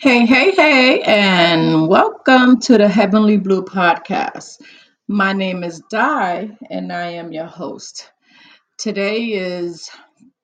[0.00, 4.62] Hey, hey, hey, and welcome to the Heavenly Blue Podcast.
[5.08, 8.08] My name is Di, and I am your host.
[8.78, 9.90] Today is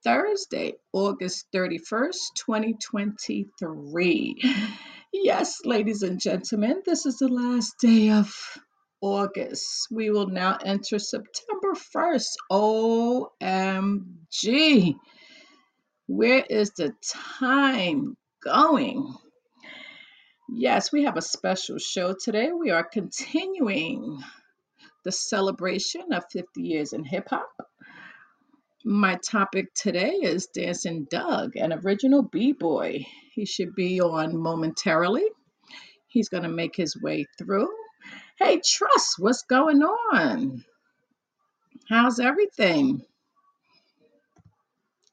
[0.03, 4.43] Thursday, August 31st, 2023.
[5.13, 8.35] Yes, ladies and gentlemen, this is the last day of
[9.01, 9.87] August.
[9.93, 13.29] We will now enter September 1st.
[13.41, 14.97] OMG.
[16.09, 16.93] Where is the
[17.39, 19.15] time going?
[20.57, 22.53] Yes, we have a special show today.
[22.53, 24.23] We are continuing
[25.05, 27.51] the celebration of 50 years in hip hop.
[28.85, 33.05] My topic today is Dancing Doug, an original b boy.
[33.33, 35.25] He should be on momentarily.
[36.07, 37.69] He's going to make his way through.
[38.39, 40.65] Hey, Trust, what's going on?
[41.89, 43.03] How's everything?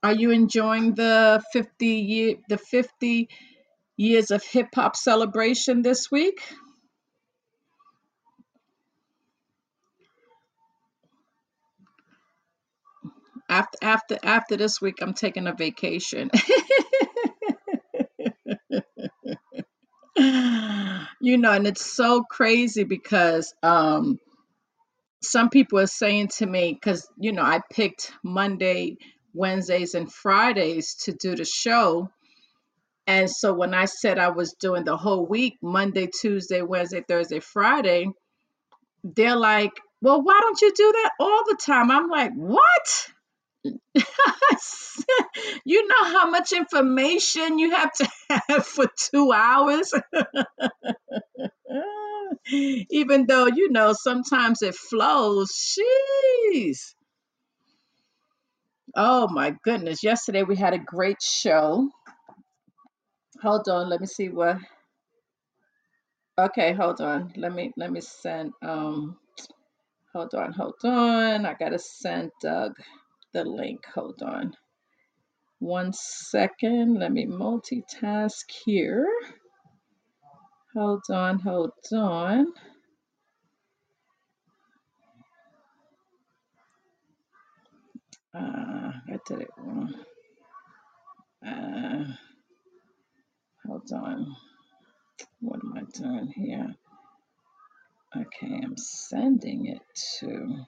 [0.03, 3.27] Are you enjoying the 50 year the 50
[4.01, 6.41] years of hip hop celebration this week?
[13.49, 16.31] After after after this week, I'm taking a vacation.
[21.21, 24.20] you know, and it's so crazy because um
[25.21, 28.98] some people are saying to me, because you know, I picked Monday,
[29.33, 32.09] Wednesdays, and Fridays to do the show.
[33.12, 37.41] And so when I said I was doing the whole week, Monday, Tuesday, Wednesday, Thursday,
[37.41, 38.07] Friday,
[39.04, 41.91] they're like, well, why don't you do that all the time?
[41.91, 43.07] I'm like, what?
[45.65, 48.07] you know how much information you have to
[48.48, 49.93] have for two hours?
[52.49, 55.51] Even though, you know, sometimes it flows.
[55.77, 56.95] Jeez.
[58.95, 60.01] Oh my goodness.
[60.01, 61.89] Yesterday we had a great show.
[63.41, 64.57] Hold on, let me see what
[66.39, 67.34] okay, hold on.
[67.38, 69.17] Let me let me send um
[70.13, 71.45] hold on, hold on.
[71.45, 72.73] I gotta send Doug
[73.33, 73.81] the link.
[73.95, 74.53] Hold on.
[75.59, 76.99] One second.
[76.99, 79.07] Let me multitask here.
[80.75, 82.47] Hold on, hold on.
[88.35, 89.93] Uh, I did it wrong.
[91.45, 92.05] Uh,
[93.67, 94.35] hold on.
[95.41, 96.75] What am I doing here?
[98.16, 99.81] Okay, I'm sending it
[100.19, 100.66] to.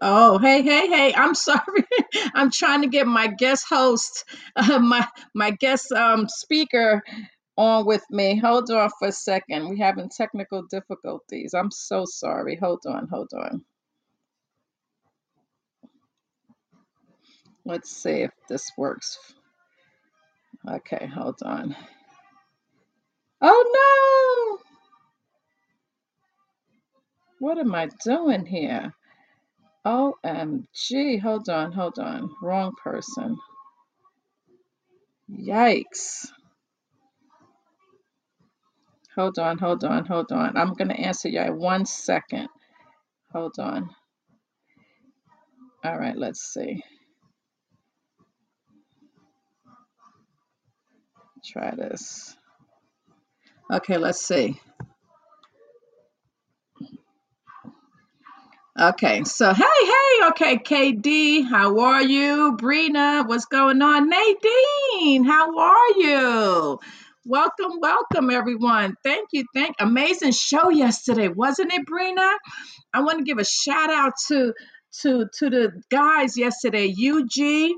[0.00, 1.14] Oh, hey, hey, hey!
[1.16, 1.84] I'm sorry.
[2.34, 4.24] I'm trying to get my guest host,
[4.56, 7.02] uh, my my guest um speaker
[7.56, 8.38] on with me.
[8.38, 9.68] Hold on for a second.
[9.68, 11.54] We're having technical difficulties.
[11.54, 12.56] I'm so sorry.
[12.56, 13.64] Hold on, hold on.
[17.64, 19.18] Let's see if this works.
[20.68, 21.76] Okay, hold on.
[23.40, 24.64] Oh no!
[27.40, 28.94] What am I doing here?
[29.86, 31.20] OMG.
[31.20, 32.30] Hold on, hold on.
[32.42, 33.38] Wrong person.
[35.30, 36.26] Yikes.
[39.16, 40.56] Hold on, hold on, hold on.
[40.56, 42.48] I'm going to answer you in one second.
[43.32, 43.90] Hold on.
[45.84, 46.82] All right, let's see.
[51.44, 52.36] Try this.
[53.72, 54.60] Okay, let's see.
[58.80, 62.56] Okay, so hey, hey, okay, KD, how are you?
[62.60, 64.10] Brina, what's going on?
[64.10, 66.80] Nadine, how are you?
[67.24, 68.96] Welcome, welcome, everyone.
[69.04, 69.76] Thank you, thank.
[69.80, 72.34] Amazing show yesterday, wasn't it, Brina?
[72.94, 74.54] I want to give a shout out to
[75.02, 77.76] to to the guys yesterday, UG.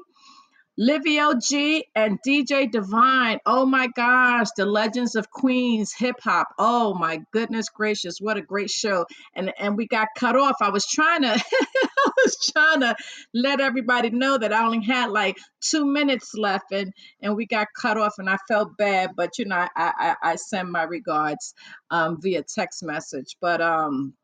[0.78, 3.38] Livio G and DJ Divine.
[3.46, 6.48] Oh my gosh, the Legends of Queens hip hop.
[6.58, 9.06] Oh my goodness gracious, what a great show.
[9.34, 10.56] And and we got cut off.
[10.60, 11.44] I was trying to
[12.24, 12.96] was trying to
[13.34, 17.68] let everybody know that I only had like 2 minutes left and and we got
[17.80, 21.54] cut off and I felt bad, but you know, I I, I send my regards
[21.90, 23.36] um via text message.
[23.40, 24.14] But um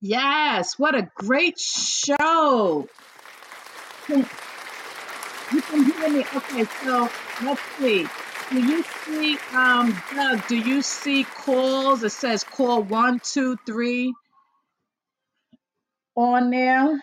[0.00, 2.86] yes, what a great show.
[5.52, 6.24] You can hear me.
[6.34, 7.08] Okay, so
[7.42, 8.06] let's see.
[8.50, 12.02] Do you see, um, Doug, do you see calls?
[12.02, 14.12] It says call one, two, three
[16.20, 17.00] on there.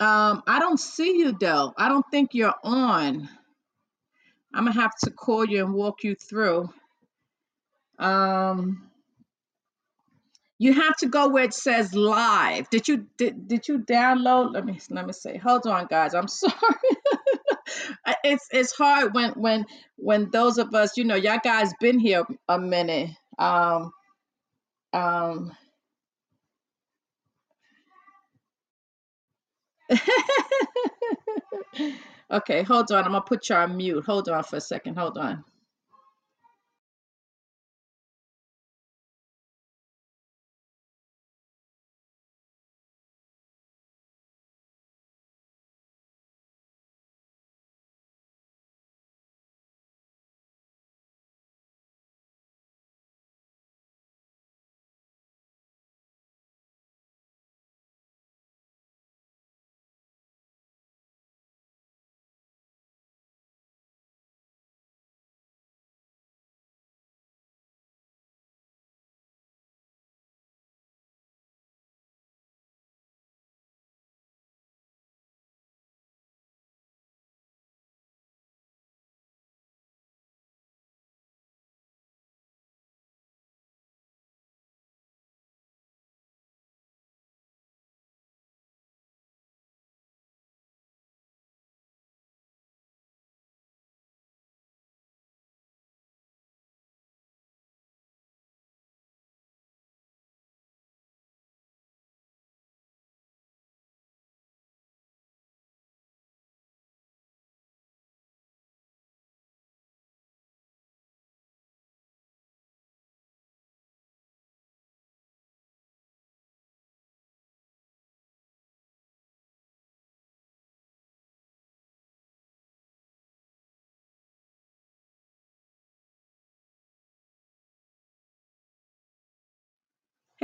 [0.00, 1.72] Um, I don't see you though.
[1.76, 3.28] I don't think you're on.
[4.52, 6.68] I'm gonna have to call you and walk you through.
[7.98, 8.90] Um,
[10.58, 12.70] you have to go where it says live.
[12.70, 14.52] Did you did, did you download?
[14.52, 15.36] Let me let me say.
[15.38, 16.14] Hold on, guys.
[16.14, 16.54] I'm sorry.
[18.24, 22.24] it's it's hard when when when those of us, you know, y'all guys been here
[22.48, 23.10] a minute.
[23.38, 23.92] Um
[24.92, 25.52] um
[32.30, 33.04] okay, hold on.
[33.04, 34.04] I'm gonna put you on mute.
[34.04, 34.96] Hold on for a second.
[34.96, 35.44] Hold on.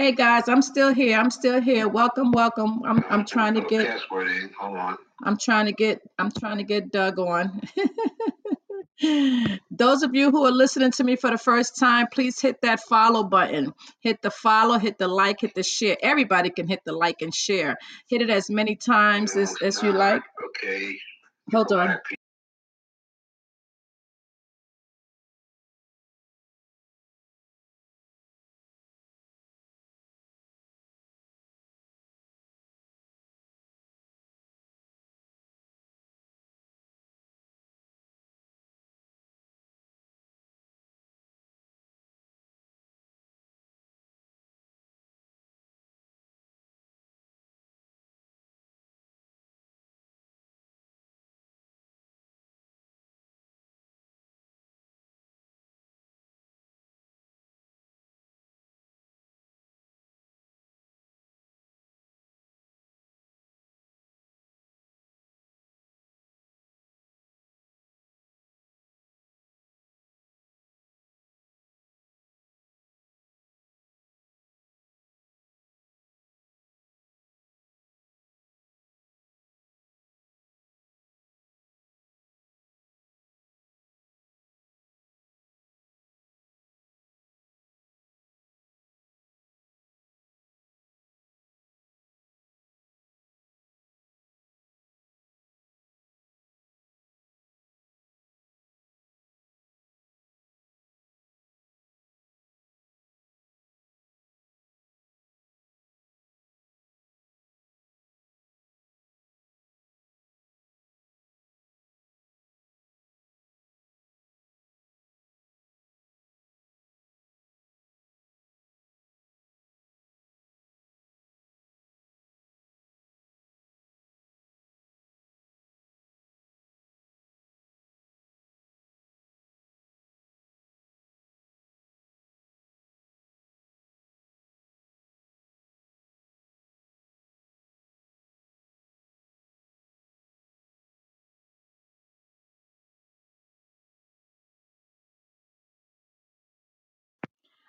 [0.00, 1.18] Hey guys, I'm still here.
[1.18, 1.86] I'm still here.
[1.86, 2.80] Welcome, welcome.
[2.86, 4.50] I'm I'm trying to get password in.
[4.58, 4.96] Hold on.
[5.22, 7.60] I'm trying to get I'm trying to get Doug on.
[9.70, 12.80] Those of you who are listening to me for the first time, please hit that
[12.88, 13.74] follow button.
[14.00, 15.98] Hit the follow, hit the like, hit the share.
[16.00, 17.76] Everybody can hit the like and share.
[18.08, 20.22] Hit it as many times as, as you like.
[20.46, 20.96] Okay.
[21.52, 21.98] Hold on.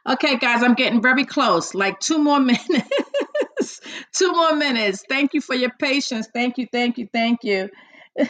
[0.08, 1.76] Okay, guys, I'm getting very close.
[1.76, 3.82] Like two more minutes.
[4.16, 5.04] two more minutes.
[5.08, 6.28] Thank you for your patience.
[6.34, 7.70] Thank you, thank you, thank you.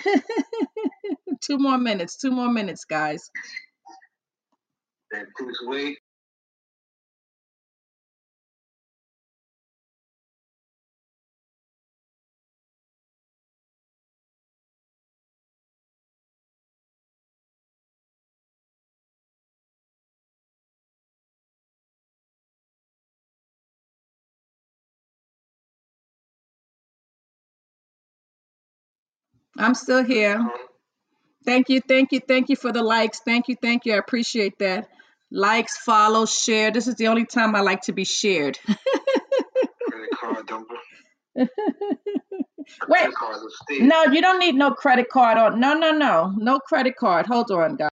[1.42, 2.18] two more minutes.
[2.18, 3.30] Two more minutes, guys.
[5.38, 5.98] Please wait.
[29.58, 30.46] I'm still here.
[31.46, 33.20] Thank you, thank you, thank you for the likes.
[33.20, 33.94] Thank you, thank you.
[33.94, 34.88] I appreciate that.
[35.32, 36.72] Likes, follow, share.
[36.72, 38.60] This is the only time I like to be shared.
[38.66, 40.76] Credit card number.
[42.88, 43.10] Wait.
[43.80, 45.60] No, you don't need no credit card on.
[45.60, 46.34] No, no, no.
[46.38, 47.26] No credit card.
[47.28, 47.91] Hold on, guys.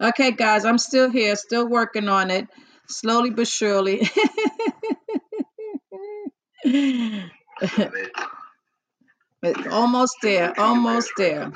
[0.00, 2.46] Okay, guys, I'm still here, still working on it,
[2.88, 4.08] slowly but surely.
[9.70, 11.52] almost there, almost there.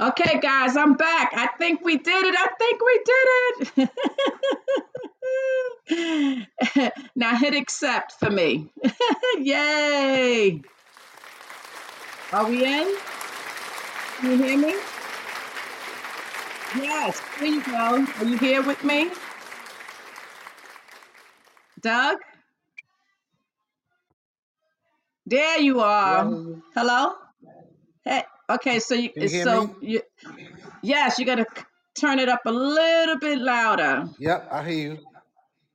[0.00, 1.32] Okay, guys, I'm back.
[1.34, 2.34] I think we did it.
[2.34, 3.90] I think we did
[5.90, 7.02] it.
[7.14, 8.72] now hit accept for me.
[9.38, 10.62] Yay.
[12.32, 12.96] Are we in?
[14.16, 14.74] Can you hear me?
[16.76, 18.06] Yes, there you go.
[18.20, 19.10] Are you here with me?
[21.78, 22.16] Doug?
[25.26, 26.24] There you are.
[26.74, 27.16] Hello?
[28.02, 30.02] Hey, okay, so you you so you
[30.82, 31.46] yes, you gotta
[31.94, 34.08] turn it up a little bit louder.
[34.18, 34.98] Yep, I hear you.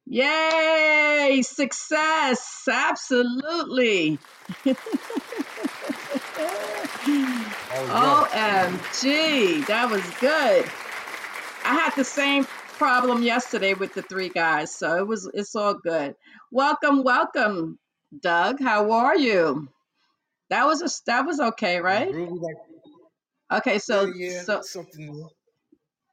[0.07, 1.41] Yay!
[1.43, 2.67] Success!
[2.71, 4.19] Absolutely.
[7.67, 8.69] Oh, right.
[8.71, 10.65] OMG, that was good.
[11.63, 12.45] I had the same
[12.77, 16.15] problem yesterday with the three guys, so it was it's all good.
[16.51, 17.79] Welcome, welcome,
[18.21, 18.61] Doug.
[18.61, 19.67] How are you?
[20.49, 22.09] That was a that was okay, right?
[22.09, 22.57] like
[23.51, 25.29] Okay, so yeah, so something new.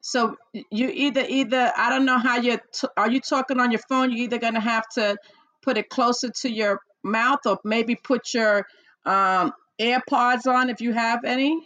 [0.01, 0.37] so
[0.71, 4.11] you either either I don't know how you t- are you talking on your phone.
[4.13, 5.17] You're either gonna have to
[5.63, 8.67] put it closer to your mouth or maybe put your
[9.07, 11.61] um, AirPods on if you have any.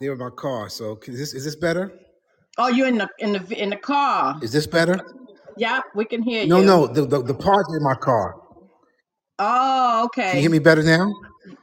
[0.00, 0.68] They're in my car.
[0.68, 1.92] So is this is this better?
[2.58, 4.38] Oh, you're in the in the in the car.
[4.42, 4.98] Is this better?
[5.56, 6.66] Yep, we can hear No, you.
[6.66, 8.36] No, no, the the, the parts in my car.
[9.38, 10.30] Oh, okay.
[10.30, 11.12] Can you hear me better now?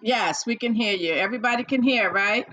[0.02, 1.14] Yes, we can hear you.
[1.14, 2.46] Everybody can hear, right?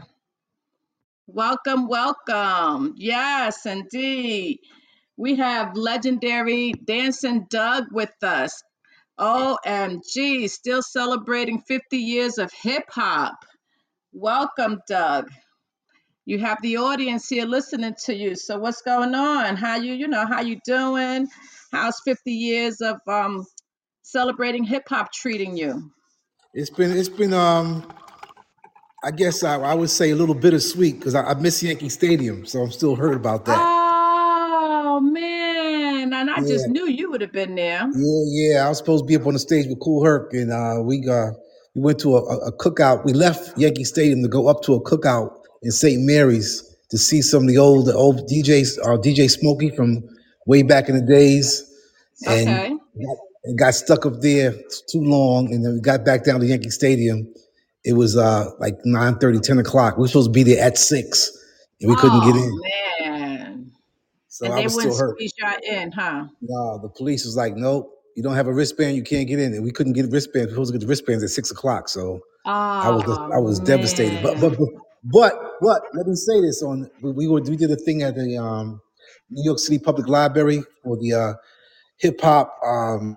[1.28, 2.94] Welcome, welcome.
[2.96, 4.60] Yes, indeed.
[5.16, 8.62] We have legendary Dancing Doug with us.
[9.20, 13.36] OMG, still celebrating 50 years of hip hop.
[14.12, 15.30] Welcome, Doug.
[16.26, 18.36] You have the audience here listening to you.
[18.36, 19.56] So what's going on?
[19.56, 21.28] How you, you know, how you doing?
[21.72, 23.44] How's 50 years of um
[24.12, 25.90] celebrating hip hop treating you?
[26.54, 27.84] It's been it's been um
[29.04, 32.46] I guess I, I would say a little bittersweet because I, I miss Yankee Stadium,
[32.46, 33.66] so I'm still hurt about that.
[33.66, 37.88] Oh man, and I Yeah, just knew you would have been there.
[37.94, 38.22] yeah,
[38.54, 38.66] yeah.
[38.66, 41.06] I was supposed to be up on the stage with Kool Herc, and uh, we
[41.10, 41.32] uh,
[41.74, 43.04] we went to a, a a cookout.
[43.04, 45.30] We left Yankee Stadium to go up to a cookout
[45.62, 46.02] in St.
[46.02, 50.02] Mary's to see some of the old the old DJs, uh, DJ Smokey from
[50.46, 51.64] way back in the days,
[52.26, 52.76] and Okay.
[53.44, 54.52] And got stuck up there
[54.90, 57.32] too long, and then we got back down to Yankee Stadium.
[57.84, 59.96] It was uh, like 9 30, 10 o'clock.
[59.96, 61.30] We were supposed to be there at six,
[61.80, 62.60] and we couldn't get Oh in.
[63.00, 63.72] man.
[64.28, 65.16] So And I they was still hurt.
[65.16, 66.26] squeeze you in, huh?
[66.40, 69.52] No, the police was like, nope, you don't have a wristband, you can't get in.
[69.54, 70.52] And we couldn't get wristbands.
[70.52, 71.88] We were supposed to get the wristbands at six o'clock.
[71.88, 72.20] So
[72.80, 74.22] I was Oh I was devastated.
[74.22, 74.68] But but but
[75.04, 78.14] but but let me say this: on we, we were we did a thing at
[78.14, 78.80] the um,
[79.30, 81.32] New York City Public Library for the uh,
[81.98, 83.16] hip hop um,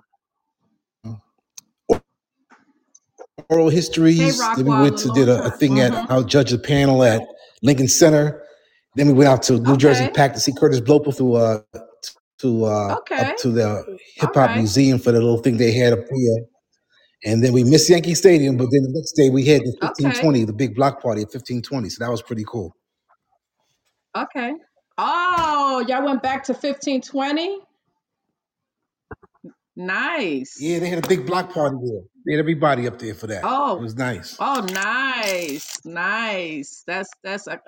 [3.48, 4.38] oral histories.
[4.56, 6.12] Then we went to did a, a thing at Mm-hmm.
[6.12, 7.22] I'll judge the panel at
[7.62, 8.42] Lincoln Center.
[8.94, 11.60] Then we went out to New Jersey PAC to see Curtis Bloper through uh
[12.38, 13.16] to uh Okay.
[13.30, 14.56] up to the hip hop right.
[14.56, 16.44] museum for the little thing they had up here.
[17.24, 20.04] And then we missed Yankee Stadium, but then the next day we had the Okay.
[20.04, 21.88] 1520, the big block party at 1520.
[21.88, 22.74] So that was pretty cool.
[24.16, 24.52] Okay.
[24.98, 27.58] Oh, y'all went back to 1520?
[29.76, 30.56] Nice.
[30.58, 32.02] Yeah, they had a big block party there.
[32.26, 33.42] They had everybody up there for that.
[33.44, 33.76] Oh.
[33.76, 34.36] It Oh, was nice.
[34.40, 36.82] oh, nice, nice.
[36.86, 37.60] That's that's a,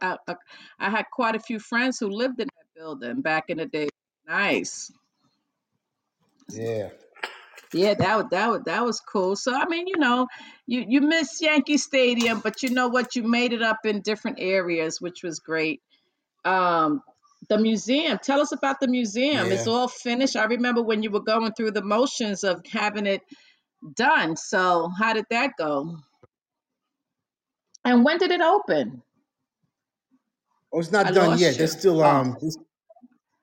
[0.80, 3.88] I had quite a few friends who lived in that building back in the day.
[4.26, 4.90] Nice.
[6.50, 6.88] Yeah.
[7.72, 9.36] Yeah, that was that was that was cool.
[9.36, 10.26] So I mean, you know,
[10.66, 13.14] you you miss Yankee Stadium, but you know what?
[13.14, 15.82] You made it up in different areas, which was great.
[16.46, 17.02] Um,
[17.50, 18.18] the museum.
[18.22, 19.52] Tell us about the museum.
[19.52, 19.72] It's Yeah.
[19.72, 20.34] all finished.
[20.34, 23.20] I remember when you were going through the motions of having it
[23.96, 24.36] done.
[24.36, 25.98] So how did that go?
[27.84, 29.02] And when did it open?
[30.72, 31.58] Oh, it's I not done yet.
[31.58, 32.58] lost They're still Oh, um it's,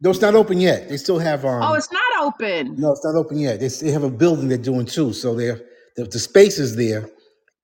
[0.01, 0.89] no, it's not open yet.
[0.89, 1.51] They still have um.
[1.61, 2.77] oh, um it's not open.
[2.77, 3.59] no, it's not open yet.
[3.59, 5.13] They, they have a building they're doing too.
[5.13, 5.61] So they're
[5.97, 7.09] the, the space is there.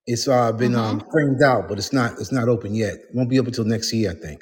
[0.08, 0.76] It's uh been Mm-hmm.
[0.76, 2.96] um framed out, but it's not it's not open yet.
[3.14, 4.42] Won't be open until next year, I think.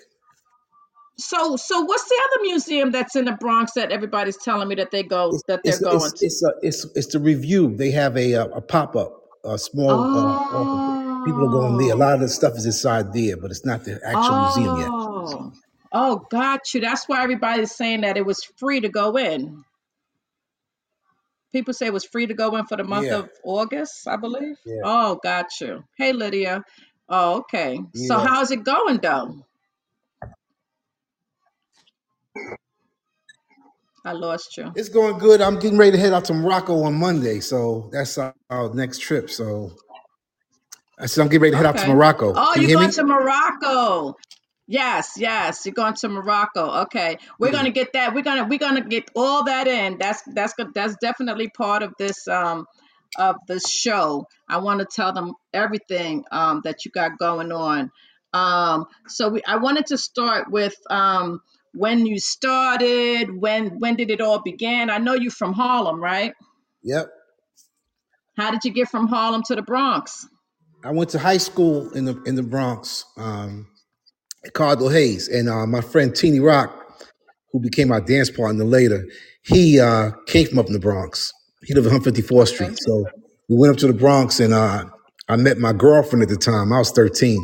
[1.20, 4.92] So, so what's the other museum that's in the Bronx that everybody's telling me that
[4.92, 6.20] they go It's that they're it's going it's to?
[6.22, 7.76] it's a, it's it's the review.
[7.76, 9.14] They have a a, a pop up,
[9.46, 10.66] a small uh.
[11.26, 11.94] People are going there.
[11.94, 14.76] A Oh, lot of the stuff is inside there, but it's not the actual museum
[14.78, 14.92] yet.
[14.92, 15.52] oh,
[15.94, 16.82] oh, got you.
[16.82, 19.64] That's why everybody's saying that it was free to go in.
[21.54, 24.18] People say it was free to go in for the month Yeah, of August, I
[24.18, 24.56] believe.
[24.66, 25.84] yeah, Oh, got you.
[25.98, 26.64] Hey, Lydia.
[27.10, 27.80] Oh, okay.
[27.96, 29.46] So, how's it going though?
[34.06, 34.74] I lost you.
[34.76, 35.42] It's going good.
[35.42, 39.00] I'm getting ready to head out to Morocco on Monday, so that's our, our next
[39.02, 39.30] trip.
[39.30, 39.74] So
[41.00, 41.90] I said I'm getting ready to head out to Okay.
[41.90, 42.36] Morocco.
[42.36, 42.94] Oh, Can you you're hear going me?
[42.94, 44.16] to Morocco.
[44.68, 46.84] Yes, yes, you're going to Morocco.
[46.84, 47.18] Okay.
[47.40, 47.54] We're Yeah.
[47.54, 48.14] going to get that.
[48.16, 49.98] We're going to we're to get all that in.
[50.00, 50.74] That's that's good.
[50.76, 52.66] That's definitely part of this um
[53.18, 54.26] of the show.
[54.50, 57.92] I want to tell them everything um that you got going on.
[58.34, 61.42] Um so we I wanted to start with um
[61.74, 64.90] when you started, when when did it all begin?
[64.90, 66.34] I know you're from Harlem, right?
[66.84, 67.10] Yep.
[68.38, 70.28] How did you get from Harlem to the Bronx?
[70.84, 73.68] I went to high school in the in the Bronx, um,
[74.46, 76.74] at Cardinal Hayes, and uh, my friend Teeny Rock,
[77.52, 79.06] who became our dance partner later,
[79.44, 81.34] he uh, came from up in the Bronx.
[81.64, 82.46] He lived on 154th Okay.
[82.46, 83.06] Street, so
[83.50, 84.86] we went up to the Bronx, and uh,
[85.28, 86.72] I met my girlfriend at the time.
[86.72, 87.38] I was 13,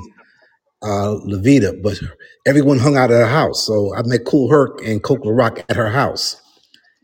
[0.82, 2.00] uh, Levita, but
[2.46, 3.66] everyone hung out at her house.
[3.66, 6.42] So I met Kool Herc and Coke Rock at her house.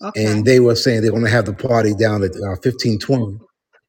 [0.03, 0.25] Okay.
[0.25, 3.37] and they were saying they're going to have the party down at uh, 1520.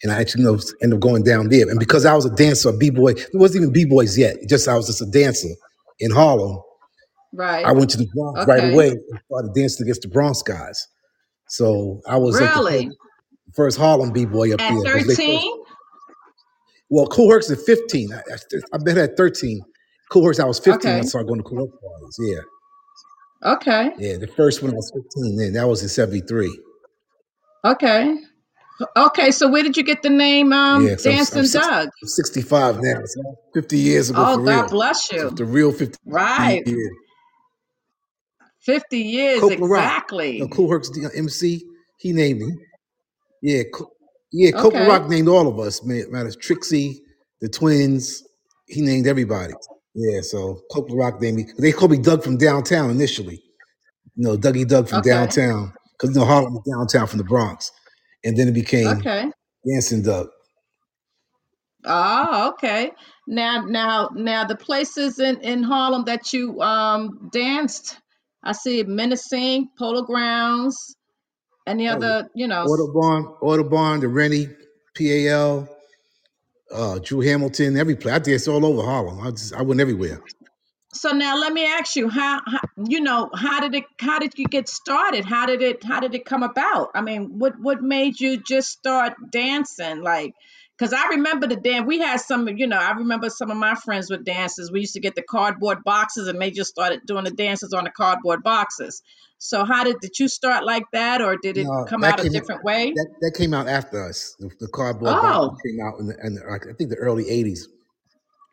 [0.03, 1.67] And I actually know, ended up going down there.
[1.71, 4.37] And because I was a dancer, a b-boy, there wasn't even b-boys yet.
[4.47, 5.49] Just I was just a dancer
[6.01, 6.61] in Harlem.
[7.33, 7.65] Right.
[7.65, 8.75] I went to the Bronx right Okay.
[8.75, 10.87] away and started dancing against the Bronx guys.
[11.49, 12.85] So I was like the Really?
[12.89, 12.99] first,
[13.57, 14.93] first Harlem b-boy up At there.
[14.99, 15.63] 'cause they first- 13?
[16.91, 18.13] well, Kool Herc's at 15.
[18.13, 18.37] I, I,
[18.75, 19.63] I met her at 13.
[20.13, 21.07] Cool I was 15 when I Okay.
[21.09, 22.17] started going to Kool Herc parties.
[22.21, 23.53] Yeah.
[23.55, 23.91] Okay.
[23.99, 24.19] Yeah.
[24.19, 25.53] The first one I was 15 then.
[25.55, 26.61] That was in 73.
[27.65, 28.19] Okay.
[28.97, 29.31] Okay.
[29.31, 30.97] So where did you get the name um Yeah.
[30.97, 31.89] So I'm, I'm, Dancing six, Doug?
[32.03, 33.01] I'm 65 now.
[33.05, 33.23] So
[33.55, 34.69] 50 years ago Oh, for God real.
[34.71, 35.31] bless So you.
[35.31, 36.67] the real 50 Right.
[36.67, 36.91] years.
[38.65, 39.61] 50 years Coke Rock.
[39.61, 40.49] No, exactly.
[40.53, 41.65] Kool Herc's the MC.
[42.01, 42.53] He named me.
[43.43, 43.63] Yeah.
[43.73, 43.91] Co-
[44.33, 44.51] yeah.
[44.61, 44.87] Okay.
[44.87, 45.83] Rock named all of us.
[45.85, 47.01] Man, matters Trixie,
[47.41, 48.23] the twins.
[48.69, 49.55] He named everybody.
[49.95, 50.21] Yeah.
[50.23, 51.47] So Coke Rock named me.
[51.59, 53.43] They called me Doug from downtown initially.
[54.17, 55.11] You know, Dougie Doug from Okay.
[55.11, 55.75] downtown.
[55.93, 57.73] Because you know Harlem is downtown from the Bronx.
[58.25, 59.31] And then it became Okay.
[59.67, 60.29] Dancing Doug.
[61.85, 62.93] Oh, okay.
[63.27, 67.99] Now now now the places in in Harlem that you um danced,
[68.45, 70.97] I see Menacing, Polo Grounds,
[71.67, 74.49] any Oh, other, you know, s- Audubon, Audubon, the Rennie,
[74.97, 75.69] PAL,
[76.73, 78.15] uh, Drew Hamilton, every place.
[78.15, 79.21] I danced all over Harlem.
[79.21, 80.21] I just I went everywhere.
[80.95, 84.35] So now let me ask you how, how you know how did it how did
[84.37, 85.25] you get started?
[85.25, 86.91] How did it how did it come about?
[86.95, 90.35] I mean, what what made you just start dancing like
[90.79, 93.75] cuz I remember the dance we had some you know, I remember some of my
[93.77, 94.73] friends with dances.
[94.73, 97.85] We used to get the cardboard boxes and they just started doing the dances on
[97.85, 99.03] the cardboard boxes.
[99.39, 102.27] So how did did you start like that or did it No, come out a
[102.27, 102.95] different way?
[102.95, 104.37] that that came out after us.
[104.41, 107.25] The, the cardboard box Oh, came out in the, in the I think the early
[107.25, 107.61] '80s.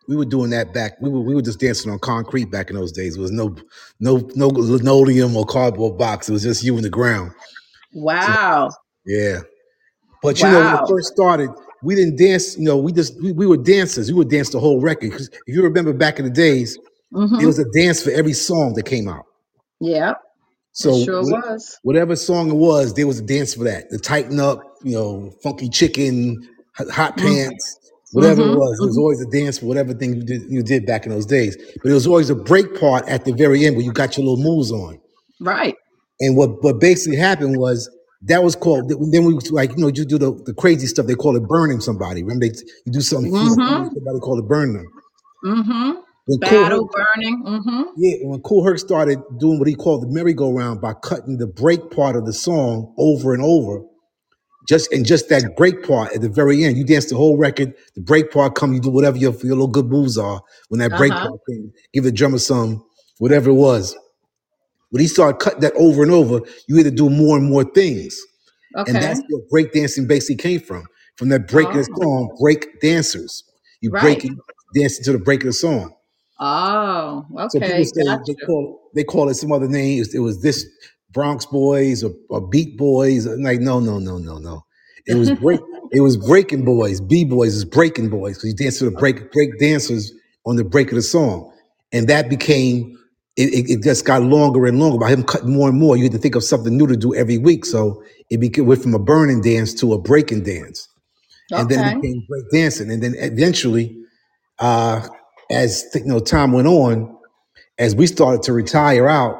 [0.07, 0.93] We were doing that back.
[1.01, 3.15] We were we were just dancing on concrete back in those days.
[3.15, 3.55] There was no
[3.99, 6.29] no no linoleum or cardboard box.
[6.29, 7.33] It was just you in the ground.
[8.19, 8.69] So wow.
[9.05, 9.39] yeah.
[10.21, 11.51] But you know, when it first started,
[11.83, 12.57] we didn't dance.
[12.57, 14.11] You know, we just we, we were dancers.
[14.11, 15.11] We would dance the whole record.
[15.11, 16.77] 'Cause if you remember back in the days,
[17.11, 17.45] there Mhm.
[17.45, 19.25] was a dance for every song that came out.
[19.79, 20.11] Yep.
[20.11, 20.17] It
[20.73, 21.77] So sure was.
[21.83, 23.89] whatever song it was, there was a dance for that.
[23.89, 26.37] The tighten up, you know, funky chicken,
[26.77, 27.21] Hot Hot Mm.
[27.23, 27.77] pants,
[28.13, 28.57] whatever it Mhm.
[28.57, 28.77] was.
[28.79, 31.25] There was always a dance for whatever thing you did, you did back in those
[31.25, 31.57] days.
[31.81, 34.25] But it was always a break part at the very end where you got your
[34.27, 34.99] little moves on.
[35.41, 35.75] Right.
[36.21, 37.89] And what what basically happened was
[38.23, 38.89] that was called.
[38.89, 41.05] Then we was like you know you do the, the crazy stuff.
[41.07, 42.21] They call it burning somebody.
[42.23, 42.53] Remember they
[42.85, 43.93] you do something feel funny, Mhm.
[43.93, 44.85] somebody call it burn them.
[45.45, 45.91] Mm-hmm.
[46.27, 47.43] When Kool Herc, Battle burning.
[47.45, 47.81] Mm-hmm.
[47.97, 51.89] yeah, when Kool Herc started doing what he called the merry-go-round by cutting the break
[51.91, 53.81] part of the song over and over,
[54.67, 57.73] just and just that break part at the very end, you dance the whole record.
[57.95, 60.41] The break part come, you do whatever your, your little good moves are.
[60.67, 61.29] When that break Uh-huh.
[61.29, 62.83] part came, give the drummer some
[63.17, 63.95] whatever it was.
[64.91, 67.63] When he started cutting that over and over, you had to do more and more
[67.65, 68.17] things,
[68.87, 70.85] and that's where break dancing basically came from.
[71.17, 72.01] From that break of the Oh.
[72.01, 73.43] song, break dancers.
[73.81, 74.01] You Right.
[74.01, 74.25] break
[74.75, 75.93] dancing to the break of the song.
[76.39, 77.85] Oh, So people okay.
[77.85, 80.03] say Got they call they call it some other name.
[80.13, 80.65] It was this
[81.11, 83.25] Bronx Boys or, or Beat Boys.
[83.27, 84.65] I'm like, no, no, no, no, no.
[85.07, 85.61] It was break.
[85.91, 87.01] it was breaking boys.
[87.01, 90.13] B boys is breaking boys because you dance to the break break dancers
[90.45, 91.53] on the break of the song,
[91.93, 92.98] and that became.
[93.39, 94.99] It, it, it just got longer and longer.
[94.99, 97.15] By him cutting more and more, you had to think of something new to do
[97.15, 97.65] every week.
[97.65, 100.89] So it became went from a burning dance to a breaking dance,
[101.55, 103.97] and then it became break dancing, and then eventually,
[104.59, 105.07] uh,
[105.51, 107.17] as you know, time went on,
[107.79, 109.35] as we started to retire out,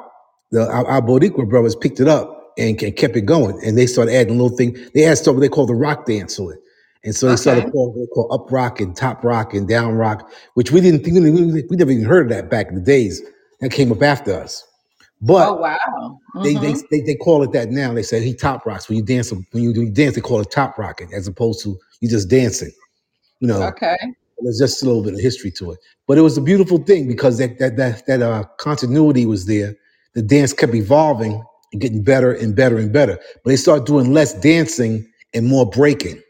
[0.52, 3.88] the our, our Boricua brothers picked it up and, and kept it going, and they
[3.88, 4.78] started adding little thing.
[4.96, 6.60] They added stuff they call the rock dance to it,
[7.04, 7.72] and so they started Okay.
[7.72, 11.16] calling they call up rock and top rock and down rock, which we didn't think
[11.16, 13.22] we never even heard of that back in the days.
[13.62, 14.64] That came up after us,
[15.40, 16.20] Oh but wow.
[16.44, 16.80] they they, Mm-hmm.
[16.92, 17.94] they they call it that now.
[17.94, 20.16] They say he top rocks when you dance when you do dance.
[20.16, 22.72] They call it top rocking as opposed to you just dancing.
[23.42, 23.98] You know, Okay.
[24.42, 27.08] There's just a little bit of history to it, but it was a beautiful thing
[27.08, 29.76] because that that that that uh, continuity was there.
[30.16, 31.44] The dance kept evolving
[31.74, 33.20] and getting better and better and better.
[33.44, 36.22] But they started doing less dancing and more breaking.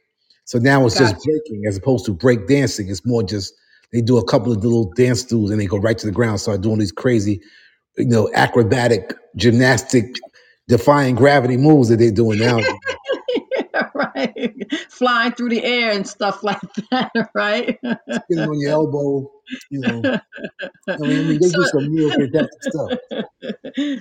[0.45, 2.89] So now it's just breaking as opposed to break dancing.
[2.89, 3.53] It's more just
[3.91, 6.39] they do a couple of little dance duels and they go right to the ground,
[6.39, 7.41] start doing these crazy,
[7.97, 10.15] you know, acrobatic, gymnastic,
[10.67, 12.59] defying gravity moves that they're doing now.
[13.95, 14.55] right.
[14.89, 16.59] Flying through the air and stuff like
[16.91, 17.77] that, right?
[18.11, 19.31] Spinning on your elbow,
[19.69, 20.19] you know.
[20.87, 22.99] I mean, I mean, they so do some real fantastic stuff.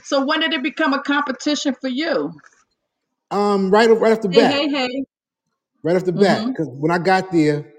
[0.05, 2.33] so when did it become a competition for you?
[3.31, 5.05] Um, right, right off the bat, hey, hey.
[5.83, 6.51] right off the bat, Mm-hmm.
[6.51, 7.71] because when I got there,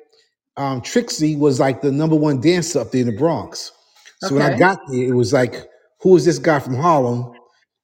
[0.60, 3.74] um, Trixie was like the number one dancer up there in the Bronx.
[4.20, 4.58] So when I Okay.
[4.58, 5.56] got there, it was like,
[6.02, 7.34] who is this guy from Harlem?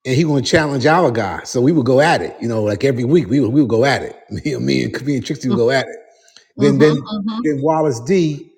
[0.05, 1.43] And he going to challenge our guy.
[1.45, 3.69] So we would go at it, you know, like every week we would, we would
[3.71, 4.17] go at it.
[4.31, 5.97] Me, me and me and Trixie would go at it.
[6.57, 7.17] Then then Mm-hmm.
[7.17, 7.41] Mm-hmm.
[7.43, 8.51] then Wallace D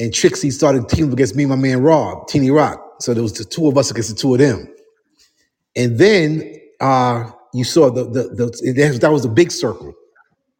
[0.00, 2.80] and Trixie started teaming up against me and my man Rob, Teeny Rock.
[3.00, 4.68] So there was the two of us against the two of them.
[5.76, 9.94] And then uh you saw the the, the that that was the big circle.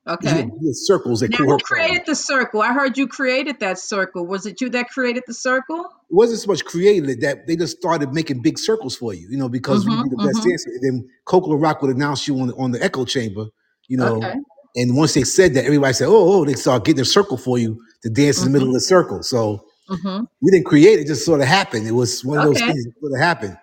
[0.09, 0.45] Okay.
[0.61, 1.93] the circles that Now, who Herc called them.
[1.93, 2.63] created the circle?
[2.63, 4.27] I heard you created that circle.
[4.27, 5.87] Was it you that created the circle?
[6.11, 9.39] It wasn't so much created that they just started making big circles for you, you
[9.39, 10.03] know, because we Mm-hmm.
[10.03, 10.49] be the best Mm-hmm.
[10.49, 10.71] dancer.
[10.83, 13.47] Then Coco Rock would announce you on the, on the echo chamber,
[13.89, 14.17] you know.
[14.17, 14.35] Okay.
[14.77, 17.59] And once they said that, everybody said, "Oh, oh!" They start getting a circle for
[17.59, 18.69] you to dance in the middle Mm-hmm.
[18.69, 19.23] of the circle.
[19.23, 20.25] So Mm-hmm.
[20.43, 21.87] we didn't create it; it just sort of happened.
[21.87, 23.59] It was one of those things that sort of happened.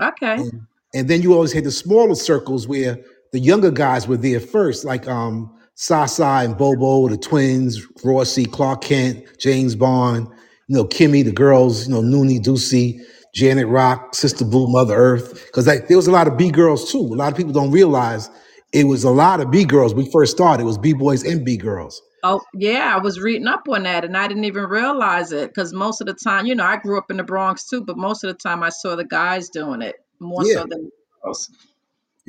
[0.00, 0.36] Okay.
[0.36, 0.52] And,
[0.94, 2.98] and then you always had the smaller circles where
[3.32, 8.82] the younger guys were there first, like um Sasa and Bobo, the twins, Rossi, Clark
[8.82, 10.28] Kent, James Bond,
[10.68, 13.00] you know, Kimmy, the girls, you know, Noonie, Ducey,
[13.34, 15.46] Janet Rock, Sister Boo, Mother Earth.
[15.46, 16.98] Because like there was a lot of B girls too.
[16.98, 18.28] A lot of people don't realize
[18.74, 19.94] it was a lot of B girls.
[19.94, 22.02] We first started, it was B boys and B girls.
[22.22, 25.72] Oh, yeah, I was reading up on that and I didn't even realize it because
[25.72, 28.22] most of the time, you know, I grew up in the Bronx too, but most
[28.22, 30.56] of the time I saw the guys doing it more Yeah.
[30.56, 30.90] so than the
[31.24, 31.50] girls.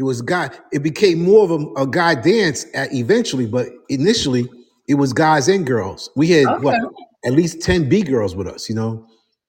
[0.01, 0.49] It was guy.
[0.73, 4.49] It became more of a, a guy dance at eventually, but initially
[4.87, 6.09] it was guys and girls.
[6.15, 6.95] We had what Okay.
[7.27, 8.67] at least ten B girls with us.
[8.67, 9.05] You know,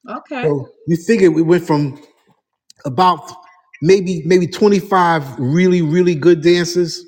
[0.07, 0.43] Okay.
[0.43, 1.99] so you figure we went from
[2.85, 3.33] about
[3.81, 7.03] maybe maybe twenty five really really good dancers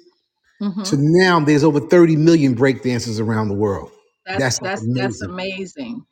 [0.63, 0.83] Mm-hmm.
[0.85, 3.91] to now there's over thirty million break dancers around the world.
[4.25, 5.31] That's That's that's that's amazing.
[5.31, 6.07] amazing.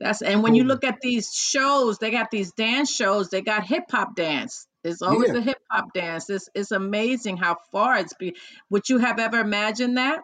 [0.00, 3.30] That's and when you look at these shows, they got these dance shows.
[3.30, 4.66] They got hip hop dance.
[4.84, 6.30] There's always yeah, a hip hop dance.
[6.30, 8.36] It's it's amazing how far it's be.
[8.70, 10.22] Would you have ever imagined that?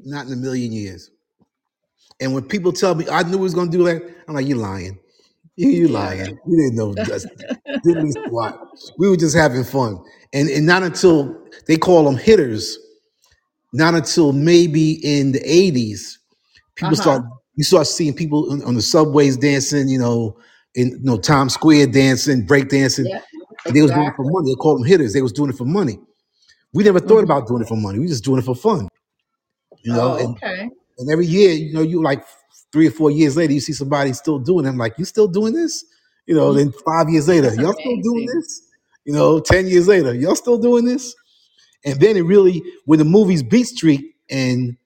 [0.00, 1.10] not in a million years.
[2.20, 4.56] And when people tell me I knew we was gonna do that, I'm like, you
[4.56, 4.98] lying.
[5.56, 5.88] You you Yeah.
[5.88, 6.38] lying.
[6.46, 6.94] You didn't know
[7.86, 8.58] diddly squat.
[8.98, 9.98] We were just having fun.
[10.34, 12.78] And and not until they call them hitters,
[13.72, 16.18] not until maybe in the 80s,
[16.76, 16.96] people Uh-huh.
[16.96, 17.22] start
[17.56, 20.38] you start seeing people on, on the subways dancing, you know,
[20.74, 23.10] in you know Times Square dancing, break dancing.
[23.10, 23.20] Yeah.
[23.68, 24.28] They was doing it for Exactly.
[24.28, 24.52] money.
[24.52, 25.12] They called them hitters.
[25.14, 25.98] They was doing it for money.
[26.72, 27.98] We never thought hmm about doing it for money.
[27.98, 28.88] We just doing it for fun,
[29.82, 30.14] you know.
[30.14, 30.70] Oh, And okay.
[30.98, 32.24] and every year, you know, you like
[32.72, 34.70] three or four years later, you see somebody still doing it.
[34.70, 35.84] I'm like, you still doing this?
[36.26, 38.34] You know, Mm, then five years later, That's y'all still doing amazing.
[38.34, 38.62] this?
[39.04, 41.14] You know, 10 years later, y'all still doing this?
[41.84, 44.76] And then it really, when the movies Beat Street and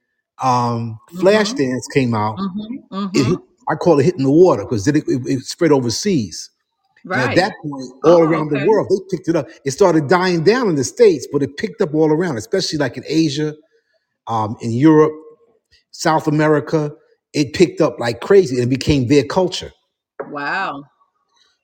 [0.42, 1.20] um, Mm-hmm.
[1.20, 2.96] Flashdance came out, Mm-hmm.
[3.14, 3.26] it Mm-hmm.
[3.26, 6.50] hit, I call it hitting the water because then it, it, it spread overseas.
[7.04, 9.48] And at that point, all Oh, around the world, they picked it up.
[9.64, 12.96] It started dying down in the States, but it picked up all around, especially like
[12.96, 13.54] in Asia,
[14.26, 15.12] um, in Europe,
[15.90, 16.92] South America.
[17.32, 19.72] It picked up like crazy and it became their culture.
[20.30, 20.84] Wow.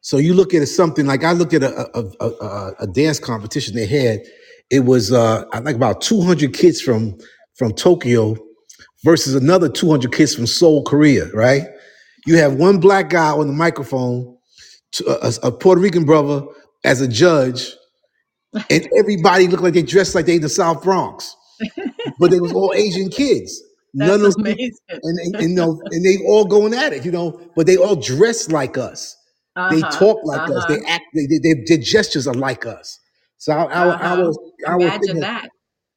[0.05, 3.19] So you look at it something like I looked at a a, a, a, dance
[3.19, 4.21] competition they had.
[4.71, 7.17] It was uh, I think about 200 kids from
[7.57, 8.37] from Tokyo
[9.03, 11.31] versus another 200 kids from Seoul, Korea.
[11.33, 11.63] Right?
[12.27, 14.34] You have one black guy on the microphone,
[14.95, 16.45] to a, a Puerto Rican brother
[16.85, 17.73] as a judge,
[18.71, 21.37] and everybody looked like they dressed like they in the South Bronx,
[22.21, 23.63] but they was all Asian kids.
[23.95, 24.79] None That's of people, amazing.
[24.91, 27.77] and, and, and, you know, and they all going at it, you know, but they
[27.77, 29.17] all dress like us.
[29.71, 29.91] They Uh-huh.
[29.91, 30.65] talk like us.
[30.65, 30.77] Uh-huh.
[30.77, 31.05] They act.
[31.15, 32.99] They, they, they, their gestures are like us.
[33.39, 34.33] So our our Uh-huh.
[34.67, 35.49] our, our thing Imagine has, that.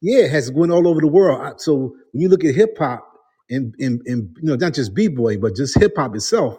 [0.02, 1.40] yeah has went all over the world.
[1.42, 3.04] I- So when you look at hip hop
[3.50, 6.58] and, and and you know not just b boy but just hip hop itself,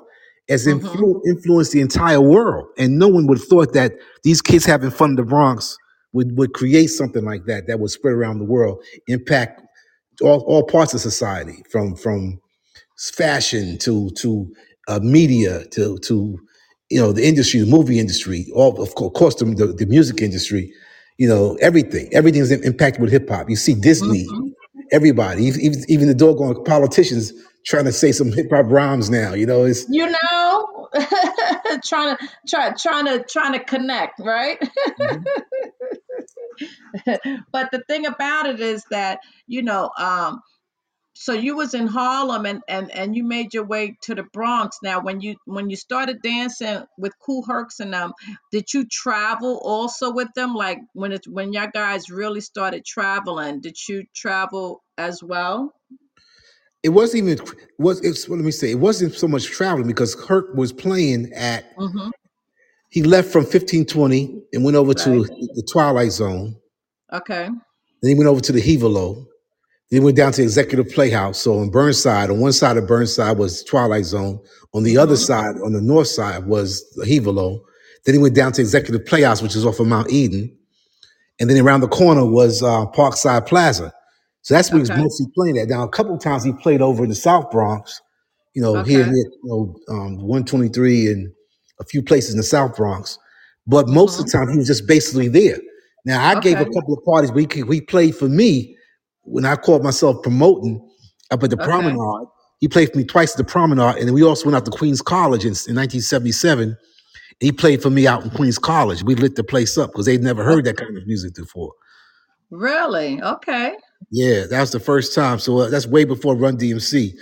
[0.49, 1.03] has Mm-hmm.
[1.05, 2.67] influ- influenced the entire world.
[2.77, 5.77] And no one would have thought that these kids having fun in the Bronx
[6.13, 9.61] would would create something like that that would spread around the world, impact
[10.21, 12.39] all, all parts of society from from
[12.97, 14.51] fashion to to
[14.87, 16.39] uh, media to to
[16.89, 19.85] you know the industry, the movie industry, all of co- of course the, the, the
[19.87, 20.73] music industry,
[21.19, 22.09] you know everything.
[22.13, 23.49] Everything's im- impacted with hip hop.
[23.49, 24.49] You see Disney, Mm-hmm.
[24.91, 27.33] everybody, even even even the doggone politicians
[27.65, 29.33] trying to say some hip hop rhymes now.
[29.33, 30.89] You know, it's You know,
[31.85, 34.59] trying to try trying to trying to connect, right?
[34.99, 35.23] Mhm.
[37.51, 40.41] but the thing about it is that you know, um,
[41.13, 44.77] so you was in Harlem and, and and you made your way to the Bronx.
[44.81, 48.13] Now, when you when you started dancing with Kool Hercs and them,
[48.51, 50.53] did you travel also with them?
[50.53, 55.73] Like when it's when y'all guys really started traveling, did you travel as well?
[56.83, 57.45] It wasn't even
[57.77, 61.31] was it's well, let me say it wasn't so much traveling because Kirk was playing
[61.33, 62.09] at Mm-hmm.
[62.89, 64.97] he left from 1520 and went over Right.
[65.05, 65.23] to
[65.55, 66.55] the Twilight Zone.
[67.13, 67.49] Okay.
[68.01, 69.15] Then he went over to the Hevalo.
[69.91, 71.39] Then he went down to Executive Playhouse.
[71.39, 74.39] So on Burnside, on one side of Burnside was Twilight Zone.
[74.73, 75.23] On the other Mm-hmm.
[75.23, 77.59] side, on the north side, was the Hevalo.
[78.05, 80.55] Then he went down to Executive Playhouse, which is off of Mount Eden.
[81.39, 83.91] And then around the corner was uh, Parkside Plaza.
[84.41, 84.95] So that's where he was Okay.
[84.95, 85.67] mostly playing at.
[85.69, 88.01] Now, a couple of times he played over in the South Bronx,
[88.55, 89.05] you know, here Okay.
[89.05, 91.31] near you know, um, 123 and
[91.79, 93.17] a few places in the South Bronx.
[93.67, 94.19] But most Mm-hmm.
[94.19, 95.57] of the time, he was just basically there.
[96.05, 96.73] Now, I gave a Okay.
[96.73, 98.75] couple of parties where he, he played for me
[99.23, 100.81] when I called myself promoting
[101.31, 101.97] up at the Okay.
[101.97, 102.27] Promenade.
[102.59, 104.71] He played for me twice at the Promenade, and then we also went out to
[104.71, 106.75] Queens College in, in 1977.
[107.39, 109.03] He played for me out in Queens College.
[109.03, 111.71] We lit the place up because they'd never heard that kind of music before.
[112.51, 113.21] Really?
[113.21, 113.75] Okay.
[114.11, 115.39] Yeah, that was the first time.
[115.39, 117.13] So uh, that's way before Run DMC.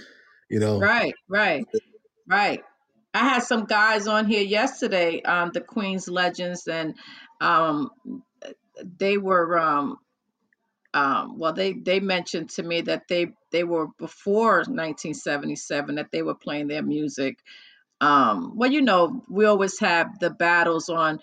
[0.49, 1.65] You know, Right, right,
[2.27, 2.63] right.
[3.13, 6.95] I had some guys on here yesterday, um, the Queens Legends, and
[7.41, 7.89] um,
[8.97, 9.97] they were um,
[10.93, 16.21] um, well, they they mentioned to me that they they were before 1977 that they
[16.21, 17.39] were playing their music.
[17.99, 21.19] Um, well, you know, we always have the battles on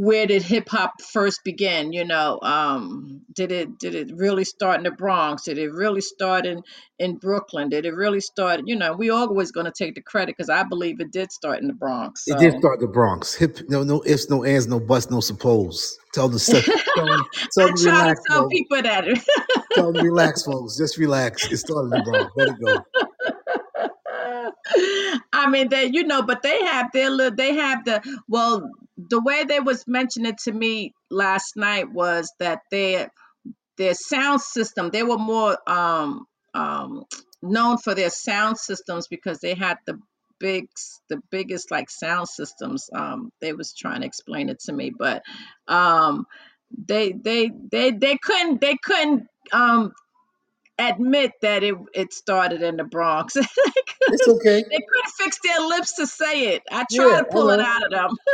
[0.00, 4.78] where did hip hop first begin you know um did it did it really start
[4.78, 6.62] in the bronx did it really start in
[6.98, 10.34] in brooklyn did it really start you know we always going to take the credit
[10.36, 13.34] because i believe it did start in the bronx it did start in the Bronx.
[13.34, 15.98] Hip, no, no ifs, no ands, no buts, no suppose.
[16.12, 16.60] Tell the to,
[16.94, 18.54] tell them, tell them try to relax, tell folks.
[18.54, 19.04] people that
[19.72, 20.76] Tell them relax, folks.
[20.76, 21.50] Just relax.
[21.50, 22.32] It started in the Bronx.
[22.36, 22.84] Let it go.
[25.32, 28.70] I mean, they, you know, but they have their, little, they have the, well,
[29.08, 33.10] the way they was mentioning to me last night was that their,
[33.78, 37.04] their sound system, they were more, um, um,
[37.42, 39.98] known for their sound systems because they had the
[40.38, 40.66] big,
[41.08, 42.90] the biggest like sound systems.
[42.94, 45.22] Um, they was trying to explain it to me, but,
[45.68, 46.26] um,
[46.86, 49.92] they, they, they, they couldn't, they couldn't, um,
[50.88, 53.36] admit that it it started in the Bronx.
[54.08, 54.64] It's okay.
[54.70, 56.62] they couldn't fix their lips to say it.
[56.70, 58.10] I Yeah, try to I pull it out of them.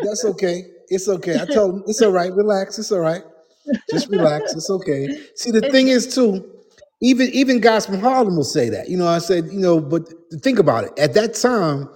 [0.00, 0.64] That's okay.
[0.88, 1.40] It's okay.
[1.40, 2.32] I told them it's all right.
[2.32, 2.78] Relax.
[2.78, 3.22] It's all right.
[3.90, 4.54] Just relax.
[4.54, 5.08] It's okay.
[5.36, 6.48] See, the thing is too,
[7.02, 8.88] even even guys from Harlem will say that.
[8.90, 10.04] You know, I said, you know, but
[10.42, 10.98] think about it.
[10.98, 11.88] At that time,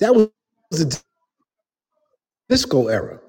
[0.00, 0.30] that was
[0.70, 1.00] the
[2.48, 3.20] disco era.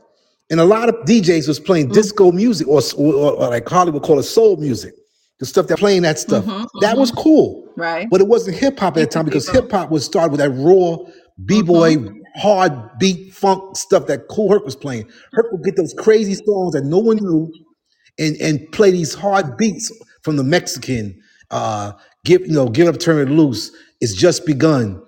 [0.50, 4.04] And a lot of DJs was playing mm, disco music or, or, or like Hollywood
[4.04, 4.94] call it soul music.
[5.40, 6.46] The stuff that playing that stuff.
[6.46, 7.68] hmm That was hmm cool.
[7.78, 8.08] Right.
[8.10, 10.52] But it wasn't hip hop at that time because hip hop was started with that
[10.52, 10.98] raw
[11.54, 11.98] hmm b-boy
[12.38, 15.10] hard beat funk stuff that Kool Herc was playing.
[15.34, 17.52] Herc would get those crazy songs that no one knew
[18.20, 19.92] and and play these hard beats
[20.24, 21.20] from the Mexican.
[21.52, 21.94] Uh,
[22.26, 23.72] give you know, get up, turn it loose.
[24.02, 25.02] It's just begun.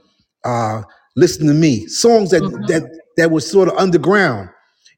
[0.46, 0.84] Uh,
[1.16, 1.88] listen to me.
[1.88, 2.84] Songs that hmm that
[3.18, 4.50] that was sort of underground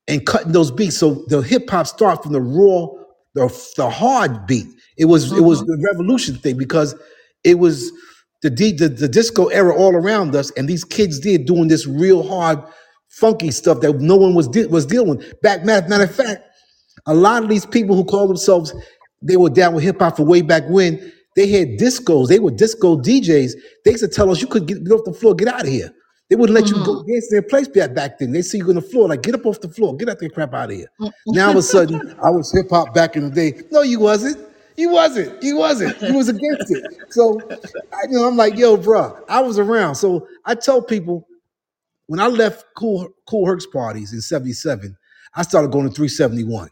[0.07, 0.97] and cutting those beats.
[0.97, 2.87] So the hip hop start from the raw,
[3.35, 3.47] the
[3.77, 4.67] the hard beat.
[4.97, 6.95] It was it was hmm the revolution thing because
[7.43, 7.91] it was
[8.43, 11.87] the, D, the the disco era all around us, and these kids did doing this
[11.87, 12.59] real hard,
[13.09, 15.41] funky stuff that no one was de- was dealing with.
[15.41, 16.43] Back matter, matter of fact,
[17.07, 18.73] a lot of these people who call themselves
[19.23, 22.27] they were down with hip hop for way back when they had discos.
[22.29, 23.53] They were disco DJs.
[23.85, 25.67] They used to tell us you could get, get off the floor, get out of
[25.69, 25.91] here.
[26.31, 28.31] They wouldn't let you go dance in their place back then.
[28.31, 30.29] They see you on the floor, like get up off the floor, get out there,
[30.29, 30.87] crap out of here.
[31.01, 31.31] Mm-hmm.
[31.33, 33.61] Now all of a sudden, I was hip hop back in the day.
[33.69, 34.37] No, you wasn't.
[34.77, 35.43] You wasn't.
[35.43, 36.01] You wasn't.
[36.01, 36.85] You was against it.
[37.09, 39.95] So, I, you know, I'm like, yo, bro, I was around.
[39.95, 41.27] So I tell people
[42.07, 44.95] when I left Cool Kool Herc's parties in '77,
[45.35, 46.69] I started going to 371.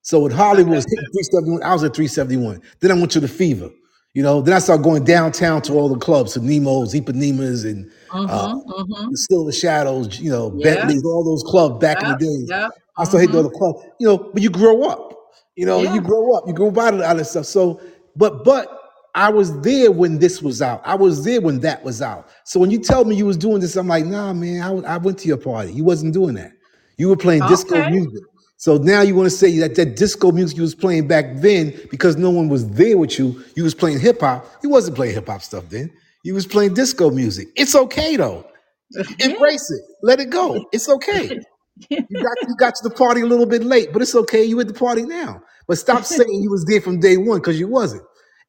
[0.00, 2.62] So with Hollywood was hitting 371, I was at 371.
[2.80, 3.68] Then I went to the Fever.
[4.16, 7.92] You know, then I started going downtown to all the clubs, to Nemo's, Ipanemas, and
[8.26, 10.62] uh, hmm hmm Still the Shadows, you know, Yeah.
[10.62, 12.20] Bentley's, all those clubs back in the Yep.
[12.20, 12.50] days.
[12.50, 12.70] Yep.
[12.98, 15.12] I started hitting all hmm the clubs, you know, but you grow up.
[15.54, 15.92] You know, Yeah.
[15.92, 17.46] you grow up, you grow by all that stuff.
[17.46, 17.80] So,
[18.16, 18.80] but but
[19.14, 20.80] I was there when this was out.
[20.86, 22.30] I was there when that was out.
[22.44, 24.96] So when you tell me you was doing this, I'm like, nah, man, I, I
[24.98, 25.72] went to your party.
[25.72, 26.52] You wasn't doing that.
[26.98, 28.24] You were playing disco music.
[28.58, 31.78] So now you want to say that that disco music you was playing back then
[31.90, 34.46] because no one was there with you, you was playing hip hop.
[34.62, 35.90] You wasn't playing hip hop stuff then.
[36.24, 37.48] You was playing disco music.
[37.54, 38.46] It's okay though.
[38.90, 39.02] Yeah.
[39.20, 39.82] Embrace it.
[40.02, 40.64] Let it go.
[40.72, 41.38] It's okay.
[41.90, 44.42] You got you got to the party a little bit late, but it's okay.
[44.42, 45.42] You at the party now.
[45.68, 48.02] But stop saying you was there from day one because you wasn't.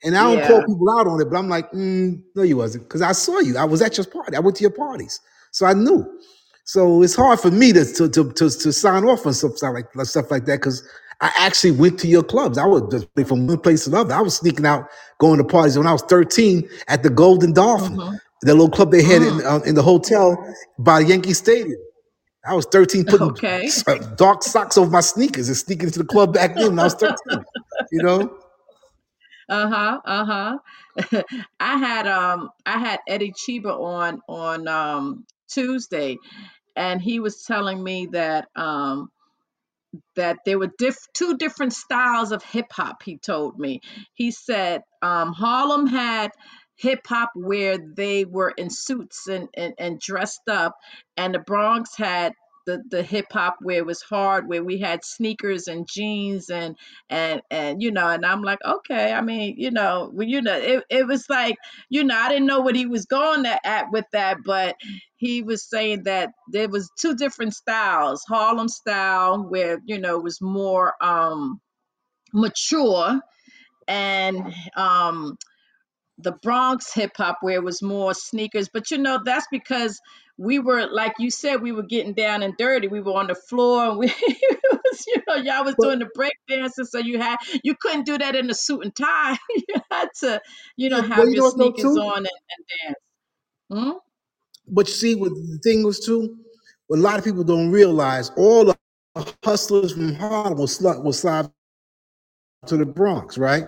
[0.03, 0.66] And I don't call yeah.
[0.66, 3.58] people out on it, but I'm like, mm, no, you wasn't because I saw you.
[3.58, 4.38] I was at your party.
[4.38, 5.20] I went to your parties,
[5.51, 6.05] so I knew.
[6.68, 9.88] So it's hard for me to to to to, to sign off on stuff like
[10.05, 10.88] stuff like that because
[11.22, 12.59] I actually went to your clubs.
[12.59, 14.15] I would just play from one place to another.
[14.15, 14.88] I was sneaking out,
[15.20, 18.18] going to parties when I was 13 at the Golden Dolphin, Mm-hmm.
[18.43, 19.45] the little club they had in Mm.
[19.45, 20.38] uh, in the hotel
[20.80, 21.80] by Yankee Stadium.
[22.47, 23.65] I was 13 putting Okay.
[23.68, 26.80] s- uh, dark socks over my sneakers and sneaking into the club back then when
[26.80, 27.18] I was 13.
[27.93, 28.38] You know?
[29.49, 29.99] Uh-huh.
[30.05, 30.57] Uh-huh.
[31.59, 36.18] I had um I had Eddie Cheeba on on um Tuesday
[36.78, 39.09] and he was telling me that um
[40.15, 43.03] that there were diff- two different styles of hip hop.
[43.03, 43.82] He told me.
[44.13, 46.32] He said um, Harlem had
[46.75, 50.75] hip hop where they were in suits and, and, and dressed up,
[51.15, 52.34] and the Bronx had
[52.65, 56.75] the, the hip hop where it was hard, where we had sneakers and jeans and
[57.09, 60.57] and and you know, and I'm like, okay, I mean, you know, well, you know,
[60.57, 61.55] it, it was like,
[61.89, 64.75] you know, I didn't know what he was going at, at with that, but
[65.18, 70.41] he was saying that there was two different styles harlem style where you know was
[70.41, 71.59] more um
[72.34, 73.20] mature
[73.88, 75.38] and um
[76.20, 78.70] the bronx hip hop where it was more sneakers.
[78.74, 79.99] But you know that's because
[80.38, 82.88] we were like you said we were getting down and dirty.
[82.88, 84.07] We were on the floor and we
[84.72, 88.18] was, you know y'all was doing the break dances so you had you couldn't do
[88.18, 89.38] that in a suit and tie.
[89.55, 90.41] You had to
[90.76, 92.95] you know yeah, well, have you your know what though sneakers on and, and dance.
[93.72, 93.97] Hmm?
[94.68, 96.38] But you see, what the thing was too,
[96.88, 98.78] what a lot of people don't realize, all the
[99.43, 101.49] hustlers from Harlem will slide, will slide
[102.65, 103.65] to the Bronx, right?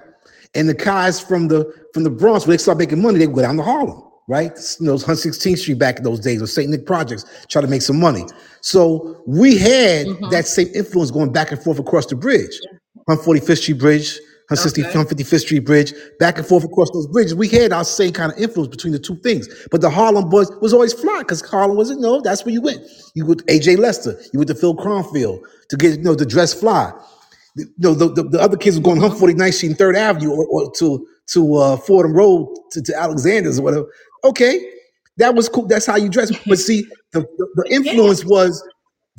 [0.55, 3.41] And the guys from the from the Bronx, when they start making money, they go
[3.41, 4.51] down to Harlem, right?
[4.79, 6.69] You know, 116th Street back in those days, or St.
[6.69, 8.25] Nick Projects, try to make some money.
[8.61, 10.29] So we had mm-hmm.
[10.29, 12.59] that same influence going back and forth across the bridge,
[13.07, 14.19] 145th Street Bridge,
[14.49, 17.35] 160, okay 155th Street Bridge, back and forth across those bridges.
[17.35, 19.47] We had our same kind of influence between the two things.
[19.69, 22.81] But the Harlem boys was always fly because Harlem wasn't, no, that's where you went.
[23.13, 26.25] You went to AJ Lester, you went to Phil Kronfeld to get, you know, the
[26.25, 26.91] dress fly
[27.55, 29.23] you know, the, the, the other kids were going mm-hmm.
[29.23, 33.59] 149th Street and Third Avenue or, or to to uh, Fordham Road to, to Alexander's
[33.59, 33.85] or whatever.
[34.23, 34.59] Okay,
[35.17, 35.67] that was cool.
[35.67, 36.31] That's how you dress.
[36.45, 38.67] But see, the, the, the influence was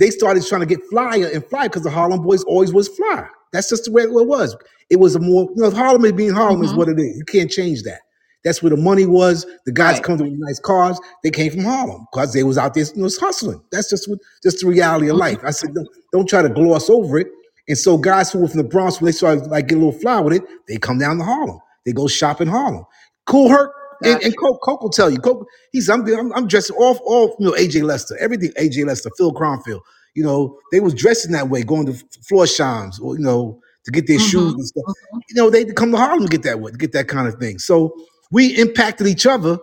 [0.01, 3.29] they started trying to get flyer and fly because the Harlem Boys always was fly.
[3.53, 4.57] That's just the way it was.
[4.89, 6.79] It was a more, you know, Harlem is being Harlem is mm-hmm.
[6.79, 7.17] what it is.
[7.19, 8.01] You can't change that.
[8.43, 9.47] That's where the money was.
[9.67, 10.99] The guys right come to with nice cars.
[11.23, 13.63] They came from Harlem because they was out there, you know, hustling.
[13.71, 15.21] That's just what, just the reality of mm-hmm.
[15.21, 15.39] life.
[15.45, 17.29] I said, don't, don't try to gloss over it.
[17.69, 20.01] And so guys who were from the Bronx, when they started like get a little
[20.01, 21.59] fly with it, they come down to Harlem.
[21.85, 22.85] They go shop in Harlem.
[23.27, 23.71] Kool Herc
[24.03, 25.19] gotcha and Coke, Coke will tell you.
[25.19, 29.11] Coke, he's I'm I'm, I'm dressing off all you know AJ Lester, everything AJ Lester,
[29.17, 29.81] Phil Kronfeld.
[30.15, 31.93] You know they was dressing that way, going to
[32.31, 34.59] Florsheims or you know to get their shoes mm-hmm.
[34.59, 34.95] and stuff.
[35.29, 37.35] You know they come to Harlem to get that way, to get that kind of
[37.37, 37.59] thing.
[37.59, 37.95] So
[38.31, 39.59] we impacted each other,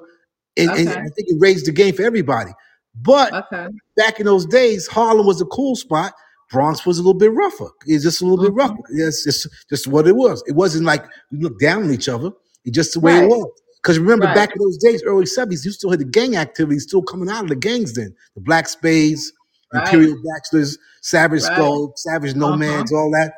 [0.58, 2.52] and, and I think it raised the game for everybody.
[2.96, 3.68] But okay
[3.98, 6.14] back in those days, Harlem was a cool spot.
[6.50, 7.68] Bronx was a little bit rougher.
[7.88, 8.60] It's just a little bit mm-hmm.
[8.60, 8.84] rougher.
[8.92, 10.42] It's just just what it was.
[10.48, 12.32] It wasn't like we looked down on each other.
[12.64, 13.52] It's just the way it was.
[13.88, 16.78] Because remember, right back in those days, early 70s, you still had the gang activity
[16.78, 18.14] still coming out of the gangs then.
[18.36, 19.32] The Black Spades,
[19.74, 23.36] right Imperial Baxters, Savage right Skull, Savage uh-huh Nomads, all that.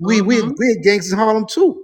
[0.00, 0.54] We we had, mm-hmm.
[0.58, 1.80] we had gangs in Harlem too.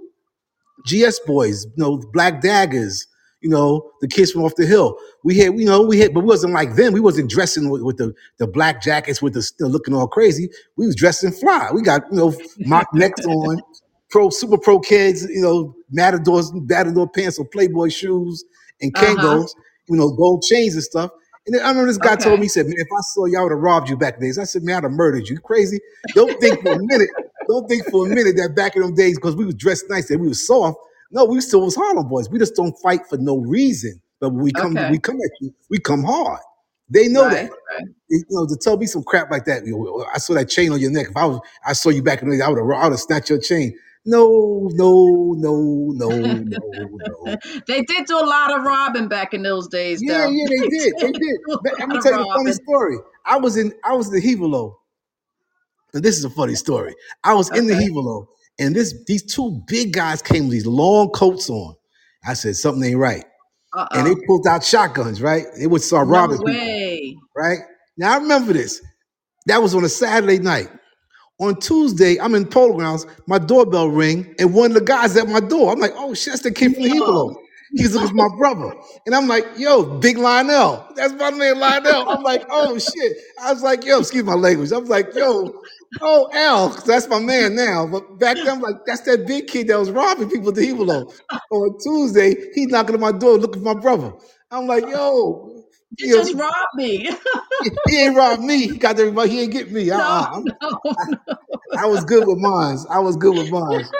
[0.85, 3.07] GS Boys, you know, Black Daggers,
[3.39, 4.97] you know, the kids from off the hill.
[5.23, 6.91] We had, you know, we had, but we wasn't like them.
[6.91, 10.49] We wasn't dressing with, with the, the black jackets with the still looking all crazy.
[10.75, 11.69] We was dressing fly.
[11.73, 13.61] We got, you know, mock necks on,
[14.09, 18.43] pro, super pro kids, you know, matadors, matador pants or Playboy shoes
[18.81, 19.49] and uh-huh Kangos,
[19.87, 21.11] you know, gold chains and stuff.
[21.45, 23.25] And then I remember this guy told okay me, he said, man, if I saw
[23.25, 24.37] you, I would have robbed you back days.
[24.37, 25.35] I said, man, I'd have murdered you.
[25.35, 25.79] You crazy?
[26.13, 27.09] Don't think for a minute,
[27.47, 30.09] don't think for a minute that back in them days, because we was dressed nice,
[30.11, 30.77] and we was soft.
[31.11, 32.29] No, we still was Harlem boys.
[32.29, 33.99] We just don't fight for no reason.
[34.19, 36.39] But when we come, okay we come at you, we come hard.
[36.89, 37.49] They know that.
[37.49, 39.65] right right You know, to tell me some crap like that.
[39.65, 41.07] You know, I saw that chain on your neck.
[41.09, 42.93] If I was, I saw you back in the day, I would have, I would
[42.93, 43.75] have snatched your chain.
[44.05, 47.37] No, no, no, no, no, no.
[47.67, 50.67] they did do a lot of robbing back in those days Yeah, though yeah, they
[50.77, 50.93] did.
[51.01, 51.37] They did did.
[51.47, 52.97] do But I'm gonna tell you a funny story.
[53.25, 54.75] I was in, I was in the Hevalo.
[55.93, 56.95] And this is a funny story.
[57.23, 58.27] I was in the okay Hevalo,
[58.59, 61.75] and this these two big guys came with these long coats on.
[62.25, 63.25] I said something ain't right,
[63.93, 65.21] and they pulled out shotguns.
[65.21, 66.53] Right, they would start no robbing people.
[66.53, 67.59] way Right
[67.97, 68.81] now, I remember this.
[69.47, 70.69] That was on a Saturday night.
[71.39, 73.05] On Tuesday, I'm in polo grounds.
[73.27, 75.71] My doorbell ring, and one of the guys at my door.
[75.71, 77.39] I'm like, "Oh shit, that's the kid from the Hevalo." No.
[77.75, 78.75] He's looking for my brother,
[79.05, 83.53] and I'm like, "Yo, Big Lionel, that's my man Lionel." I'm like, "Oh shit!" I
[83.53, 85.53] was like, "Yo, excuse my language." I was like, "Yo,
[86.01, 89.67] oh L, that's my man now." But back then, I'm like, "That's that big kid
[89.67, 91.13] that was robbing people at the Hevalo."
[91.51, 94.13] On Tuesday, he's knocking at my door looking for my brother.
[94.51, 95.58] I'm like, "Yo,
[95.97, 97.09] You know, just robbed me.
[97.87, 98.67] he ain't robbed me.
[98.67, 99.29] He got everybody.
[99.31, 99.91] He ain't get me.
[99.93, 100.41] no, Uh-uh.
[100.61, 100.79] no.
[101.75, 102.85] I was good with mines.
[102.89, 103.93] I was good with mines.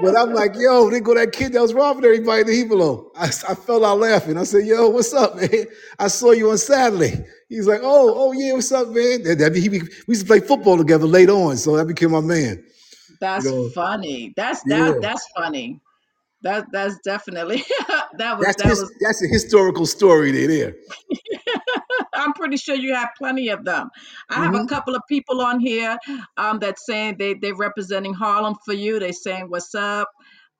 [0.00, 3.10] But I'm like, yo, they go that kid that was robbing everybody in the Hevalo.
[3.16, 4.36] I, I fell out laughing.
[4.38, 5.66] I said, yo, what's up, man?
[5.98, 7.24] I saw you on Saturday.
[7.48, 9.22] He's like, oh, oh yeah, what's up, man?
[9.26, 12.20] And that, he, we used to play football together late on, so that became my
[12.20, 12.64] man.
[13.20, 14.34] That's You know, funny.
[14.36, 14.92] That's yeah.
[14.92, 15.00] that.
[15.00, 15.80] That's funny.
[16.44, 17.64] That that's definitely
[18.18, 18.92] that was That's that his, was.
[19.00, 20.48] that's a historical story there.
[20.48, 20.74] there.
[22.14, 23.90] I'm pretty sure you have plenty of them.
[24.30, 25.98] I have a hmm couple of people on here
[26.36, 28.98] um, that's saying they they're representing Harlem for you.
[29.00, 30.08] They saying what's up.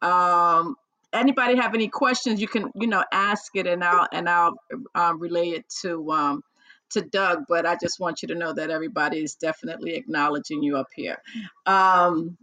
[0.02, 0.76] Um,
[1.12, 2.40] anybody have any questions?
[2.40, 4.54] You can you know ask it and I'll and I'll
[4.94, 6.42] um, relay it to um,
[6.90, 7.44] to Doug.
[7.48, 11.18] But I just want you to know that everybody is definitely acknowledging you up here.
[11.66, 12.36] Um,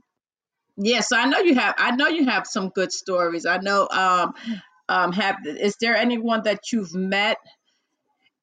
[0.83, 1.75] Yes, I know you have.
[1.77, 3.45] I know you have some good stories.
[3.45, 3.87] I know.
[3.91, 4.33] Um,
[4.89, 7.37] um, have is there anyone that you've met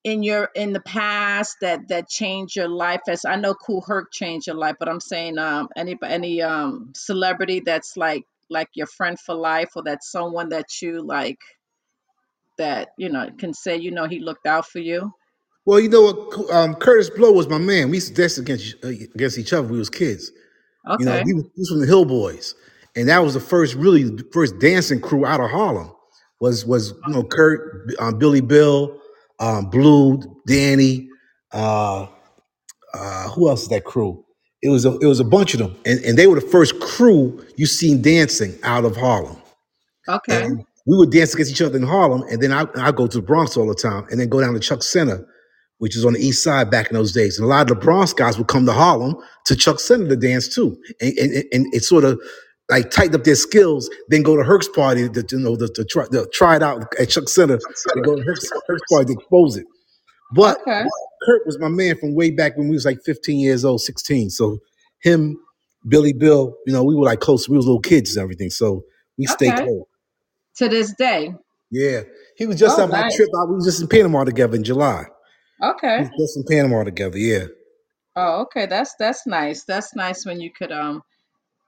[0.05, 3.01] in your in the past that that changed your life?
[3.09, 6.93] As I know, Kool Herc changed your life, but I'm saying, um, any any um
[6.95, 11.41] celebrity that's like like your friend for life, or that's someone that you like
[12.57, 15.13] that you know can say you know he looked out for you.
[15.67, 16.51] Well, you know what?
[16.51, 17.91] Um, Kurtis Blow was my man.
[17.91, 19.65] We used to dance against uh, against each other.
[19.65, 20.31] when We was kids.
[20.99, 22.55] You know, he was, he was from the Hill Boys,
[22.97, 25.93] and that was the first really the first dancing crew out of Harlem.
[26.41, 28.99] Was was you know Kurt, um, Billy Bill,
[29.41, 31.09] um, Blue, Danny.
[31.53, 32.07] Uh,
[32.95, 34.25] uh, who else is that crew?
[34.63, 36.81] It was a, it was a bunch of them, and, and they were the first
[36.81, 39.41] crew you seen dancing out of Harlem.
[40.09, 43.07] okay, And we would dance against each other in Harlem, and then I I go
[43.07, 45.27] to the Bronx all the time, and then go down to Chuck Center,
[45.79, 47.39] which is on the East Side back in those days.
[47.39, 49.17] And a lot of the Bronx guys would come to Harlem
[49.47, 52.21] to Chuck Center to dance too, and and, and it sort of
[52.71, 53.91] like tightened up their skills.
[54.09, 56.85] Then go to Herc's party to you know to, to try to try it out
[57.01, 57.59] at Chuck Center.
[57.95, 59.67] They go to Herc's, Herc's party to expose it.
[60.35, 60.85] But okay,
[61.25, 64.31] Kurt was my man from way back when we was like 15 years old, 16.
[64.31, 64.59] So
[65.03, 65.39] him,
[65.89, 67.49] Billy Bill, you know, we were like close.
[67.49, 68.51] We was little kids and everything.
[68.51, 68.85] So
[69.17, 69.65] we stayed okay.
[69.65, 69.85] close.
[70.57, 71.33] To this day.
[71.71, 72.03] Yeah.
[72.37, 73.17] He was just Oh, on my nice.
[73.17, 73.49] trip out.
[73.49, 75.05] We was just in Panama together in July.
[75.97, 76.05] We Okay.
[76.05, 77.19] was just in Panama together.
[77.19, 77.47] Yeah.
[78.17, 78.67] Oh, okay.
[78.67, 79.65] That's that's nice.
[79.65, 81.03] That's nice when you could um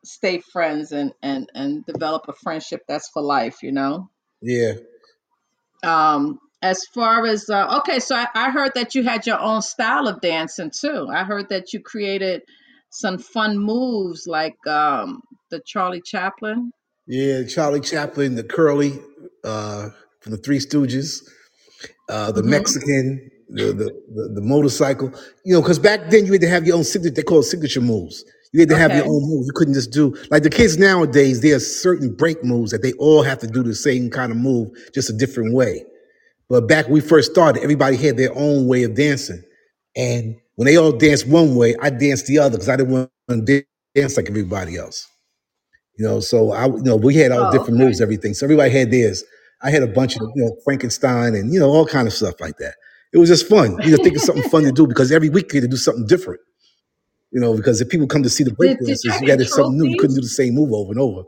[0.04, 4.10] stay friends and and and develop a friendship that's for life, you know.
[4.42, 4.74] Yeah.
[5.82, 9.62] Um as far as uh, okay, so I, I heard that you had your own
[9.62, 11.08] style of dancing too.
[11.10, 12.42] I heard that you created
[12.90, 16.72] some fun moves like um the Charlie Chaplin.
[17.06, 17.44] Yeah.
[17.44, 18.98] Charlie Chaplin, the curly,
[19.44, 21.22] uh, from the Three Stooges,
[22.08, 25.12] uh, the hmm Mexican, the, the the the motorcycle.
[25.44, 27.14] You know, because back then you had to have your own signature.
[27.16, 28.24] They call it signature moves.
[28.52, 29.08] You had to have your Okay.
[29.08, 29.46] own moves.
[29.48, 31.42] You couldn't just do like the kids nowadays.
[31.42, 34.70] There's certain break moves that they all have to do the same kind of move,
[34.94, 35.84] just a different way.
[36.48, 39.42] But back when we first started, everybody had their own way of dancing.
[39.96, 43.10] And when they all danced one way, I danced the other because I didn't want
[43.30, 45.08] to dance like everybody else.
[45.98, 47.84] You know, so I, you know, we had all Oh, different okay.
[47.84, 48.34] moves, everything.
[48.34, 49.24] So everybody had theirs.
[49.62, 50.32] I had a bunch of, oh.
[50.34, 52.74] you know, Frankenstein and you know all kind of stuff like that.
[53.12, 55.60] It was just fun, you know, thinking something fun to do because every week you
[55.60, 56.40] had to do something different.
[57.32, 59.48] You know, because if people come to see the break dances, you got to do
[59.48, 59.86] something new.
[59.86, 61.22] You couldn't do the same move over and over.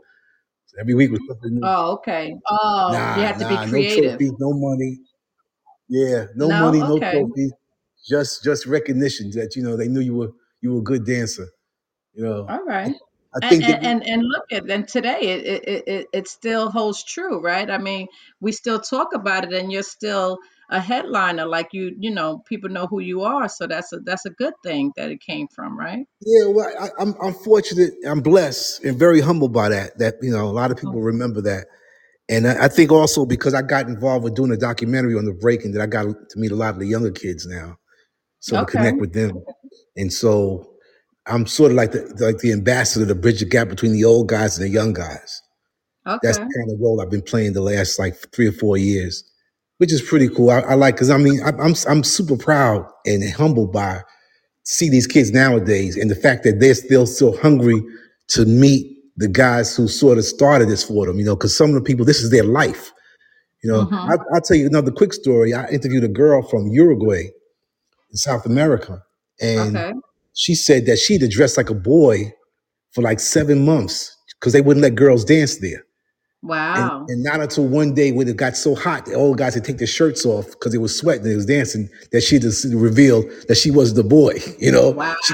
[0.67, 1.61] So every week was something new.
[1.63, 2.35] Oh, okay.
[2.49, 4.19] Oh, you Nah, had to be nah, no creative.
[4.19, 4.99] trophies, no money.
[5.89, 6.59] Yeah, no No?
[6.59, 7.11] money, no Okay.
[7.11, 7.53] trophies.
[8.07, 10.31] Just just recognition that you know they knew you were
[10.61, 11.47] you were a good dancer.
[12.13, 12.95] You know, All right.
[13.35, 16.27] I And think that and and, and look at and today it it it it
[16.27, 17.69] still holds true, right?
[17.69, 18.07] I mean,
[18.39, 20.37] we still talk about it, and you're still
[20.73, 24.25] a headliner, like you you know people know who you are, so that's a that's
[24.25, 26.07] a good thing that it came from, right?
[26.25, 29.97] yeah, well, I, I'm I'm fortunate, I'm blessed, and very humbled by that.
[29.99, 31.67] That you know a lot of people remember that,
[32.29, 35.33] and I, I think also because I got involved with doing a documentary on the
[35.33, 37.77] break, and that I got to meet a lot of the younger kids now,
[38.39, 39.45] so to connect with them,
[39.97, 40.73] and so
[41.27, 44.29] I'm sort of like the like the ambassador to bridge the gap between the old
[44.29, 45.41] guys and the young guys.
[46.21, 46.47] That's Okay.
[46.47, 49.23] the kind of role I've been playing the last like three or four years,
[49.77, 50.49] which is pretty cool.
[50.49, 54.01] I, I like because I mean I, I'm I'm super proud and humbled by
[54.63, 57.81] see these kids nowadays and the fact that they're still so hungry
[58.29, 61.19] to meet the guys who sort of started this for them.
[61.19, 62.91] You know, because some of the people this is their life.
[63.63, 63.95] You know, Mm-hmm.
[64.11, 65.53] I, I'll tell you another quick story.
[65.53, 67.29] I interviewed a girl from Uruguay
[68.11, 69.01] in South America,
[69.41, 69.93] and Okay.
[70.33, 72.33] She said that she'd dressed like a boy
[72.91, 75.85] for like seven months because they wouldn't let girls dance there.
[76.75, 77.05] And, Wow.
[77.07, 79.71] and not until one day when it got so hot, the old guys had to
[79.71, 81.23] take their shirts off because they was sweating.
[81.23, 81.87] They was dancing.
[82.11, 84.39] That she just revealed that she was the boy.
[84.59, 84.91] You know,
[85.23, 85.33] she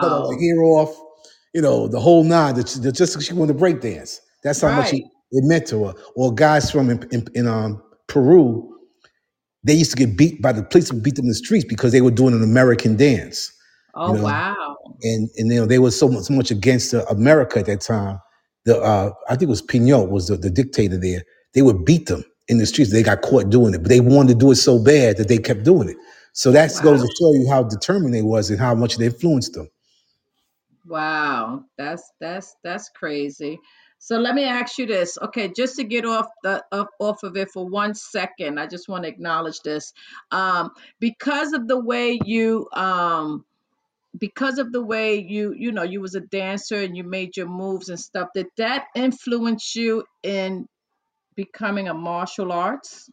[0.00, 0.30] cut all Wow.
[0.32, 0.96] her hair off.
[1.54, 2.54] You know, the whole nine.
[2.56, 4.20] That that just she wanted to break dance.
[4.42, 5.02] That's how much it,
[5.32, 5.94] it meant to her.
[6.16, 8.68] Or guys from in, in, in um, Peru,
[9.64, 11.92] they used to get beat by the police would beat them in the streets because
[11.92, 13.52] they were doing an American dance.
[13.94, 14.76] You Oh, know, wow.
[15.02, 17.80] and and you know they were so much, so much against uh, America at that
[17.80, 18.20] time.
[18.68, 21.24] The uh, I think it was Pinot was the, the dictator there.
[21.54, 22.92] They would beat them in the streets.
[22.92, 25.38] They got caught doing it, but they wanted to do it so bad that they
[25.38, 25.96] kept doing it.
[26.34, 29.54] So that goes to show you how determined they was and how much they influenced
[29.54, 29.70] them.
[30.86, 31.64] Wow.
[31.78, 33.58] That's that's that's crazy.
[33.98, 35.16] So let me ask you this.
[35.22, 38.88] Okay, just to get off the off, off of it for one second, I just
[38.88, 39.94] want to acknowledge this.
[40.30, 43.46] Um, because of the way you um
[44.16, 47.48] because of the way you you know you was a dancer and you made your
[47.48, 50.66] moves and stuff, did that influence you in
[51.36, 53.08] becoming a martial arts?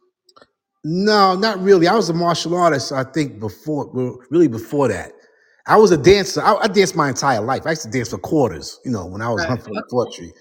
[0.84, 1.88] No, not really.
[1.88, 2.92] I was a martial artist.
[2.92, 5.12] I think before, well, really before that,
[5.66, 6.40] I was a dancer.
[6.40, 7.66] I, I danced my entire life.
[7.66, 8.78] I used to dance for quarters.
[8.84, 9.48] You know, when I was Right.
[9.48, 9.80] Humphrey Okay.
[9.90, 10.32] Poetry.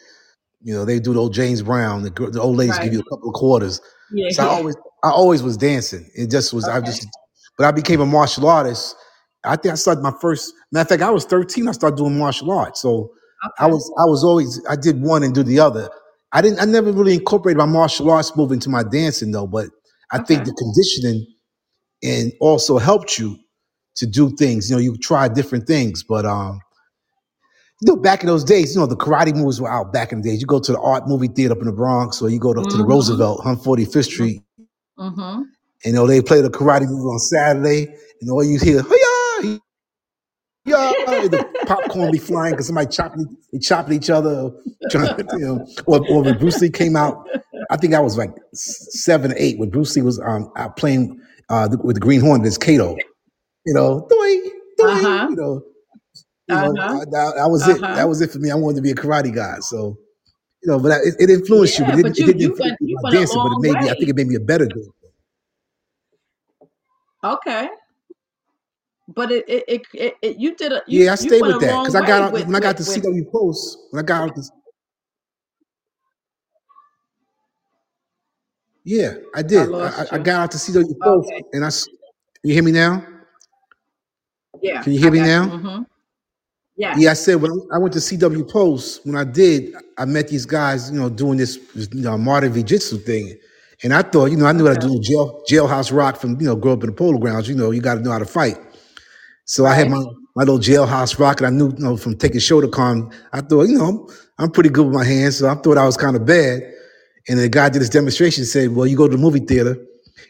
[0.62, 2.04] You know, they do the old James Brown.
[2.04, 2.86] The, the old ladies Right.
[2.86, 3.82] give you a couple of quarters.
[4.12, 6.10] Yeah, So I always, I always was dancing.
[6.16, 7.08] It just was, I just,
[7.58, 8.96] but I became a martial artist.
[9.46, 10.54] I think I started my first.
[10.72, 11.68] Matter of fact, I was thirteen.
[11.68, 12.82] I started doing martial arts.
[12.82, 13.12] So
[13.60, 15.90] I was, I was always, I did one and do the other.
[16.34, 19.48] I didn't, I never really incorporated my martial arts move into my dancing though.
[19.48, 19.68] But
[20.12, 21.28] I think the conditioning
[22.04, 23.38] and also helped you
[23.98, 24.70] to do things.
[24.70, 26.60] You know, you try different things, but um,
[27.82, 30.22] you know, back in those days, you know, the karate moves were out back in
[30.22, 30.42] the days.
[30.42, 32.62] You go to the art movie theater up in the Bronx, or you go to,
[32.62, 32.92] to the Mm-hmm.
[32.92, 34.42] Roosevelt, on 45th Street,
[35.00, 35.20] Mm-hmm.
[35.22, 35.46] and
[35.86, 37.88] you know, they play the karate movie on Saturday,
[38.22, 38.82] and all you hear,
[40.66, 40.92] yeah,
[41.28, 44.52] the popcorn be flying because somebody chopping, they chopping each other,
[44.90, 47.28] trying to, you know, or, or when Bruce Lee came out,
[47.70, 51.20] I think I was like seven or eight when Bruce Lee was um out playing
[51.50, 52.96] uh the, with the Green Hornet as Kato,
[53.66, 55.28] you know, doing, doing, Uh-huh.
[55.30, 55.64] you know,
[56.48, 56.96] you know, Uh-huh.
[56.98, 57.82] uh, that, that was it.
[57.84, 57.96] Uh-huh.
[57.96, 58.50] That was it for me.
[58.52, 59.98] I wanted to be a karate guy, so
[60.64, 62.50] you know, but I, it, it influenced you, but it, but didn't- it didn't you
[62.50, 63.90] influence went you by dancing, but it made me.
[63.90, 64.90] I think it made me a better dancer.
[67.24, 67.70] Okay.
[69.08, 71.84] But it it, it, it, it you did a you Yeah, I stayed with that
[71.84, 73.78] because I got out with when I got with to CW Post.
[73.92, 74.52] When I got out, this,
[78.84, 79.74] yeah, I did.
[79.74, 81.44] I, I I got out to CW Post, Okay.
[81.54, 81.70] and I.
[82.44, 83.06] you hear me now?
[84.62, 85.46] Yeah, Can you hear me now?
[85.48, 85.84] Mm-hmm.
[86.78, 90.46] Yeah, I said when I went to CW Post, when I did, I met these
[90.46, 93.38] guys, you know, doing this, you know, modern jiu-jitsu thing.
[93.84, 96.48] And I thought, you know, I knew how to do jail, jailhouse rock from, you
[96.48, 97.48] know, grow up in the polo grounds.
[97.48, 98.58] You know, you got to know how to fight.
[99.46, 100.00] So I had Right.
[100.02, 103.64] my, my little jailhouse rock, and I knew, you know, from taking Shotokan, I thought,
[103.70, 105.38] you know, I'm pretty good with my hands.
[105.38, 106.62] So I thought I was kind of bad.
[107.28, 109.78] And the guy did this demonstration, said, well, you go to the movie theater,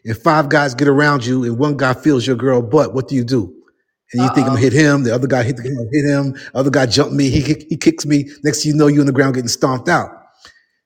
[0.06, 2.94] and five guys get around you, and one guy feels your girl butt.
[2.94, 3.52] What do you do?
[4.14, 5.04] and you think I'm gonna hit him.
[5.04, 6.36] The other guy hit, the, hit him.
[6.54, 7.30] Other guy jumped me.
[7.30, 8.30] He kick- he kicks me.
[8.44, 10.10] Next thing you know, you're on the ground getting stomped out.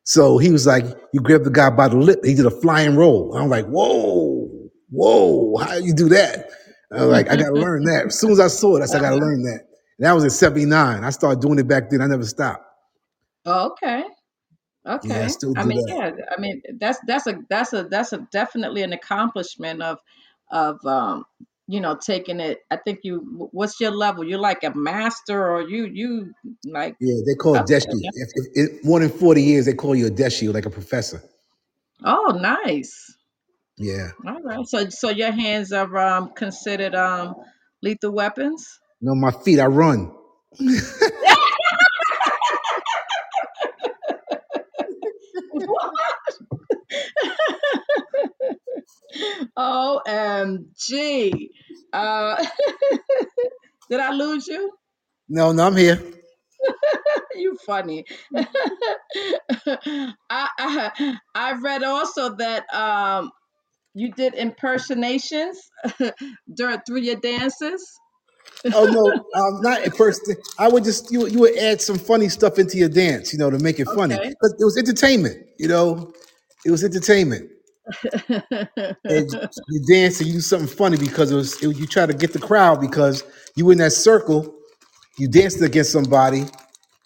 [0.05, 2.21] So he was like, you grab the guy by the lip.
[2.23, 3.35] He did a flying roll.
[3.37, 4.49] I'm like, whoa,
[4.89, 6.49] whoa, how you do that?
[6.93, 8.07] I was like, I gotta learn that.
[8.07, 9.61] As soon as I saw it, I said, I gotta learn that.
[9.99, 11.03] And that was in '79.
[11.03, 12.01] I started doing it back then.
[12.01, 12.65] I never stopped.
[13.45, 14.03] Oh, okay.
[15.03, 15.27] Yeah, I Okay.
[15.27, 15.87] still I do mean, that.
[15.87, 19.99] yeah, I mean that's that's a that's a that's a definitely an accomplishment of
[20.51, 21.25] of um
[21.67, 22.59] you know taking it.
[22.71, 24.25] I think you wh- what's your level?
[24.25, 26.33] You're like a master or you you
[26.65, 27.79] like Yeah, they call it up there.
[27.79, 27.87] deshi.
[28.13, 31.21] If, if, if more than 40 years, they call you a deshi, like a professor.
[32.03, 33.08] Oh, nice.
[33.79, 34.09] Yeah.
[34.27, 34.67] All right.
[34.67, 37.35] So so your hands are um considered um
[37.81, 38.67] lethal weapons?
[39.01, 40.11] No, my feet, I run.
[49.57, 51.49] OMG.
[51.93, 52.45] Uh
[53.89, 54.71] did I lose you?
[55.29, 56.01] No, no, I'm here.
[57.35, 58.05] you funny.
[58.35, 63.31] I, I I read also that um
[63.93, 65.59] you did impersonations
[66.55, 67.99] during through your dances.
[68.73, 70.31] Oh no, um, not at first.
[70.57, 73.49] I would just you you would add some funny stuff into your dance, you know,
[73.49, 74.15] to make it funny.
[74.15, 74.33] Okay.
[74.41, 76.13] But it was entertainment, you know.
[76.65, 77.49] It was entertainment.
[79.03, 79.29] And
[79.69, 82.33] you dance and you do something funny because it was it, you try to get
[82.33, 83.23] the crowd because
[83.55, 84.55] you were in that circle,
[85.17, 86.45] you danced against somebody.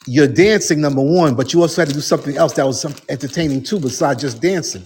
[0.06, 2.94] You're dancing number one, but you also had to do something else that was some
[3.08, 4.86] entertaining too, besides just dancing.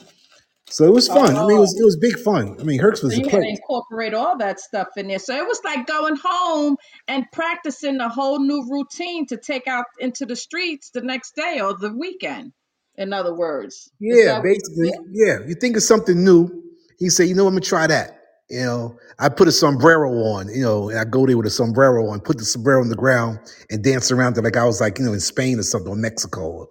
[0.69, 1.39] So it was fun.
[1.41, 2.57] I mean, it Oh, was it was big fun.
[2.59, 5.19] I mean, Herx so was a you had to incorporate all that stuff in there.
[5.19, 9.85] So it was like going home and practicing a whole new routine to take out
[9.99, 12.53] into the streets the next day or the weekend.
[12.95, 14.91] In other words, is Yeah, that what you basically.
[14.91, 15.01] did?
[15.11, 16.63] Yeah, you think of something new.
[16.99, 18.21] He said, you know, I'm gonna try that.
[18.49, 20.49] You know, I put a sombrero on.
[20.49, 22.95] You know, and I go there with a sombrero on, put the sombrero on the
[22.95, 23.39] ground,
[23.71, 25.95] and dance around it like I was like you know in Spain or something or
[25.97, 26.69] Mexico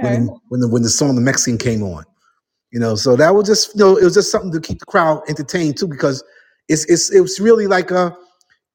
[0.00, 0.20] when Okay.
[0.26, 2.04] the, when the when the song the Mexican came on.
[2.76, 4.84] You know, so that was just you know it was just something to keep the
[4.84, 6.22] crowd entertained too because
[6.68, 8.14] it's it's it was really like a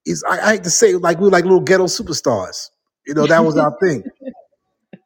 [0.06, 2.72] it's I, I hate to say it, like we were like little ghetto superstars.
[3.06, 4.04] You know, that was our thing.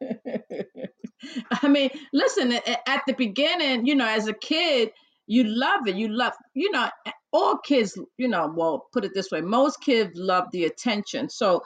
[1.62, 4.92] I mean, listen, at the beginning, you know, as a kid,
[5.26, 5.96] you love it.
[5.96, 6.88] You love, you know,
[7.34, 11.28] all kids, you know, well, put it this way, most kids love the attention.
[11.28, 11.62] So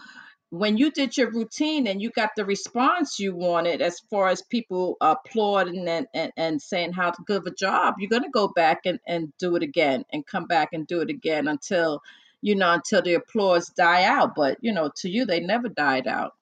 [0.50, 4.42] when you did your routine and you got the response you wanted, as far as
[4.42, 8.48] people applauding and, and, and saying how good of a job, you're going to go
[8.48, 12.02] back and, and do it again and come back and do it again until,
[12.42, 14.34] you know, until the applause die out.
[14.34, 16.34] But, you know, to you, they never died out.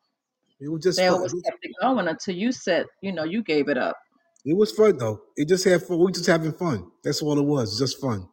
[0.60, 1.16] It was just They fun.
[1.16, 3.96] always kept it going until you said, you know, you gave it up.
[4.44, 5.20] It was fun though.
[5.36, 5.98] It just had fun.
[5.98, 6.90] We were just having fun.
[7.04, 7.78] That's all it was.
[7.78, 8.26] Just fun.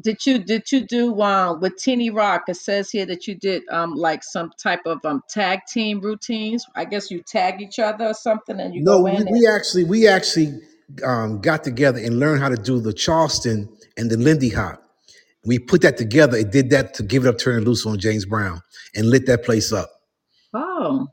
[0.00, 2.44] Did you did you do um with Teeny Rock?
[2.48, 6.66] It says here that you did um like some type of um tag team routines.
[6.76, 9.30] I guess you tag each other or something, and you No, go we, in and
[9.30, 10.60] we actually we actually
[11.04, 14.82] um, got together and learned how to do the Charleston and the Lindy Hop.
[15.44, 17.98] We put that together and did that to give it up, turn it loose on
[17.98, 18.60] James Brown,
[18.94, 19.90] and lit that place up.
[20.54, 21.06] oh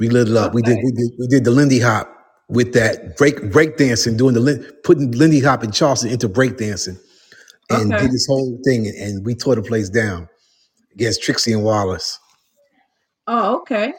[0.00, 0.54] We lit it up.
[0.54, 2.08] We did okay we did we did the Lindy Hop
[2.48, 6.56] with that break break dancing, doing the Lin- putting Lindy Hop and Charleston into break
[6.58, 6.98] dancing,
[7.70, 10.28] and okay did this whole thing, and we tore the place down
[10.94, 12.20] against Trixie and Wallace.
[13.26, 13.94] oh okay.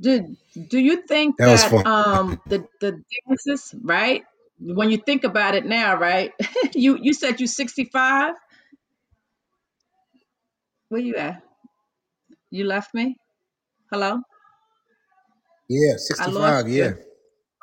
[0.00, 0.36] Did
[0.68, 1.86] do you think That was that fun.
[1.86, 4.24] um the the dances right
[4.58, 6.32] when you think about it now right
[6.74, 8.34] you you said you 65
[10.88, 11.42] where you at
[12.50, 13.16] you left me
[13.90, 14.20] hello
[15.68, 16.68] Yeah, I sixty lost five.
[16.76, 16.94] you Yeah,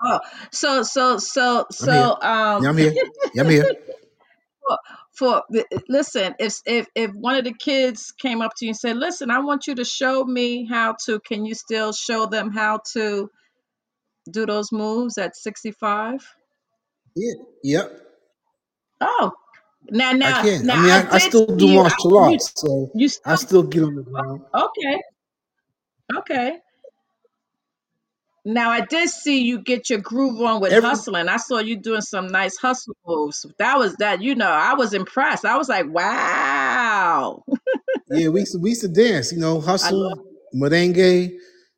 [0.03, 0.19] oh
[0.51, 2.09] so so so I'm here.
[2.09, 2.93] so um Yeah, I'm here.
[3.33, 3.65] Yeah, I'm here.
[5.21, 5.43] for,
[5.89, 9.31] listen if if if one of the kids came up to you and said listen
[9.31, 13.31] i want you to show me how to can you still show them how to
[14.31, 16.27] do those moves at 65
[17.15, 18.01] Yeah, yep.
[19.01, 19.33] oh
[19.91, 20.49] now I now.
[20.69, 23.35] I now mean, i I, I still do you I, martial arts, so you I
[23.35, 24.41] still still get on the ground.
[24.55, 25.01] okay
[26.17, 26.59] okay
[28.45, 31.77] now i did see you get your groove on with Every hustling i saw you
[31.77, 35.69] doing some nice hustle moves that was that you know i was impressed i was
[35.69, 37.43] like wow
[38.09, 39.31] yeah, we used to, we used to dance.
[39.33, 40.19] You know, hustle,
[40.55, 41.31] merengue,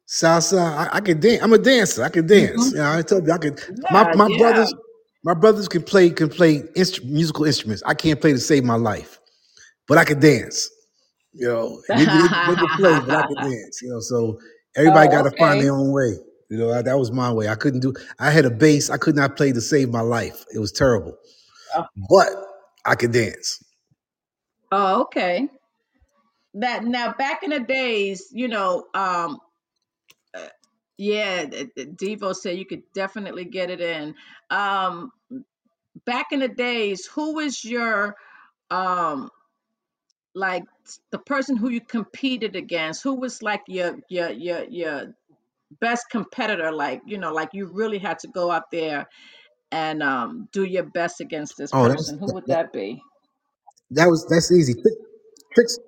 [0.08, 0.62] salsa.
[0.62, 1.44] I, I can dance.
[1.44, 2.04] I'm a dancer.
[2.04, 2.72] I can dance.
[2.72, 3.60] hmm You know, I told you I could.
[3.90, 4.74] My yeah my yeah brothers,
[5.24, 7.84] my brothers can play can play instru- musical instruments.
[7.86, 9.20] I can't play to save my life,
[9.88, 10.70] but I can dance.
[11.34, 13.82] You know, they, they, they can play, but I can dance.
[13.84, 14.40] You know, so
[14.78, 16.14] everybody got Oh, to find their own way.
[16.54, 17.48] You know, that was my way.
[17.50, 17.96] I couldn't do.
[18.20, 18.92] I had a bass.
[18.92, 20.46] I could not play to save my life.
[20.54, 21.18] It was terrible,
[21.76, 22.30] Oh, but
[22.86, 23.64] I could dance.
[24.72, 25.50] oh, okay.
[26.56, 29.40] That now back in the days, you know, um,
[30.36, 30.48] uh,
[30.98, 34.16] yeah, Devo said you could definitely get it in.
[34.50, 35.12] Um,
[36.06, 38.16] back in the days, who was your
[38.72, 39.30] um
[40.36, 40.64] like
[41.12, 43.04] the person who you competed against?
[43.04, 45.16] Who was like your your your your
[45.82, 46.72] best competitor?
[46.72, 49.08] Like, you know, like you really had to go out there
[49.72, 52.18] and um do your best against this Oh, that's person.
[52.20, 53.02] Who would that, be?
[53.92, 54.74] that was that's easy.
[54.76, 54.92] Tri-
[55.56, 55.80] Trix,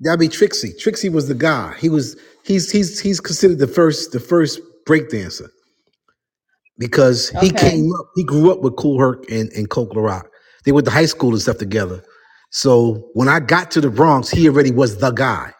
[0.00, 0.74] that'd be Trixie.
[0.78, 1.74] Trixie was the guy.
[1.78, 5.50] He was he's he's he's considered the first the first break dancer
[6.78, 7.52] because he Okay.
[7.52, 8.06] came up.
[8.16, 10.28] He grew up with Kool Herc and and Coke La Rock.
[10.64, 12.02] They went to high school and stuff together.
[12.50, 15.52] So when I got to the Bronx, he already was the guy.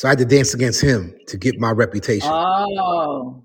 [0.00, 2.30] So I had to dance against him to get my reputation.
[2.32, 3.44] Oh.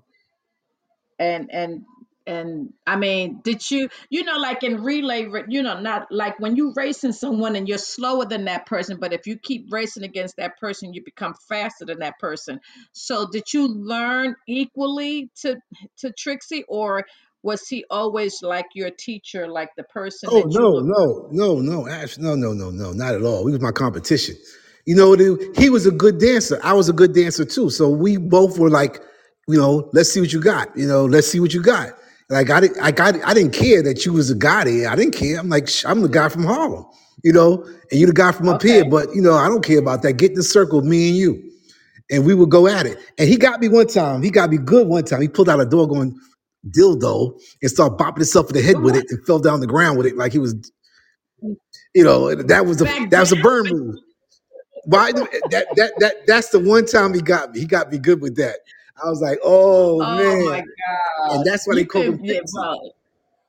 [1.18, 1.82] and and
[2.26, 6.56] and I mean, did you you know like in relay, you know, not like when
[6.56, 10.38] you racing someone and you're slower than that person, but if you keep racing against
[10.38, 12.58] that person, you become faster than that person.
[12.92, 15.58] So did you learn equally to
[15.98, 17.04] to Trixie, or
[17.42, 21.86] was he always like your teacher, like the person Oh that no, no, no, no,
[21.86, 23.46] Ash, no, no, no, no, not at all.
[23.46, 24.36] He was my competition.
[24.86, 25.14] You know,
[25.56, 26.60] he was a good dancer.
[26.62, 27.70] I was a good dancer too.
[27.70, 29.00] So we both were like,
[29.48, 30.76] you know, let's see what you got.
[30.76, 31.90] You know, let's see what you got.
[32.30, 34.88] Like I didn't, I got, I didn't care that you was a guy there.
[34.88, 35.38] I didn't care.
[35.38, 36.86] I'm like, sh- I'm the guy from Harlem.
[37.24, 38.80] You know, and you the guy from up here.
[38.82, 40.14] Okay, But you know, I don't care about that.
[40.14, 41.50] Get in the circle, me and you,
[42.10, 42.98] and we would go at it.
[43.18, 44.22] And he got me one time.
[44.22, 45.22] He got me good one time.
[45.22, 46.14] He pulled out a doggone
[46.70, 49.98] dildo and started bopping himself in the head with it and fell down the ground
[49.98, 50.54] with it like he was,
[51.94, 53.96] you know, that was Back that was a burn move.
[54.86, 55.12] Why
[55.50, 57.60] that that that that's the one time he got me.
[57.60, 58.60] He got me good with that.
[59.04, 60.44] I was like, oh, Oh man.
[60.46, 61.36] my God.
[61.36, 62.52] And that's why they You call him could, yeah, Dixie.
[62.58, 62.94] well,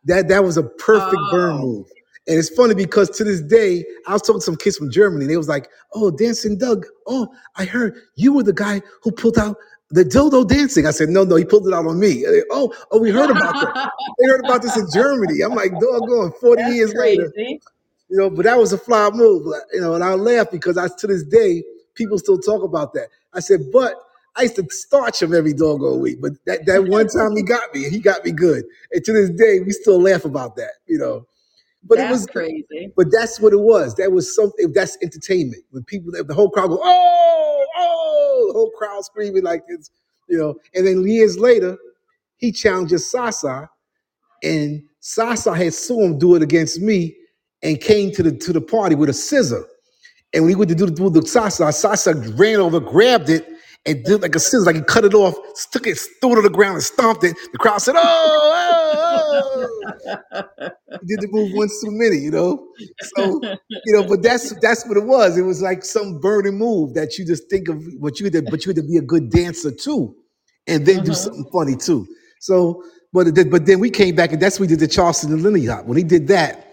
[0.06, 1.32] That that was a perfect oh.
[1.32, 1.88] burn oh, move.
[2.28, 5.26] And it's funny because to this day, I was talking to some kids from Germany.
[5.26, 6.86] And they was like, "Oh, dancing Doug.
[7.08, 9.58] Oh, I heard you were the guy who pulled out
[9.92, 13.00] the dildo dancing." I said, "No, no, he pulled it out on me." Oh, oh,
[13.00, 13.92] we heard about that.
[14.20, 15.42] They heard about this in Germany.
[15.42, 17.62] I'm like, doggone, 40 that's years later, crazy.
[18.10, 18.30] You know.
[18.30, 19.95] But that was a fly move, like, you know.
[19.95, 21.64] And I laugh because I to this day
[21.95, 23.10] people still talk about that.
[23.34, 23.95] I said, but
[24.36, 26.22] I used to starch him every doggone week.
[26.22, 28.66] But that that one time he got me, he got me good.
[28.91, 31.26] And to this day, we still laugh about that, you know.
[31.84, 32.91] But it was crazy.
[32.97, 33.95] but that's what it was.
[33.95, 34.74] That was something.
[34.74, 35.64] That's entertainment.
[35.72, 39.89] When people, the whole crowd go, oh, oh, the whole crowd screaming like it's,
[40.28, 40.55] you know.
[40.76, 41.78] And then years later,
[42.38, 43.70] he challenges Sasa,
[44.43, 47.16] and Sasa had saw him do it against me,
[47.64, 49.66] and came to the to the party with a scissor.
[50.34, 53.47] And when he went to do the, do the Sasa, Sasa ran over, grabbed it,
[53.86, 56.43] and did like a scissor, like he cut it off, stuck it, threw it on
[56.43, 57.36] the ground, and stomped it.
[57.53, 59.24] The crowd said, "Oh, oh,
[59.64, 59.70] oh!"
[61.01, 62.68] He did the move once too many, you know.
[63.01, 63.49] So
[63.86, 65.38] you know, but that's that's what it was.
[65.38, 68.41] It was like some burning move that you just think of what you had to,
[68.43, 70.16] but you had to be a good dancer too,
[70.68, 72.08] and then do hmm something funny too.
[72.41, 72.84] So,
[73.14, 75.43] but it- but then we came back, and that's what we did the Charleston and
[75.43, 75.86] Lindy Hop.
[75.86, 76.66] When he did that,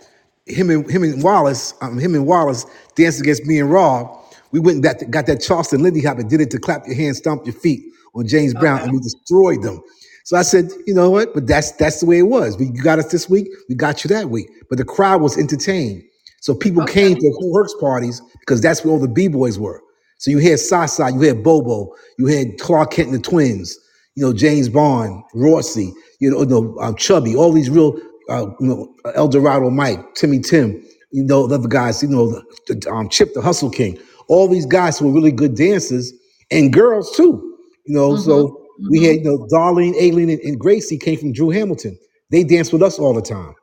[0.47, 4.21] him and him and Wallace, um, him and Wallace danced against me and Raw.
[4.53, 6.95] We went and got, got that Charleston Lindy Hop and did it to clap your
[6.97, 7.83] hands, stomp your feet
[8.15, 8.85] on James Brown, Okay.
[8.85, 9.83] and we destroyed them.
[10.25, 11.35] So I said, you know what?
[11.35, 12.57] But that's that's the way it was.
[12.57, 14.49] We you got us this week, we got you that week.
[14.69, 16.03] But the crowd was entertained.
[16.41, 17.21] So people came Okay.
[17.21, 19.83] to Who Works parties because that's where all the B-boys were.
[20.19, 23.77] So you had Sasa, you had Bobo, you had Clark Kent and the twins,
[24.15, 27.99] you know, James Bond, Rossi, you know, no, um, Chubby, all these real,
[28.31, 32.31] uh, you know, El Dorado Mike, Timmy Tim, you know, the other guys, you know,
[32.31, 33.99] the, the, um, Chip the Hustle King,
[34.29, 36.13] all these guys who were really good dancers
[36.51, 37.57] and girls too.
[37.87, 41.19] You know, hmm so we hmm had, you know, Darlene, Aileen, and, and Gracie came
[41.19, 41.99] from Drew Hamilton.
[42.31, 43.55] They danced with us all the time.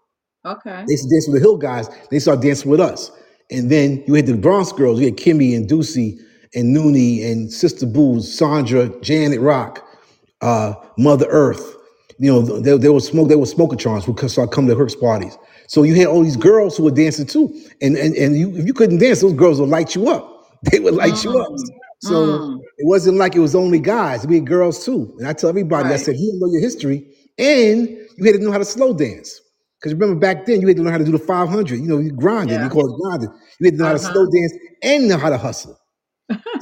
[0.45, 0.87] Okay.
[0.87, 1.89] They used to dance with the Hill guys.
[2.11, 3.11] They started dancing with us.
[3.51, 4.99] And then you had the Bronx girls.
[4.99, 6.17] You had Kimmy and Ducey
[6.55, 9.85] and Noonie and Sister Booze, Sandra, Janet Rock,
[10.41, 11.75] uh, Mother Earth.
[12.21, 13.29] You know, they, they were smoke.
[13.29, 15.37] They were smokatrons who could start coming to Herc's parties.
[15.67, 17.53] So you had all these girls who were dancing too.
[17.81, 20.29] And and and you, if you couldn't dance, those girls would light you up.
[20.71, 21.49] They would light you up.
[21.51, 24.27] Mm, So mm, it wasn't like it was only guys.
[24.27, 25.15] We had girls too.
[25.19, 27.07] And I tell everybody, I said, you didn't know your history,
[27.39, 29.41] and you had to know how to slow dance.
[29.79, 31.79] Because remember back then, you had to learn how to do the 500.
[31.79, 32.61] You know, you grinded.
[32.61, 32.63] Yeah.
[32.63, 33.29] You call it grinding.
[33.59, 34.11] You had to know how to Uh-huh.
[34.11, 34.53] slow dance
[34.83, 35.77] and know how to hustle.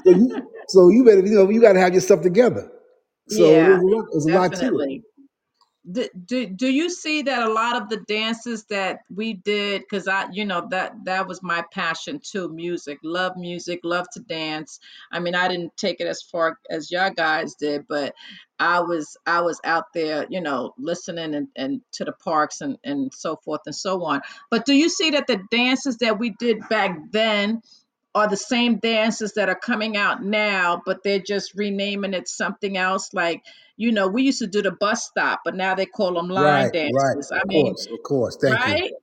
[0.06, 2.70] So you, so you better, you know, you got to have your stuff together.
[3.28, 4.84] So it Yeah, was a lot, it was a lot to it.
[5.90, 10.26] Do, do you see that a lot of the dances that we did because i
[10.32, 14.80] you know that that was my passion too music love music love to dance
[15.12, 18.14] i mean i didn't take it as far as y'all guys did but
[18.60, 22.78] i was i was out there you know listening and, and to the parks and
[22.84, 24.22] and so forth and so on
[24.52, 27.62] but do you see that the dances that we did back then
[28.16, 32.76] are the same dances that are coming out now, but they're just renaming it something
[32.76, 33.14] else.
[33.14, 33.44] Like,
[33.80, 36.70] you know, we used to do the bus stop, but now they call them line
[36.74, 37.18] Right, right.
[37.34, 38.38] I Of mean, course, of course.
[38.42, 38.98] Thank you.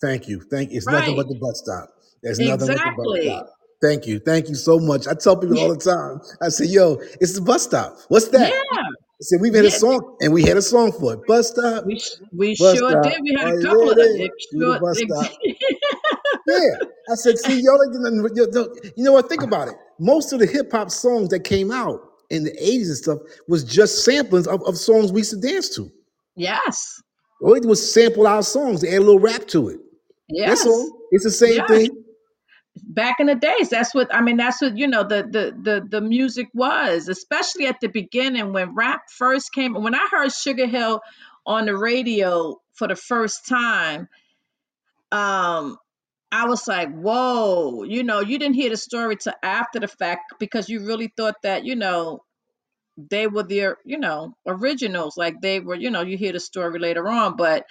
[0.00, 0.40] Thank you.
[0.50, 0.76] Thank you.
[0.78, 1.88] It's nothing but the bus stop.
[2.22, 3.26] There's nothing but the bus Exactly.
[3.26, 3.46] stop.
[3.82, 4.18] Thank you.
[4.20, 5.06] Thank you so much.
[5.08, 5.62] I tell people Yeah.
[5.64, 6.20] all the time.
[6.40, 7.96] I say, yo, it's the bus stop.
[8.08, 8.50] What's that?
[8.50, 8.80] Yeah.
[8.82, 11.20] I said, we've had a song, and we had a song for it.
[11.26, 12.00] Bus stop, We
[12.32, 13.02] we bus sure stop.
[13.04, 13.20] did.
[13.22, 14.06] We had a couple of them.
[14.08, 15.32] It Do the bus stop.
[16.46, 16.58] Yeah.
[17.10, 19.28] I said, see, y'all, ain't doing nothing- you know you know what?
[19.28, 19.74] Think about it.
[19.98, 22.00] Most of the hip hop songs that came out
[22.30, 23.18] in the 80s and stuff
[23.48, 25.90] was just samplings of, of songs we used to dance to.
[26.36, 27.02] yes.
[27.42, 29.80] All they did was sample our songs, they add a little rap to it.
[30.44, 30.66] That's Yes.
[30.66, 30.98] all.
[31.12, 31.68] It's the same Yes.
[31.68, 32.04] thing.
[32.84, 35.86] back in the days that's what i mean that's what you know the the the,
[35.88, 40.66] the music was especially at the beginning when rap first came when i heard sugar
[40.66, 41.00] hill
[41.46, 44.08] on the radio for the first time
[45.12, 45.76] um
[46.32, 50.34] i was like whoa you know you didn't hear the story till after the fact
[50.40, 52.20] because you really thought that you know
[53.10, 56.78] they were the you know originals like they were you know you hear the story
[56.78, 57.66] later on but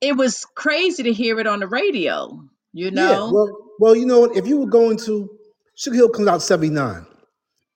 [0.00, 2.40] it was crazy to hear it on the radio
[2.72, 3.16] you Yeah.
[3.16, 3.48] know Well,
[3.80, 4.36] well, you know what?
[4.36, 5.30] If you were going to
[5.76, 7.06] Sugar Hill comes out 79.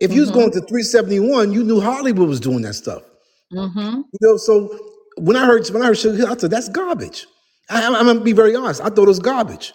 [0.01, 3.03] If you was mhm going to 371, you knew Hollywood was doing that stuff.
[3.53, 4.79] mhm You know, so
[5.19, 7.27] when I heard when I heard Sugar Hill, I said that's garbage.
[7.71, 8.81] I, I'm, I'm gonna be very honest.
[8.83, 9.75] I thought it was garbage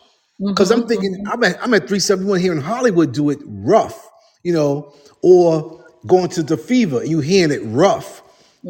[0.50, 4.10] because I'm thinking mhm I'm at I'm at 371 here in Hollywood do it rough,
[4.44, 8.24] you know, or going to the Fever, you hearing it rough,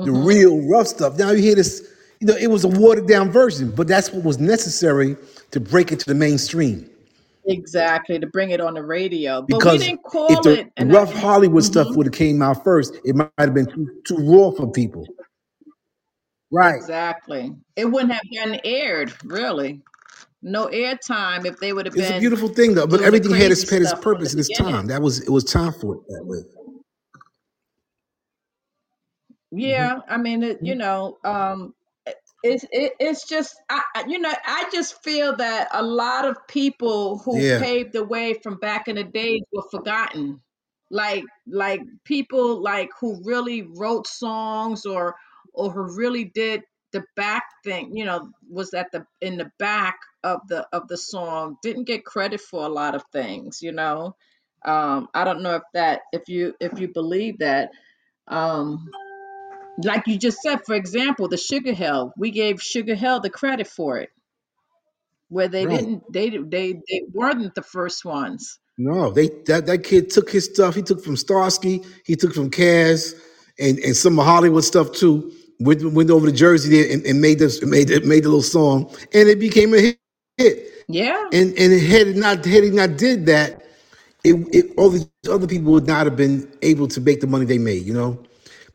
[0.03, 1.17] the mhm real rough stuff.
[1.17, 1.87] Now you hear this
[2.19, 5.17] you know, it was a watered down version, but that's what was necessary
[5.51, 6.89] to break it to the mainstream.
[7.45, 9.41] Exactly, to bring it on the radio.
[9.41, 11.97] But we Because didn't if call the it and I rough Hollywood stuff Mhm.
[11.97, 15.07] would have came out first, it might have been too, too raw for people.
[16.51, 16.75] Right.
[16.75, 17.55] exactly.
[17.75, 19.81] It wouldn't have been aired, really.
[20.43, 23.01] No airtime if they would have been It's a been beautiful thing though, but doing
[23.01, 24.73] the everything had its crazy had its stuff from the purpose and its beginning.
[24.73, 24.87] time.
[24.87, 26.39] That was it was time for it that way.
[29.59, 31.75] hmm Yeah, I mean, it, you know, um,
[32.05, 36.25] it, it's it, it's just, I, I- you know, I just feel that a lot
[36.25, 37.59] of people who Yeah.
[37.59, 40.41] paved the way from back in the days were forgotten.
[40.89, 45.15] Like, like people like who really wrote songs or
[45.53, 49.97] or who really did the back thing, you know, was at the in the back
[50.23, 54.15] of the of the song, didn't get credit for a lot of things, you know.
[54.65, 57.71] Um, I don't know if that if you if you believe that.
[58.27, 58.89] Um,
[59.83, 63.67] like you just said, for example, the Sugar Hill, we gave Sugar Hill the credit
[63.67, 64.09] for it,
[65.29, 65.67] where they Right.
[65.67, 68.59] didn't, they they they weren't the first ones.
[68.77, 70.75] No, they that, that kid took his stuff.
[70.75, 73.15] He took from Starski, he took from Caz,
[73.59, 75.33] and, and some of Hollywood stuff too.
[75.61, 78.43] Went, went over to Jersey there and, and made this made it made the little
[78.43, 80.00] song, and it became a hit.
[80.41, 80.69] Hit.
[80.87, 83.63] Yeah, And and had it not had he not did that,
[84.23, 87.45] it, it all these other people would not have been able to make the money
[87.45, 87.85] they made.
[87.85, 88.23] You know,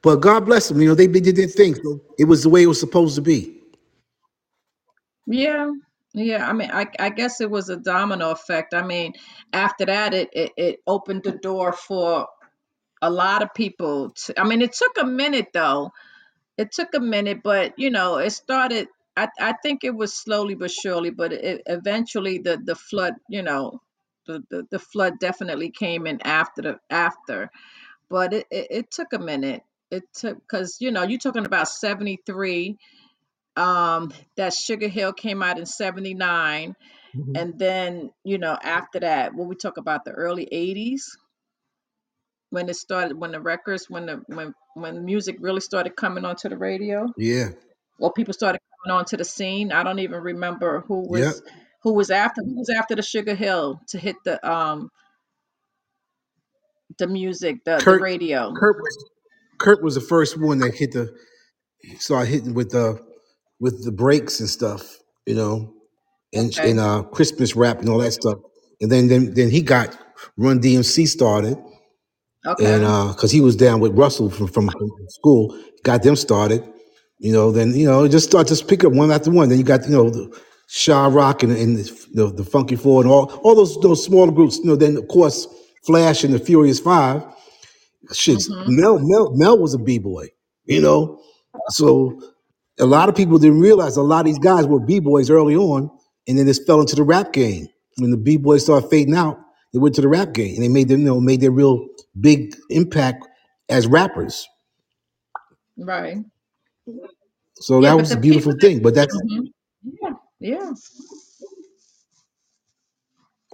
[0.02, 0.80] but God bless them.
[0.80, 1.76] You know, they, they did their thing.
[1.76, 3.54] So it was the way it was supposed to be.
[5.26, 5.70] yeah,
[6.14, 6.48] yeah.
[6.48, 8.74] I mean, I I guess it was a domino effect.
[8.74, 9.14] I mean,
[9.52, 12.28] after that, it it, it opened the door for
[13.02, 14.10] a lot of people.
[14.10, 15.92] To, I mean, it took a minute though.
[16.58, 18.88] It took a minute, but you know, it started.
[19.16, 23.42] I I think it was slowly but surely, but it eventually the the flood, you
[23.42, 23.80] know,
[24.26, 27.50] the the, the flood definitely came in after the after.
[28.10, 29.62] but it, it, it took a minute.
[29.90, 32.78] It took because you know you're talking about 73.
[33.56, 36.76] Um, that Sugar Hill came out in 79,
[37.16, 37.36] Mhm.
[37.36, 41.18] and then you know after that, when we talk about the early 80s,
[42.50, 46.48] when it started, when the records, when the when when music really started coming onto
[46.48, 47.50] the radio, Yeah.
[47.98, 48.60] Well, people started
[48.90, 49.72] onto the scene.
[49.72, 51.10] I don't even remember who Yep.
[51.10, 51.42] was
[51.82, 54.90] who was after who was after the Sugar Hill to hit the um
[56.98, 58.58] the music, the the radio.
[58.58, 59.04] Kurt was
[59.58, 61.14] Kurt was the first one that hit the
[61.98, 63.00] started hitting with the
[63.60, 65.74] with the breaks and stuff, you know,
[66.34, 66.64] and Okay.
[66.64, 68.38] and uh Christmas rap and all that stuff.
[68.80, 69.98] And then then then he got
[70.38, 71.58] Run DMC started,
[72.46, 72.58] Okay.
[72.60, 74.70] and uh because he was down with Russell from from
[75.08, 76.64] school, got them started.
[77.18, 79.48] You know, then you know, just start just pick up one after one.
[79.48, 83.32] Then you got you know the Sha-Rock and, and the, the Funky Four and all
[83.42, 84.58] all those those smaller groups.
[84.58, 85.46] You know, then of course
[85.86, 87.22] Flash and the Furious Five.
[88.12, 88.80] Shit's Mm-hmm.
[88.80, 90.28] Mel Mel Mel was a b boy.
[90.64, 91.20] You know,
[91.68, 92.20] so
[92.78, 95.56] a lot of people didn't realize a lot of these guys were b boys early
[95.56, 95.90] on,
[96.28, 97.66] and then just fell into the rap game.
[97.98, 99.38] When the b boys started fading out,
[99.72, 101.86] they went to the rap game, and they made them you know made their real
[102.20, 103.26] big impact
[103.68, 104.46] as rappers.
[105.78, 106.18] Right.
[107.54, 108.82] So Yeah, that but was a beautiful people that thing.
[108.82, 109.46] But that's hmm
[110.02, 110.10] yeah,
[110.40, 110.72] yeah.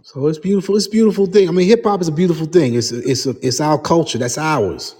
[0.03, 0.77] so it's beautiful.
[0.77, 1.49] It's a beautiful thing.
[1.49, 2.75] I mean, hip hop is a beautiful thing.
[2.75, 4.19] It's it's it's our culture.
[4.19, 4.97] That's ours.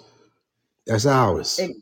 [0.87, 1.59] That's ours.
[1.59, 1.77] It,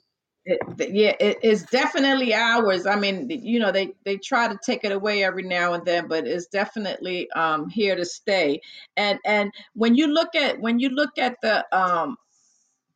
[0.46, 2.86] it, th- yeah, it is definitely ours.
[2.86, 5.84] I mean, th- you know, they they try to take it away every now and
[5.84, 8.60] then, but it's definitely um here to stay.
[8.96, 12.16] And and when you look at when you look at the um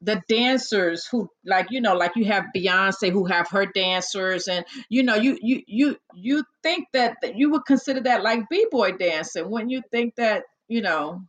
[0.05, 4.65] the dancers who like you know like you have Beyonce who have her dancers and
[4.89, 8.93] you know you you you you think that, that you would consider that like b-boy
[8.93, 11.23] dancing when you think that you know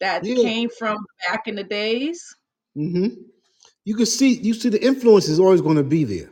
[0.00, 0.42] that Yeah.
[0.42, 2.36] came from back in the days
[2.76, 3.08] mm-hmm.
[3.84, 6.30] You can see you see the influence is always going to be there.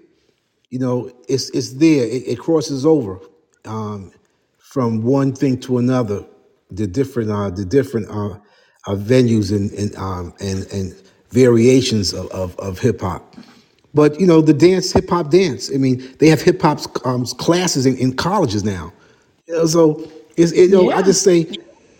[0.70, 2.04] You know, it's it's there.
[2.04, 3.20] It, it crosses over
[3.64, 4.12] um,
[4.58, 6.26] from one thing to another.
[6.70, 8.38] The different uh, the different uh,
[8.86, 10.94] uh, venues and and um, and and
[11.30, 13.36] variations of of, of hip hop.
[13.94, 15.70] But you know, the dance, hip hop dance.
[15.72, 18.92] I mean, they have hip hop um, classes in, in colleges now.
[19.46, 21.46] You know, so it's it, you know, I just say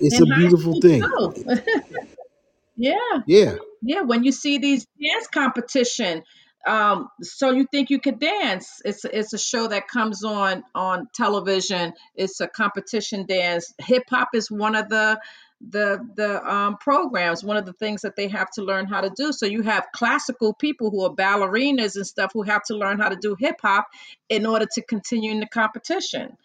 [0.00, 1.02] it's a beautiful thing.
[2.76, 2.94] yeah
[3.26, 6.22] Yeah, Yeah, when you see these dance competition,
[6.66, 8.82] um, so you think you could dance.
[8.84, 11.94] It's it's a show that comes on on television.
[12.14, 13.72] It's a competition dance.
[13.78, 15.18] Hip hop is one of the
[15.60, 17.44] the the um, programs.
[17.44, 19.32] One of the things that they have to learn how to do.
[19.32, 23.08] So you have classical people who are ballerinas and stuff who have to learn how
[23.08, 23.86] to do hip hop
[24.28, 26.36] in order to continue in the competition.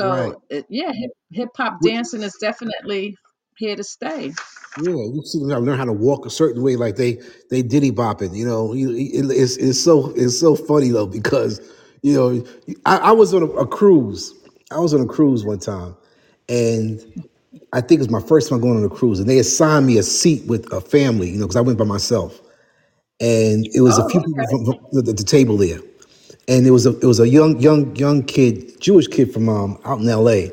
[0.00, 0.34] right.
[0.34, 3.16] So it, yeah, hip hip hop dancing is definitely
[3.58, 4.32] here to stay.
[4.76, 7.92] Yeah, you see them learn how to walk a certain way, like they they diddy
[7.92, 8.36] bopping.
[8.36, 11.60] You know, You- it- it's it's so it's so funny though because
[12.02, 12.44] You know,
[12.86, 14.34] I, I was on a, a cruise.
[14.70, 15.96] I was on a cruise one time,
[16.48, 17.00] and
[17.72, 19.98] I think it was my first time going on a cruise, and they assigned me
[19.98, 21.30] a seat with a family.
[21.30, 22.40] You know, because I went by myself,
[23.20, 25.80] and it was a Oh, few people from, from the, the table there,
[26.48, 29.78] and it was a it was a young young young kid, Jewish kid from um,
[29.84, 30.52] out in L.A.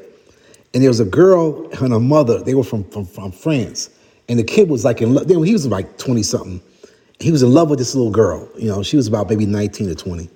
[0.73, 2.41] And there was a girl and her mother.
[2.43, 3.89] They were from from, from France,
[4.29, 5.29] and the kid was like in love.
[5.29, 6.61] He was like twenty something.
[7.19, 8.49] He was in love with this little girl.
[8.57, 10.29] You know, she was about maybe nineteen or twenty.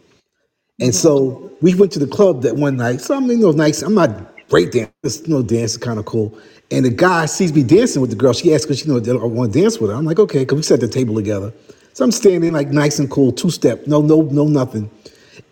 [0.81, 3.01] And so we went to the club that one night.
[3.01, 3.81] So I mean, you know, nice.
[3.81, 6.37] I'm not break dance, you know, dance is kind of cool.
[6.69, 8.33] And the guy sees me dancing with the girl.
[8.33, 9.97] She asks, because you know I want to dance with her.
[9.97, 11.51] I'm like, okay, because we sat at the table together.
[11.93, 14.91] So I'm standing like nice and cool, two step, no, no, no, nothing.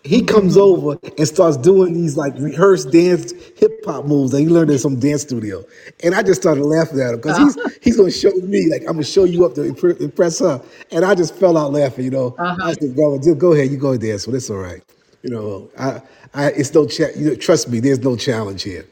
[0.04, 4.48] He comes over and starts doing these like rehearsed dance hip hop moves that he
[4.48, 5.62] learned in some dance studio.
[6.02, 8.82] And I just started laughing at him because Uh, he's he's gonna show me like
[8.82, 10.62] I'm gonna show you up to impre- impress her.
[10.90, 12.06] And I just fell out laughing.
[12.06, 12.74] You know, I uh-huh.
[12.74, 14.82] said, "Brother, just go ahead, you go dance, but it's all right."
[15.22, 16.00] You know, I,
[16.34, 18.86] I it's no cha- you know, trust me, there's no challenge here.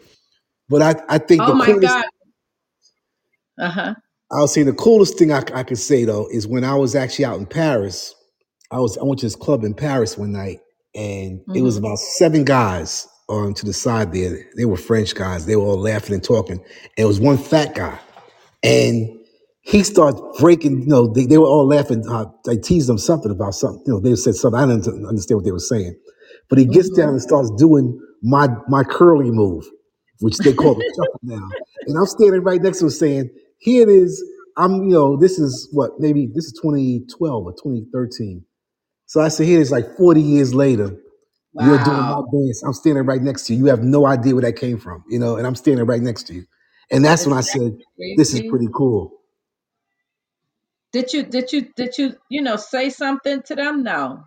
[0.68, 2.04] But I, I think Oh the my coolest God.
[3.60, 3.94] Uh-huh.
[4.32, 7.26] I'll say the coolest thing I, I could say though is when I was actually
[7.26, 8.14] out in Paris.
[8.70, 10.60] I was I went to this club in Paris one night,
[10.94, 14.38] and it was hmm about seven guys on to the side there.
[14.56, 15.46] They were French guys.
[15.46, 16.58] They were all laughing and talking.
[16.58, 16.64] And
[16.98, 17.98] it was one fat guy,
[18.64, 19.08] and
[19.62, 20.82] he starts breaking.
[20.82, 22.04] You know, they, they were all laughing.
[22.08, 23.82] Uh, I teased them something about something.
[23.86, 24.60] You know, they said something.
[24.60, 25.96] I didn't understand what they were saying,
[26.50, 27.28] but he gets down and mm-hmm.
[27.28, 29.64] starts doing my my curly move,
[30.20, 31.48] which they call the shuffle now.
[31.86, 34.22] And I'm standing right next to him saying, "Here it is.
[34.56, 34.84] I'm.
[34.84, 38.44] You know, this is what maybe this is 2012 or 2013."
[39.06, 40.96] So I said, here it's like 40 years later,
[41.60, 42.26] you're doing my Wow.
[42.32, 42.62] dance.
[42.64, 43.60] I'm standing right next to you.
[43.60, 46.24] You have no idea where that came from, you know, and I'm standing right next
[46.28, 46.44] to you.
[46.92, 47.72] And that's when Is I that said,
[48.16, 48.50] this is crazy?
[48.50, 49.12] pretty cool.
[50.92, 53.82] Did you did you did you you know say something to them?
[53.84, 54.24] No.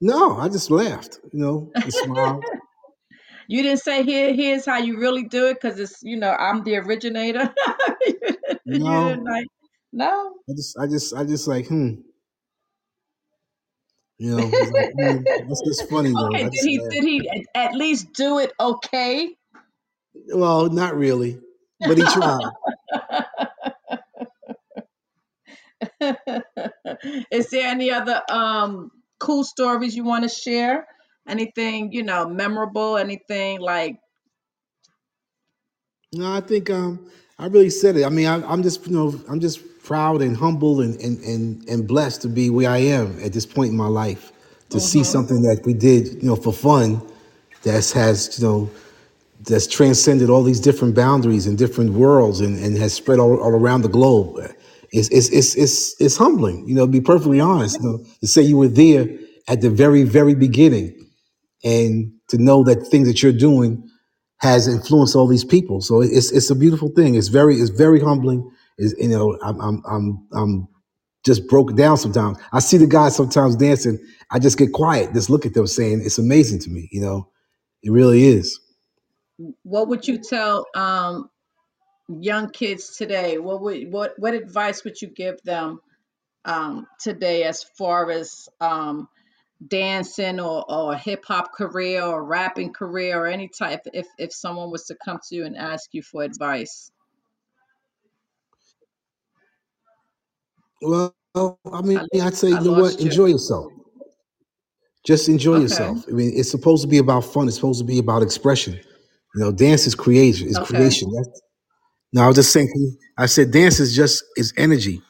[0.00, 2.44] No, I just laughed, you know, and smiled.
[3.48, 6.62] You didn't say here here's how you really do it because it's you know I'm
[6.62, 7.52] the originator.
[8.06, 9.46] you didn't didn't No, like
[9.92, 10.34] no.
[10.48, 11.94] I just, I just, I just like, hmm,
[14.18, 16.26] you know, it's like, hmm, that's just funny though.
[16.26, 17.06] Okay, I did just he did laughed.
[17.06, 19.34] he at at least do it okay?
[20.32, 21.40] Well, not really,
[21.80, 22.50] but he tried.
[27.32, 30.86] Is there any other um cool stories you want to share?
[31.28, 33.96] Anything, you know, memorable, anything like
[36.12, 37.06] No, I think um,
[37.38, 38.04] I really said it.
[38.04, 41.68] I mean, I, I'm just, you know, I'm just proud and humble and, and and
[41.68, 44.32] and blessed to be where I am at this point in my life.
[44.70, 45.06] To see mhm.
[45.06, 47.02] something that we did, you know, for fun,
[47.62, 48.70] that has, you know,
[49.42, 53.52] that's transcended all these different boundaries and different worlds and, and has spread all, all
[53.52, 54.38] around the globe.
[54.92, 58.26] It's, it's it's it's it's humbling, you know, to be perfectly honest, you know, to
[58.28, 59.06] say you were there
[59.48, 60.96] at the very, very beginning
[61.64, 63.88] and to know that things that you're doing
[64.38, 65.80] has influenced all these people.
[65.80, 67.14] So it's it's a beautiful thing.
[67.16, 68.50] It's very it's very humbling.
[68.78, 70.68] Is you know I'm I'm I'm I'm
[71.24, 72.38] just broken down sometimes.
[72.52, 73.98] I see the guys sometimes dancing.
[74.30, 76.88] I just get quiet, just look at them, saying it's amazing to me.
[76.92, 77.30] You know,
[77.82, 78.58] it really is.
[79.64, 81.30] what would you tell um
[82.20, 83.38] young kids today?
[83.38, 85.80] What would what what advice would you give them
[86.44, 89.08] um today as far as um
[89.68, 94.32] dancing or, or a hip hop career or rapping career or any type if if
[94.32, 96.90] someone was to come to you and ask you for advice?
[100.82, 103.06] Well, I mean, I'd say I you know what, lost you.
[103.06, 103.72] enjoy yourself.
[105.04, 105.62] Just enjoy Okay.
[105.62, 106.04] yourself.
[106.08, 107.46] I mean, it's supposed to be about fun.
[107.48, 108.74] It's supposed to be about expression.
[109.34, 110.48] You know, dance is creation.
[110.48, 110.78] Is Okay.
[110.78, 111.10] creation.
[111.12, 111.42] That's,
[112.12, 112.70] no, I was just saying.
[113.18, 115.02] I said dance is just is energy.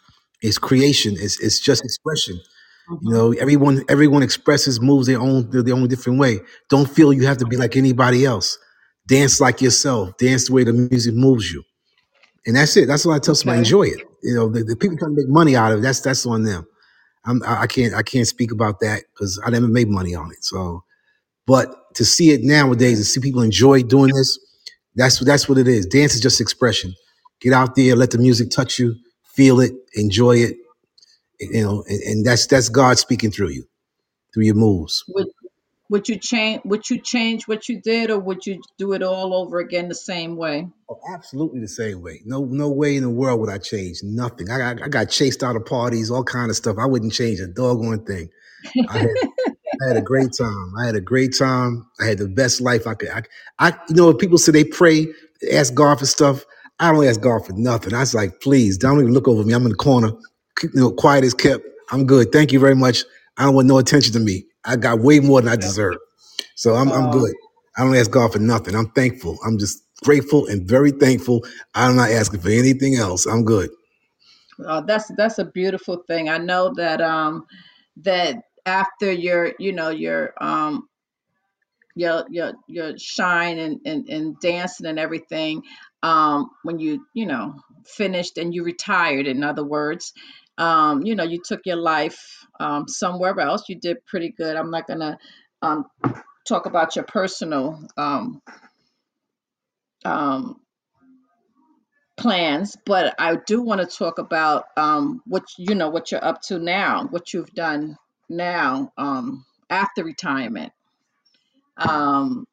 [0.43, 1.16] It's creation.
[1.18, 2.40] It's it's just expression.
[3.01, 6.40] You hmm know, everyone everyone expresses moves their own their, their own different way.
[6.70, 8.59] Don't feel you have to be like anybody else.
[9.09, 10.16] Dance like yourself.
[10.18, 11.64] Dance the way the music moves you,
[12.47, 12.89] and that's it.
[12.89, 13.59] That's what I tell somebody.
[13.59, 13.60] Okay.
[13.60, 14.01] Enjoy it.
[14.22, 15.82] You know, the, the people trying to make money out of it.
[15.82, 16.66] That's that's on them.
[17.27, 20.32] I'm, I I can't I can't speak about that because I never made money on
[20.32, 20.44] it.
[20.44, 20.85] So,
[21.47, 24.39] but to see it nowadays and see people enjoy doing this,
[24.94, 25.86] that's that's what it is.
[25.86, 26.94] Dance is just expression.
[27.40, 30.56] Get out there, let the music touch you, feel it, enjoy it.
[31.40, 33.64] You know, and, and that's that's God speaking through you
[34.32, 35.04] through your moves.
[35.08, 35.28] Would
[35.88, 39.34] would you change would you change what you did or would you do it all
[39.34, 40.68] over again the same way?
[40.88, 42.20] Oh, absolutely the same way.
[42.24, 44.50] No, no way in the world would I change nothing.
[44.50, 46.76] I got, I got chased out of parties, all kind of stuff.
[46.78, 48.30] I wouldn't change a doggone thing.
[48.88, 49.08] I had,
[49.85, 50.74] I had a great time.
[50.81, 51.86] I had a great time.
[52.01, 53.11] I had the best life I could.
[53.11, 53.23] I,
[53.61, 55.09] I you know, people say they pray,
[55.52, 56.44] ask God for stuff.
[56.81, 57.94] I don't ask God for nothing.
[57.94, 59.55] I was like, please, don't even look over me.
[59.55, 60.12] I'm in the corner,
[60.62, 61.65] you know, quiet as kept.
[61.93, 62.32] I'm good.
[62.32, 63.05] Thank you very much.
[63.39, 64.44] I don't want no attention to me.
[64.65, 65.98] I got way more than I deserve.
[66.57, 67.35] So I'm I'm Oh, good.
[67.78, 68.74] I don't ask God for nothing.
[68.77, 69.39] I'm thankful.
[69.47, 71.44] I'm just grateful and very thankful.
[71.74, 73.27] I'm not asking for anything else.
[73.27, 73.70] I'm good.
[74.66, 76.28] oh, that's that's a beautiful thing.
[76.28, 77.47] I know that um
[77.98, 78.36] that
[78.66, 80.89] after your you know your um
[81.95, 85.62] your your your shine and, and and dancing and everything
[86.03, 87.55] um when you you know
[87.87, 90.12] finished and you retired in other words
[90.59, 93.65] um you know you took your life um somewhere else.
[93.69, 94.57] You did pretty good.
[94.57, 95.19] I'm not gonna
[95.62, 95.87] um
[96.47, 98.43] talk about your personal um
[100.05, 100.61] um
[102.16, 106.43] plans but i do want to talk about um what you know what you're up
[106.43, 107.97] to now what you've done
[108.31, 110.73] now um after retirement
[111.78, 112.47] um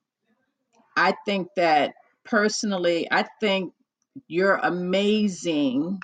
[0.95, 1.93] I think that
[2.25, 3.73] personally, I think
[4.27, 6.01] you're amazing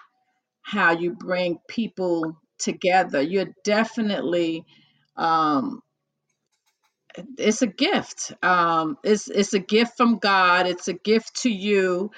[0.61, 3.21] how you bring people together.
[3.21, 4.65] You're definitely
[5.17, 5.81] um
[7.37, 8.33] it's a gift.
[8.43, 10.67] Um it's it's a gift from God.
[10.67, 12.11] It's a gift to you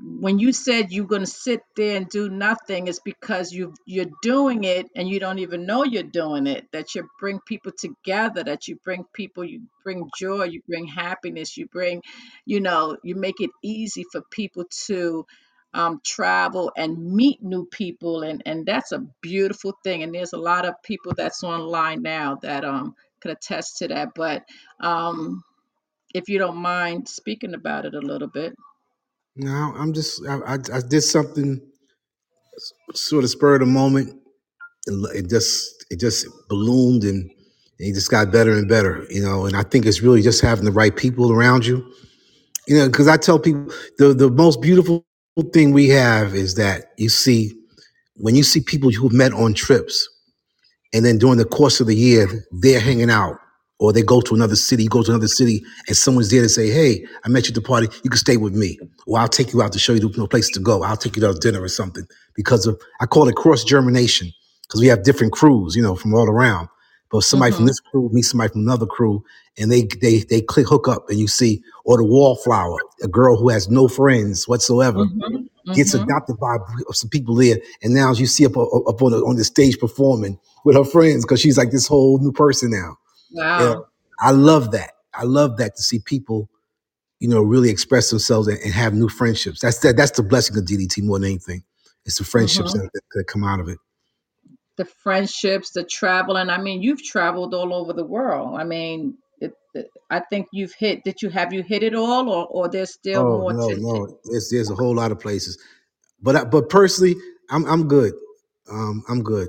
[0.00, 4.10] when you said you're going to sit there and do nothing it's because you you're
[4.22, 8.44] doing it and you don't even know you're doing it that you bring people together
[8.44, 12.02] that you bring people you bring joy you bring happiness you bring
[12.46, 15.26] you know you make it easy for people to
[15.74, 20.38] um, travel and meet new people and and that's a beautiful thing and there's a
[20.38, 24.44] lot of people that's online now that um could attest to that but
[24.80, 25.42] um
[26.14, 28.54] if you don't mind speaking about it a little bit
[29.40, 31.62] No, I'm just I, I, I did something
[32.94, 34.20] sort of spur of the moment.
[35.14, 37.30] It just it just ballooned and
[37.78, 39.46] it just got better and better, you know.
[39.46, 41.86] And I think it's really just having the right people around you,
[42.68, 42.88] you know.
[42.88, 45.04] Because I tell people the the most beautiful
[45.52, 47.52] thing we have is that you see
[48.16, 50.08] when you see people you've met on trips
[50.94, 53.36] and then during the course of the year they're hanging out
[53.80, 56.50] or they go to another city you go to another city and someone's there to
[56.50, 59.28] say hey i met you at the party you can stay with me or i'll
[59.28, 61.62] take you out to show you the place to go i'll take you to dinner
[61.62, 64.30] or something because of i call it cross germination
[64.68, 66.68] because we have different crews you know from all around
[67.12, 69.24] but somebody from mhm this crew meets somebody from another crew
[69.58, 73.36] and they they they click hook up and you see or the wallflower a girl
[73.36, 75.48] who has no friends whatsoever Mhm.
[75.74, 76.04] gets Mhm.
[76.04, 76.58] adopted by
[76.92, 80.38] some people there, and now you see up up on the, on the stage performing
[80.64, 82.96] with her friends because she's like this whole new person now.
[83.32, 83.86] Wow.
[84.20, 84.92] I love that.
[85.14, 86.48] I love that to see people,
[87.18, 89.60] you know, really express themselves and, and have new friendships.
[89.60, 89.96] That's that.
[89.96, 91.64] That's the blessing of DDT more than anything.
[92.04, 92.82] It's the friendships Mhm.
[92.92, 93.78] that, that, come out of it.
[94.76, 98.58] The friendships, the travel, and I mean, you've traveled all over the world.
[98.58, 101.04] I mean, it, it, I think you've hit.
[101.04, 103.76] Did you have you hit it all, or or there's still Oh more no, to
[103.80, 105.58] no, there's there's a whole lot of places,
[106.22, 107.16] but I, but personally,
[107.50, 108.14] I'm I'm good.
[108.70, 109.48] Um, I'm good.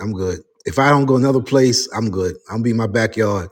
[0.00, 0.40] I'm good.
[0.64, 2.36] If I don't go another place, I'm good.
[2.50, 3.48] I'll be in my backyard.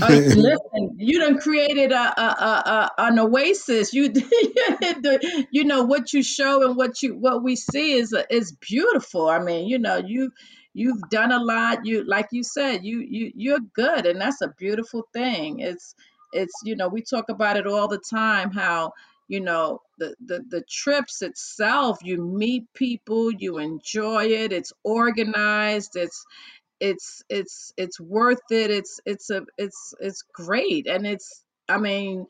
[0.00, 3.92] Uh, listen, you done created a, a, a, a an oasis.
[3.94, 8.52] You, the, you know what you show and what you what we see is is
[8.52, 9.28] beautiful.
[9.28, 10.32] I mean, you know, you
[10.74, 11.86] you've done a lot.
[11.86, 15.60] You like you said, you you you're good, and that's a beautiful thing.
[15.60, 15.94] It's
[16.32, 18.50] it's you know we talk about it all the time.
[18.50, 18.92] How
[19.28, 24.52] you know the the the trips itself, you meet people, you enjoy it.
[24.52, 25.96] It's organized.
[25.96, 26.24] It's
[26.80, 32.26] it's it's it's worth it it's it's a it's it's great and it's i mean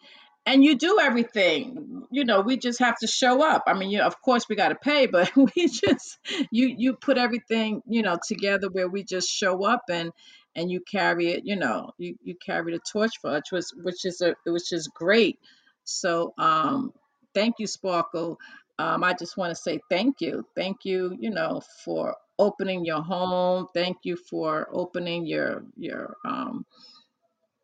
[0.47, 4.01] and you do everything you know we just have to show up i mean you
[4.01, 6.19] of course we got to pay but we just
[6.51, 10.13] you you put everything you know together where we just show up and
[10.55, 13.75] and you carry it you know you you carry the torch for us which was
[13.83, 15.39] which is a which is great
[15.85, 16.93] so um
[17.35, 18.39] thank you sparkle
[18.79, 20.45] um, I just want to say thank you.
[20.57, 23.69] Thank you, you know, for opening your home.
[23.73, 26.67] Thank you for opening your your um,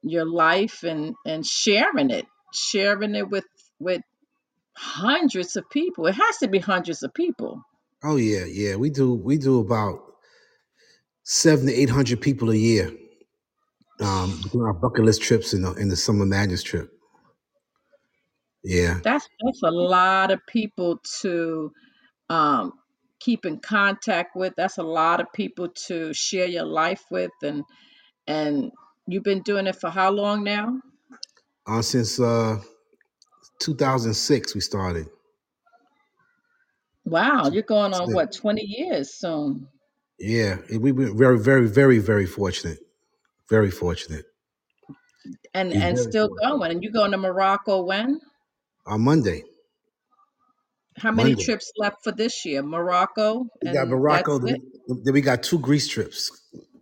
[0.02, 3.46] your life and and sharing it, sharing it with
[3.80, 4.02] with
[4.76, 6.06] hundreds of people.
[6.06, 7.62] It has to be hundreds of people.
[8.04, 8.76] oh yeah, yeah.
[8.76, 10.00] We do we do about
[11.24, 12.92] seven to eight hundred people a year.
[14.00, 16.92] Um, doing our bucket list trips in the in the summer madness trip.
[18.62, 18.98] Yeah.
[19.02, 21.72] That's that's a lot of people to
[22.28, 22.72] um,
[23.18, 24.54] keep in contact with.
[24.56, 27.64] That's a lot of people to share your life with, and
[28.26, 28.72] and
[29.06, 30.80] you've been doing it for how long now?
[31.66, 32.58] Uh, since uh
[33.60, 35.06] 2006 we started.
[37.04, 39.66] Wow, you're going on what, 20 years soon.
[40.18, 42.78] Yeah, we were very, very, very, very fortunate.
[43.48, 44.26] Very fortunate.
[45.54, 46.58] And and very still fortunate.
[46.58, 46.70] going.
[46.70, 48.20] And you going to Morocco when?
[48.90, 49.44] On Monday,
[50.98, 52.62] How many Monday, trips left for this year?
[52.62, 54.38] Morocco we got Morocco.
[54.38, 54.56] Then
[54.88, 56.30] we then we got two Greece trips.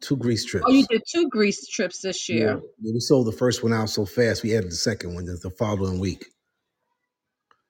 [0.00, 0.66] two Greece trips.
[0.66, 2.36] Oh, you did two Greece trips this Yeah.
[2.36, 2.60] year.
[2.80, 4.42] yeah, we sold the first one out so fast.
[4.44, 6.26] We added the second one the the following week.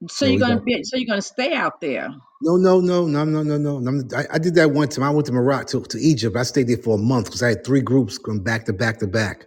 [0.09, 2.11] So So you're we gonna be so you're gonna stay out there.
[2.43, 3.81] no, no, no, no, no, no, no.
[3.81, 4.17] no.
[4.17, 5.05] I, I did that one time.
[5.05, 6.37] I went to Morocco to, to Egypt.
[6.37, 8.99] I stayed there for a month because I had three groups going back to back
[9.01, 9.47] to back.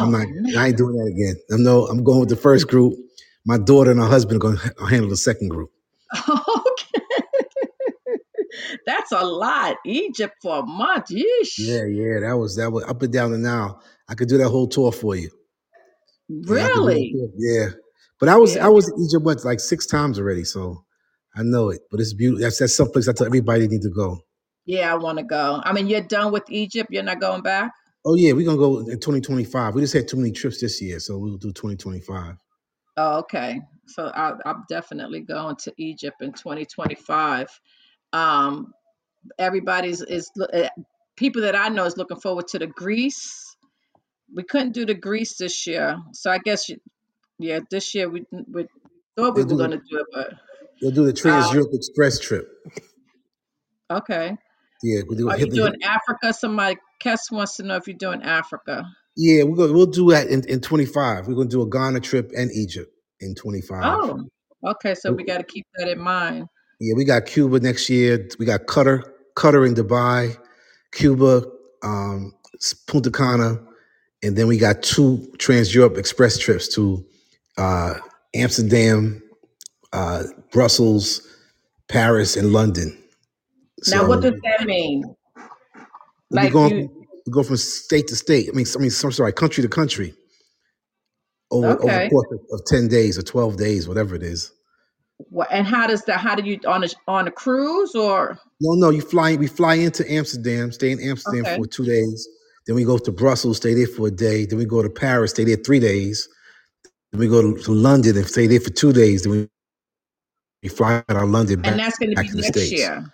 [0.00, 0.54] I'm Oh like, man.
[0.58, 1.36] I ain't doing that again.
[1.52, 2.94] I'm no, I'm going with the first group.
[3.46, 5.70] My daughter and her husband are going to handle the second group.
[6.28, 7.04] okay.
[8.86, 9.76] That's a lot.
[9.84, 11.06] Egypt for a month.
[11.10, 11.54] Yeesh.
[11.58, 13.82] Yeah, yeah, that was that was up and down the Nile.
[14.08, 15.30] I could do that whole tour for you.
[16.30, 17.12] Yeah, I could do that Really?
[17.12, 17.28] tour.
[17.36, 17.66] Yeah,
[18.20, 18.66] but I was Yeah.
[18.66, 20.84] I was in Egypt what, like six times already, so
[21.36, 21.80] I know it.
[21.90, 22.42] But it's beautiful.
[22.42, 24.18] That's that's someplace I tell everybody need to go.
[24.66, 25.60] Yeah, I want to go.
[25.64, 26.90] I mean, you're done with Egypt.
[26.92, 27.72] You're not going back.
[28.06, 29.74] Oh yeah, we're gonna go in 2025.
[29.74, 32.36] We just had too many trips this year, so we'll do 2025.
[32.96, 33.60] Oh, okay.
[33.86, 37.48] So I, I'm definitely going to Egypt in 2025.
[38.12, 38.72] Um,
[39.38, 40.68] everybody's is uh,
[41.16, 43.56] people that I know is looking forward to the Greece.
[44.34, 46.78] We couldn't do the Greece this year, so I guess you,
[47.38, 48.66] yeah, this year we we
[49.16, 50.32] thought we They'll were do going the to do it, but
[50.80, 52.48] they'll do the Trans um, Europe Express trip.
[53.90, 54.36] okay.
[54.82, 56.32] Yeah, we do Are you the doing Africa?
[56.32, 58.84] Somebody Kess wants to know if you're doing Africa.
[59.16, 61.26] Yeah we're gonna we'll do that in, in 25.
[61.26, 63.82] We're gonna do a Ghana trip and Egypt in 25.
[63.84, 64.20] Oh,
[64.70, 64.94] okay.
[64.94, 66.46] So we got to keep that in mind.
[66.80, 68.28] Yeah, we got Cuba next year.
[68.38, 69.04] We got Qatar,
[69.36, 70.36] Qatar in Dubai,
[70.92, 71.44] Cuba,
[71.82, 72.34] um,
[72.86, 73.60] Punta Cana,
[74.22, 77.04] and then we got two Trans Europe Express trips to
[77.56, 77.94] uh,
[78.34, 79.22] Amsterdam,
[79.92, 81.26] uh, Brussels,
[81.88, 82.98] Paris, and London.
[83.88, 85.04] Now, what does that mean?
[86.30, 87.03] Like going you?
[87.26, 88.48] We go from state to state.
[88.48, 90.14] I mean, I mean, I'm sorry, country to country
[91.50, 94.52] over over the course of, of ten days or twelve days, whatever it is.
[95.18, 96.20] What, and how does that?
[96.20, 98.38] How do you on a on a cruise or?
[98.60, 99.36] No, no, you fly.
[99.36, 101.56] We fly into Amsterdam, stay in Amsterdam Okay.
[101.56, 102.28] for two days.
[102.66, 104.46] Then we go to Brussels, stay there for a day.
[104.46, 106.28] Then we go to Paris, stay there three days.
[107.12, 109.22] Then we go to, to London and stay there for two days.
[109.24, 109.48] Then we,
[110.62, 112.72] we fly out of London And that's going to be next States.
[112.72, 113.04] year.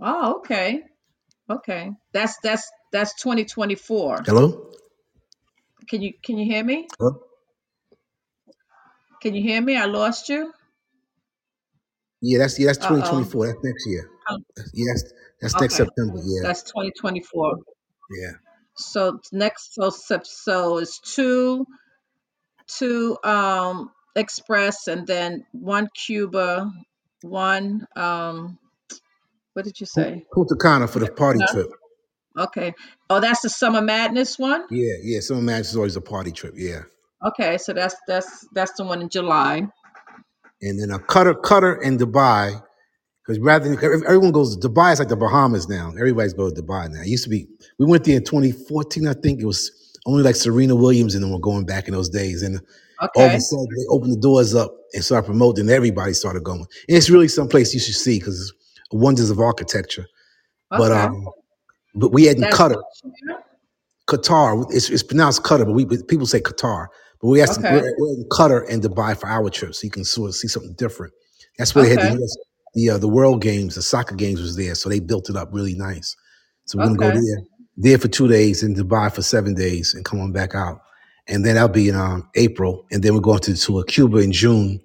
[0.00, 0.82] Oh, okay.
[1.48, 1.92] Okay.
[2.12, 4.26] That's that's that's 2024.
[4.26, 4.72] Hello?
[5.88, 6.88] Can you can you hear me?
[6.98, 7.28] Hello?
[9.22, 9.74] Can you hear me?
[9.76, 10.52] I lost you.
[12.22, 13.26] Yeah, that's yeah, that's Uh oh.
[13.26, 13.46] 2024.
[13.46, 14.10] That's next year.
[14.28, 14.38] Oh,
[14.74, 15.76] Yeah, that's, that's next.
[15.76, 16.18] September.
[16.24, 17.58] Yeah, That's 2024.
[18.10, 18.32] yeah.
[18.76, 21.66] So next so so it's two
[22.66, 26.70] two um express and then one Cuba,
[27.22, 28.58] one um
[29.54, 30.24] what did you say?
[30.32, 31.46] Punta Cana for the party No?
[31.52, 31.70] trip.
[32.38, 32.72] Okay.
[33.10, 34.64] Oh, that's the Summer Madness one?
[34.70, 35.20] Yeah, yeah.
[35.20, 36.54] Summer Madness is always a party trip.
[36.56, 36.82] Yeah,
[37.26, 39.66] Okay, so that's that's that's the one in July.
[40.62, 42.62] and then a Qatar, Qatar, and Dubai.
[43.24, 45.90] Because rather than everyone goes Dubai, it's like the Bahamas now.
[45.96, 47.02] Everybody's going to Dubai now.
[47.02, 47.46] It used to be.
[47.78, 49.40] We went there in 2014, I think.
[49.40, 49.70] It was
[50.06, 52.42] only like Serena Williams and then we're going back in those days.
[52.42, 52.60] And
[53.14, 55.62] all of a sudden, they opened the doors up and started promoting.
[55.62, 56.66] And everybody started going.
[56.88, 58.52] And it's really someplace you should see because it's
[58.92, 60.06] wonders of architecture.
[60.70, 61.26] But um,
[61.94, 62.82] but we had in That's Qatar.
[63.04, 63.36] which?
[64.08, 64.66] Qatar.
[64.70, 66.86] It's, it's pronounced Qatar, but we but people say Qatar.
[67.20, 67.72] But we asked Okay.
[67.72, 70.48] we're, we're in Qatar and Dubai for our trip, so you can sort of see
[70.48, 71.12] something different.
[71.58, 72.36] That's where they had the US,
[72.74, 75.50] the uh, the World Games, the soccer games was there, so they built it up
[75.52, 76.16] really nice.
[76.64, 77.38] So we're gonna go there,
[77.76, 80.80] there for two days, in Dubai for seven days, and come on back out.
[81.28, 84.18] And then that'll be in um, April, and then we're going to to uh, Cuba
[84.18, 84.80] in June,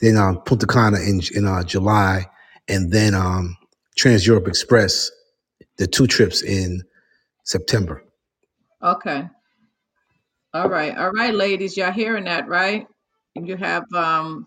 [0.00, 2.26] then um, Punta Cana in in uh, July,
[2.68, 3.56] and then um,
[3.96, 5.10] Trans Europe Express,
[5.78, 6.82] the two trips in
[7.44, 8.04] September.
[8.82, 9.28] Okay.
[10.54, 10.96] All right.
[10.96, 12.86] All right, ladies, y'all hearing that, right?
[13.34, 14.46] You have um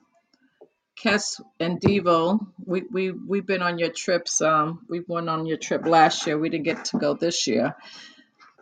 [1.01, 2.39] Kes and Devo.
[2.65, 4.41] We we we've been on your trips.
[4.41, 6.37] Um, we went on your trip last year.
[6.37, 7.75] We didn't get to go this year,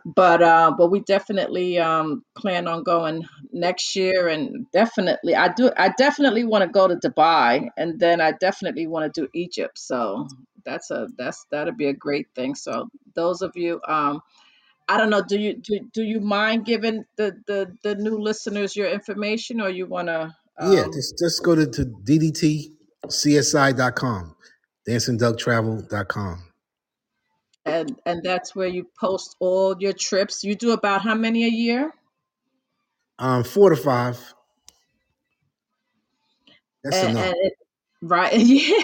[0.04, 5.70] but uh, but we definitely um plan on going next year, and definitely I do.
[5.76, 9.78] I definitely want to go to Dubai, and then I definitely want to do Egypt.
[9.78, 10.28] So
[10.64, 12.54] that's a that's that'll be a great thing.
[12.54, 14.22] So those of you um.
[14.88, 15.22] I don't know.
[15.22, 19.68] Do you do, do you mind giving the, the the new listeners your information, or
[19.70, 20.34] you want to?
[20.60, 22.74] Yeah, Um, just just go to, to ddtcsi.com,
[24.88, 26.49] dancingdougtravel.com.
[27.64, 30.44] and and that's where you post all your trips.
[30.44, 31.92] You do about how many a year?
[33.18, 34.34] Um, four to five.
[36.82, 37.26] That's And, enough.
[37.26, 37.52] and it,
[38.02, 38.82] right, yeah.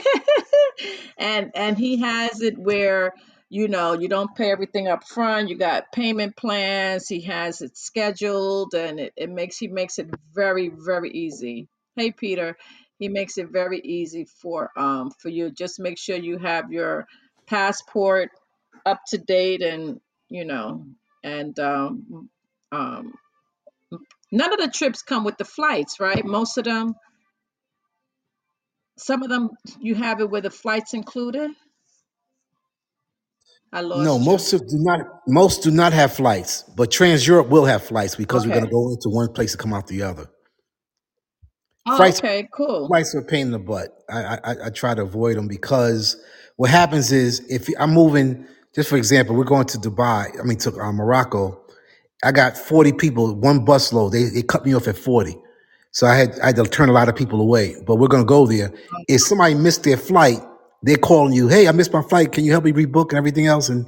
[1.19, 3.15] and and he has it where
[3.48, 5.48] you know you don't pay everything up front.
[5.48, 7.09] You got payment plans.
[7.09, 11.69] He has it scheduled, and it, it makes he makes it very very easy.
[11.97, 12.57] Hey Peter,
[12.98, 15.51] he makes it very easy for um for you.
[15.51, 17.07] Just make sure you have your
[17.47, 18.31] passport
[18.86, 20.00] up to date and
[20.30, 20.86] you know
[21.24, 22.30] and um,
[22.72, 23.14] um,
[24.32, 26.94] none of the trips come with the flights right most of them
[28.98, 29.50] some of them
[29.80, 31.50] you have it with the flights included
[33.72, 35.00] i No, lost you most of do not.
[35.28, 38.70] Most do not have flights, but Trans Europe will have flights because we're going to
[38.70, 40.26] okay go into one place and come out the other.
[41.86, 43.90] oh Flights okay cool flights are a pain in the butt.
[44.10, 46.16] I, I I I try to avoid them because
[46.56, 48.46] what happens is if I'm moving,
[48.77, 50.39] just for example, we're going to Dubai.
[50.39, 51.61] I mean to uh, Morocco.
[52.23, 54.11] I got 40 people, one bus load.
[54.11, 55.36] They, they cut me off at 40.
[55.90, 57.74] So I had I had to turn a lot of people away.
[57.86, 58.73] But we're gonna go there.
[59.09, 60.40] If somebody missed their flight,
[60.82, 62.32] they're calling you, hey, I missed my flight.
[62.32, 63.70] Can you help me rebook and everything else?
[63.70, 63.86] And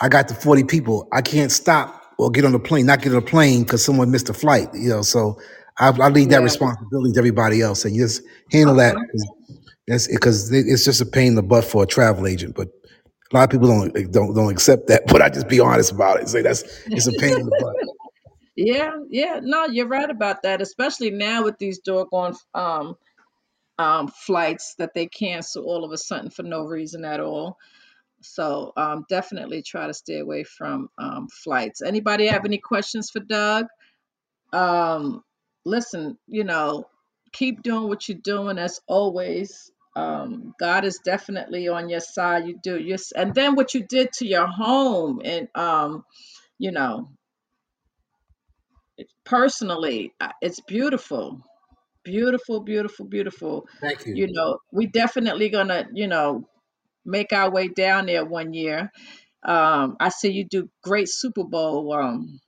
[0.00, 1.08] I got the 40 people.
[1.12, 4.10] I can't stop or get on the plane, not get on the plane because someone
[4.12, 4.68] missed a flight.
[4.72, 5.36] You know, so
[5.78, 9.58] I, I leave that yeah responsibility to everybody else and you just handle that okay
[9.88, 12.54] that's because it's just a pain in the butt for a travel agent.
[12.54, 12.68] But
[13.32, 15.04] a lot of people don't don't don't accept that.
[15.08, 16.28] But I just be honest about it.
[16.28, 16.64] Say that's
[16.94, 17.76] it's a pain in the butt.
[18.56, 22.96] yeah yeah no you're right about that especially now with these doggone um
[23.78, 27.50] um flights that they cancel all of a sudden for no reason at all
[28.22, 31.82] So um, definitely try to stay away from um, flights.
[31.82, 33.66] Anybody have any questions for Doug?
[34.52, 35.22] Um,
[35.64, 36.86] listen, you know,
[37.32, 39.72] keep doing what you're doing as always.
[39.98, 42.46] Um, God is definitely on your side.
[42.48, 46.04] You do yes, and then what you did to your home, and um,
[46.58, 47.10] you know,
[49.24, 51.42] personally, uh, it's beautiful,
[52.04, 53.66] beautiful, beautiful, beautiful.
[53.82, 54.16] Thank you.
[54.16, 56.48] You know, we definitely gonna, you know,
[57.06, 58.82] make our way down there one year
[59.42, 62.40] Um, I see you do great Super Bowl um,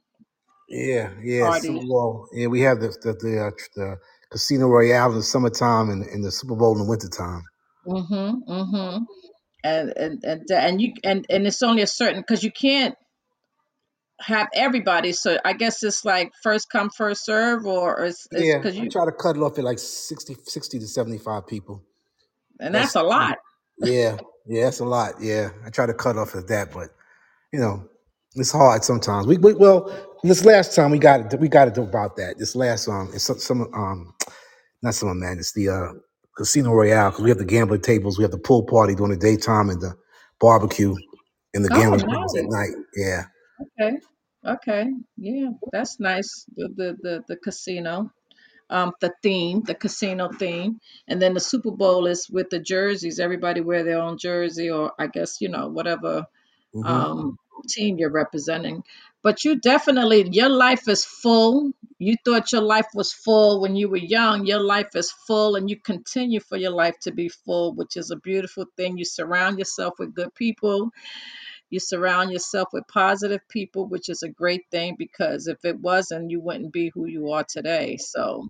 [0.68, 1.82] Yeah, yeah, Super.
[1.88, 2.28] Bowl.
[2.32, 3.98] Yeah, we have the the the, uh, the
[4.30, 7.42] Casino Royale in the summertime and, and the Super Bowl in the wintertime.
[7.86, 8.52] Mm-hmm.
[8.52, 9.04] Mm-hmm.
[9.64, 12.94] And and and and you and and it's only a certain because you can't
[14.20, 15.12] have everybody.
[15.12, 18.82] So I guess it's like first come first serve, or it's it's Yeah, because I
[18.84, 21.82] you try to cut it off at like 60, 60 to seventy five people.
[22.60, 23.38] and that's That's a lot.
[23.78, 25.14] yeah, yeah, that's a lot.
[25.20, 26.90] Yeah, I try to cut off at that, but
[27.52, 27.88] you know,
[28.36, 29.26] it's hard sometimes.
[29.26, 29.90] We, we well,
[30.24, 32.38] this last time we got we got to do about that.
[32.38, 34.14] This last um, it's some, some um,
[34.82, 35.92] not some man, it's the uh,
[36.36, 39.18] Casino Royale because we have the gambling tables, we have the pool party during the
[39.18, 39.94] daytime and the
[40.40, 40.96] barbecue
[41.54, 42.48] and the Oh, gambling tables at nice.
[42.48, 42.70] night.
[42.96, 43.24] Yeah,
[43.62, 43.98] Okay.
[44.46, 44.86] Okay.
[45.18, 46.46] Yeah, that's nice.
[46.56, 48.06] The the the, the casino.
[48.70, 53.20] um, the theme, the casino theme, and then the Super Bowl is with the jerseys.
[53.20, 56.26] Everybody wear their own jersey, or I guess you know whatever
[56.74, 57.38] hmm um,
[57.68, 58.82] team you're representing.
[59.22, 61.72] But you definitely, your life is full.
[61.98, 64.46] You thought your life was full when you were young.
[64.46, 68.10] Your life is full, and you continue for your life to be full, which is
[68.10, 68.96] a beautiful thing.
[68.96, 70.90] You surround yourself with good people.
[71.68, 76.30] You surround yourself with positive people, which is a great thing because if it wasn't,
[76.30, 77.96] you wouldn't be who you are today.
[77.98, 78.48] So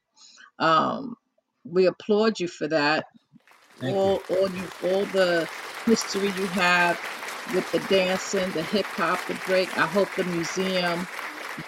[0.58, 1.16] um,
[1.64, 3.06] we applaud you for that.
[3.80, 3.98] thank you.
[3.98, 5.48] All, all you, all the
[5.84, 7.19] history you have
[7.54, 9.76] with the dancing, the hip hop, the break.
[9.78, 11.06] I hope the museum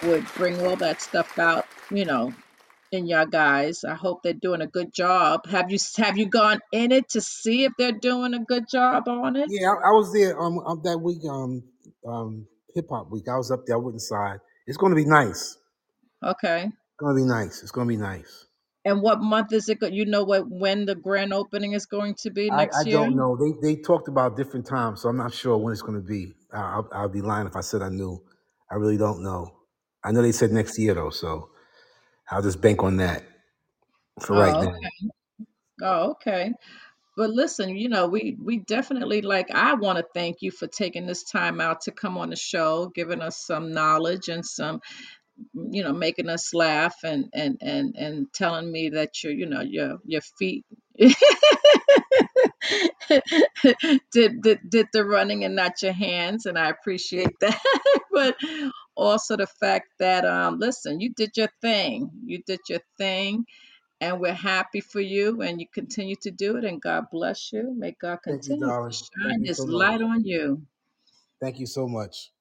[0.03, 1.65] would bring all that stuff out.
[1.91, 2.33] You know,
[2.93, 3.83] in y'all guys.
[3.83, 5.47] I hope they're doing a good job.
[5.47, 9.07] Have you have you gone in it to see if they're doing a good job
[9.07, 9.47] on it?
[9.49, 11.63] Yeah, I, I was there um, um that week um
[12.07, 13.27] um hip hop week.
[13.27, 13.75] I was up there.
[13.75, 14.39] I went inside.
[14.67, 15.57] It's going to be nice.
[16.23, 16.65] Okay.
[16.65, 17.61] It's going to be nice.
[17.63, 18.45] It's going to be nice.
[18.85, 19.79] And what month is it?
[19.79, 22.85] go- You know what when the grand opening is going to be I, I next
[22.85, 23.01] year?
[23.03, 23.37] I don't know.
[23.37, 26.33] They they talked about different times, so I'm not sure when it's going to be.
[26.53, 28.23] I- I'll, I'll be lying if I said I knew.
[28.71, 29.59] I really don't know.
[30.03, 31.51] I know they said next year though, so
[32.31, 33.23] I'll just bank on that
[34.21, 34.73] for right Oh, now.
[34.73, 34.91] okay.
[35.81, 36.53] Oh, okay.
[37.17, 41.07] But listen, you know, we we definitely like I want to thank you for taking
[41.07, 44.81] this time out to come on the show, giving us some knowledge and some,
[45.53, 49.61] you know, making us laugh and and and and telling me that your, you know,
[49.61, 50.65] your your feet
[50.99, 51.13] did,
[54.41, 57.59] did did the running and not your hands, and I appreciate that.
[58.11, 58.37] But
[58.95, 62.11] also the fact that um listen, you did your thing.
[62.25, 63.45] You did your thing
[64.03, 67.73] and we're happy for you and you continue to do it and God bless you.
[67.77, 70.61] May God Thank you, continue to shine you so his light on you.
[71.41, 72.32] Thank you so much.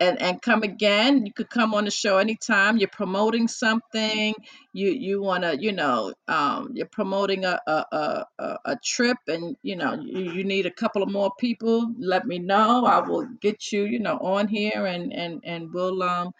[0.00, 1.26] And and come again.
[1.26, 2.78] You could come on the show anytime.
[2.78, 4.34] You're promoting something.
[4.74, 8.26] You you want to, you know, um, you're promoting a a, a
[8.66, 11.92] a trip and you know, you, you need a couple of more people.
[11.98, 12.86] Let me know.
[12.86, 16.32] I will get you, you know, on here and and and we'll um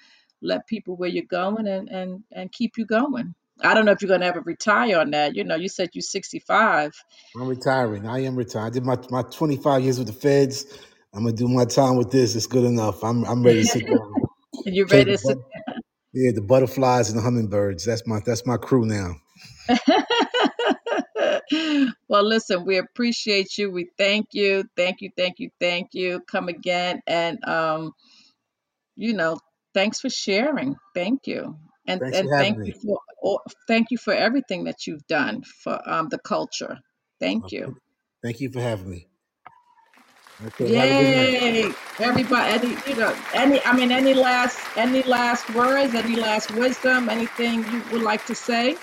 [0.43, 3.35] let people where you're going and and and keep you going.
[3.62, 5.37] I don't know if you're gonna ever retire on that.
[5.37, 6.93] You know, you said you're 65.
[7.37, 8.07] I'm retiring.
[8.09, 8.66] I am retired.
[8.66, 10.66] I did my, my 25 years with the feds.
[11.15, 12.37] I'm gonna do my time with this.
[12.37, 13.03] It's good enough.
[13.05, 14.20] I'm I'm ready to sit down.
[14.66, 15.39] you ready the to sit?
[16.15, 17.87] yeah, the butterflies and the hummingbirds.
[17.87, 19.15] That's my that's my crew now.
[22.09, 23.70] well, listen, we appreciate you.
[23.70, 24.65] We thank you.
[24.77, 26.20] Thank you, thank you, thank you.
[26.31, 27.01] Come again.
[27.07, 27.93] And um,
[28.97, 29.39] you know,
[29.74, 30.77] thanks for sharing.
[30.95, 31.57] Thank you.
[31.87, 32.73] And Thanks and for thank you me.
[32.85, 36.78] for all- thank you for everything that you've done for um the culture.
[37.20, 37.77] Thank you.
[38.23, 38.99] Thank you for having me.
[38.99, 39.09] Okay, have a good night.
[40.61, 41.73] Yay.
[41.99, 47.09] Everybody any you know, any I mean any last any last words, any last wisdom,
[47.09, 48.77] anything you would like to say?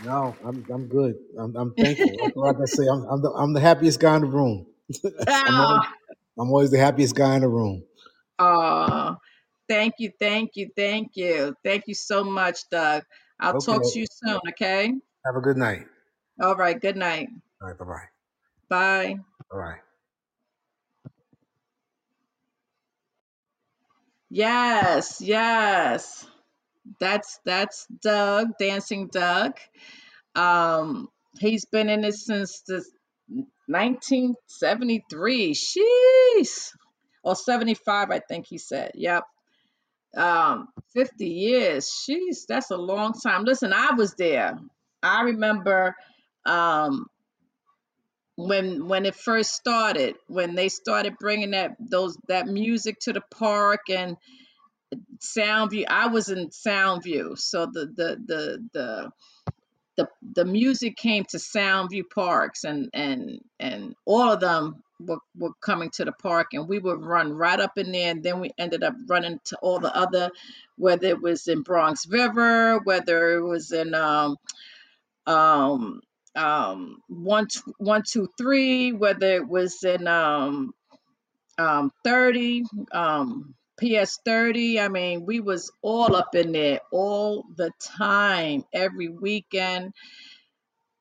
[0.00, 1.16] No, I'm I'm good.
[1.38, 2.32] I'm I'm thankful.
[2.36, 2.84] All I say.
[2.90, 4.66] I'm I'm the, I'm the happiest guy in the room.
[5.46, 5.92] I'm always, Ah,
[6.38, 7.84] I'm always the happiest guy in the room.
[8.38, 9.16] oh,
[9.68, 11.54] thank you, thank you, thank you.
[11.64, 13.04] Thank you so much, Doug.
[13.40, 13.64] I'll Okay.
[13.72, 14.92] talk to you soon, okay?
[15.26, 15.86] Have a good night.
[16.42, 17.28] All right, good night.
[17.62, 17.78] All right.
[17.78, 18.08] Bye bye.
[18.68, 19.16] Bye.
[19.52, 19.80] All right.
[24.30, 26.26] Yes, yes.
[27.00, 29.58] That's that's Doug, Dancing Doug.
[30.34, 32.84] Um, he's been in it since the
[33.66, 35.54] 1973.
[35.54, 36.72] Sheesh.
[37.22, 38.92] Or 75, I think he said.
[38.94, 39.24] Yep.
[40.16, 41.90] Um, 50 years.
[41.90, 43.44] Sheesh, that's a long time.
[43.44, 44.58] Listen, I was there.
[45.02, 45.94] I remember
[46.46, 47.06] um
[48.38, 53.22] when when it first started, when they started bringing that those that music to the
[53.36, 54.16] park and
[55.20, 55.86] Soundview.
[55.88, 59.10] I was in Soundview, so the the the the
[59.96, 65.54] the the music came to Soundview Parks, and and and all of them were, were
[65.60, 68.52] coming to the park, and we would run right up in there, and then we
[68.56, 70.30] ended up running to all the other,
[70.76, 74.36] whether it was in Bronx River, whether it was in um
[75.26, 76.00] um
[76.36, 77.46] um one
[77.78, 80.72] one two three, whether it was in um
[81.58, 87.70] um 30 um ps 30 i mean we was all up in there all the
[87.80, 89.92] time every weekend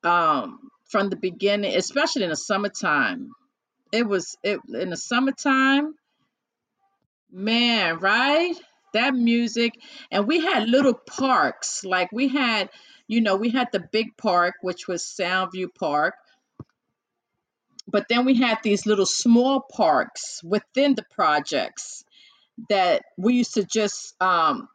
[0.03, 0.59] um
[0.89, 3.31] from the beginning especially in the summertime.
[3.91, 5.93] It was it in the summertime
[7.31, 8.55] man right?
[8.93, 9.73] That music
[10.11, 12.69] and we had little parks like we had
[13.07, 16.15] you know we had the big park which was soundview park
[17.88, 22.03] but then we had these little small parks within the projects
[22.69, 24.67] that we used to just um,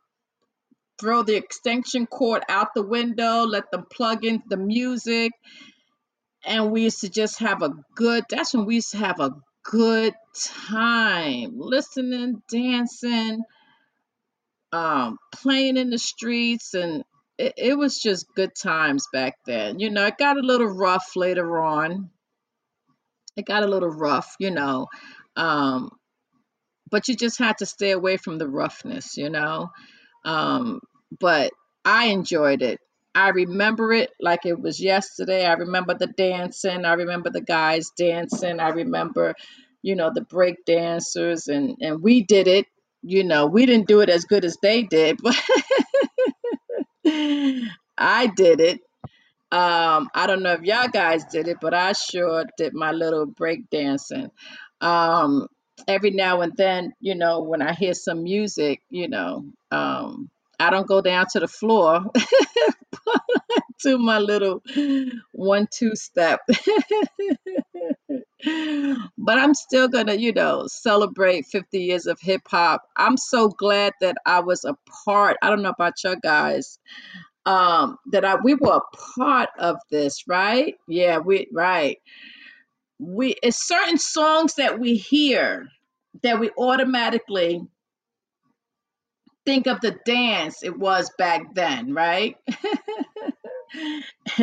[0.98, 5.32] throw the extension cord out the window, let them plug in the music,
[6.44, 8.24] and we used to just have a good.
[8.30, 9.34] That's when we used to have a
[9.64, 13.42] good time, listening, dancing,
[14.72, 17.04] um, playing in the streets, and
[17.38, 19.78] it, it was just good times back then.
[19.78, 22.10] You know, it got a little rough later on.
[23.36, 24.86] It got a little rough, you know.
[25.36, 25.90] Um,
[26.90, 29.70] but you just had to stay away from the roughness, you know.
[30.24, 30.80] Um,
[31.18, 31.52] but
[31.84, 32.80] I enjoyed it.
[33.14, 35.44] I remember it like it was yesterday.
[35.46, 36.84] I remember the dancing.
[36.84, 38.60] I remember the guys dancing.
[38.60, 39.34] I remember,
[39.82, 42.66] you know, the break dancers, and and we did it.
[43.02, 45.36] You know, we didn't do it as good as they did, but
[47.98, 48.80] I did it
[49.52, 53.26] um, I don't know if y'all guys did it, but I sure did my little
[53.26, 54.30] break dancing.
[54.80, 55.47] Um,
[55.86, 60.30] every now and then, you know, when I hear some music, you know, um,
[60.62, 62.05] I don't go down to the floor
[63.82, 64.62] to my little
[65.32, 66.40] one two step.
[69.18, 72.82] but I'm still gonna, you know, celebrate 50 years of hip hop.
[72.97, 74.76] I'm so glad that I was a
[75.06, 75.36] part.
[75.43, 76.78] I don't know about your guys
[77.47, 80.76] um that I we were a part of this, right?
[80.89, 81.98] Yeah, we right.
[83.01, 85.68] We it's certain songs that we hear
[86.22, 87.62] that we automatically
[89.47, 92.36] think of the dance it was back then, right?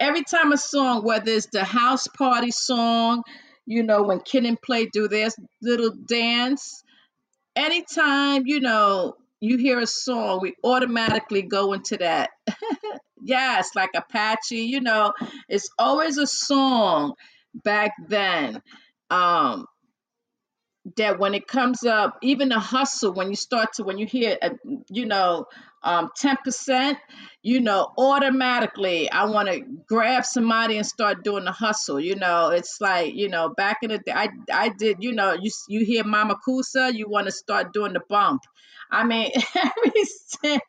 [0.00, 3.22] Every time a song, whether it's the house party song,
[3.66, 5.28] you know, when Kid 'n Play do their
[5.62, 6.82] little dance,
[7.56, 12.30] anytime, you know, you hear a song, we automatically go into that
[13.24, 15.12] Yes, like Apache, you know,
[15.48, 17.14] it's always a song
[17.54, 18.60] back then.
[19.10, 19.66] Um,
[20.96, 24.36] that when it comes up, even the hustle, when you start to, when you hear,
[24.42, 24.50] uh,
[24.90, 25.46] you know,
[25.84, 26.96] um, 10%,
[27.42, 32.00] you know, automatically I want to grab somebody and start doing the hustle.
[32.00, 35.34] You know, it's like, you know, back in the day, I, I did, you know,
[35.34, 38.40] you, you hear Mama Kusa, you want to start doing the bump.
[38.90, 39.92] I mean, ever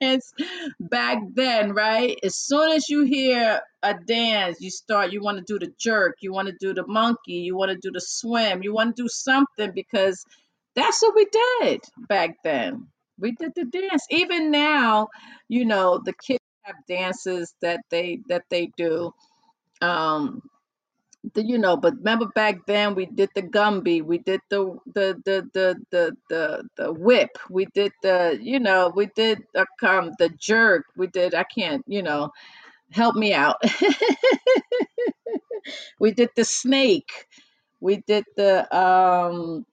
[0.02, 0.34] since
[0.80, 2.18] back then, right?
[2.22, 6.16] As soon as you hear a dance, you start, you want to do the jerk,
[6.22, 9.04] you want to do the monkey, you want to do the swim, you want to
[9.04, 10.26] do something because
[10.76, 11.28] that's what we
[11.62, 12.88] did back then.
[13.20, 14.06] We did the dance.
[14.12, 15.10] Even now,
[15.50, 19.14] you know, the kids have dances that they that they do.
[19.82, 20.42] Um,
[21.34, 25.22] the, you know, but remember back then we did the Gumby, we did the the
[25.26, 30.12] the the the the, the whip, we did the you know, we did the um
[30.20, 32.32] the jerk, we did I can't, you know,
[32.92, 33.58] help me out.
[36.00, 37.28] we did the snake,
[37.82, 39.66] we did the um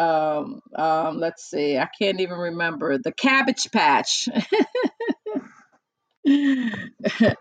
[0.00, 4.28] um um let's see, I can't even remember the cabbage patch.
[6.24, 7.36] the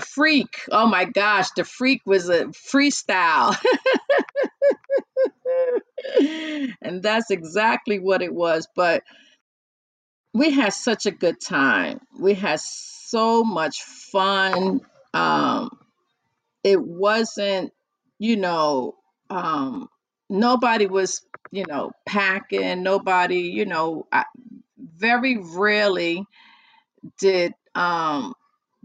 [0.00, 0.60] freak.
[0.70, 3.56] Oh my gosh, the freak was a freestyle.
[6.82, 8.68] and that's exactly what it was.
[8.74, 9.02] But
[10.34, 12.00] we had such a good time.
[12.18, 14.80] We had so much fun.
[15.12, 15.70] Um,
[16.64, 17.72] it wasn't,
[18.18, 18.94] you know,
[19.28, 19.88] um,
[20.32, 21.22] nobody was,
[21.52, 22.82] you know, packing.
[22.82, 24.24] Nobody, you know, I,
[24.96, 26.24] very rarely
[27.18, 28.34] did um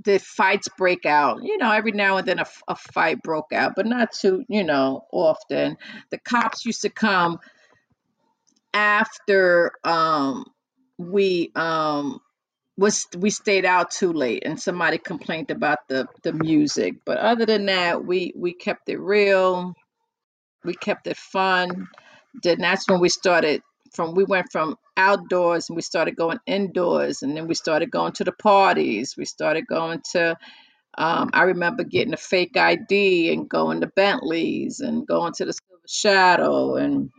[0.01, 1.43] did fights break out.
[1.43, 5.05] You know every now and then a fight broke out but not too you know
[5.11, 5.77] often.
[6.11, 7.39] The cops used to come
[8.73, 10.45] after um
[10.97, 12.19] we um
[12.77, 16.97] was we stayed out too late and somebody complained about the the music.
[17.05, 19.75] But other than that we we kept it real
[20.68, 21.88] we kept it fun.
[22.44, 23.64] Then that's when we started
[23.94, 28.14] from we went from outdoors and we started going indoors and then we started going
[28.14, 29.15] to the parties.
[29.18, 30.38] We started going to
[30.98, 35.53] um, i remember getting a fake id and going to bentleys and going to the
[35.53, 37.11] silver shadow and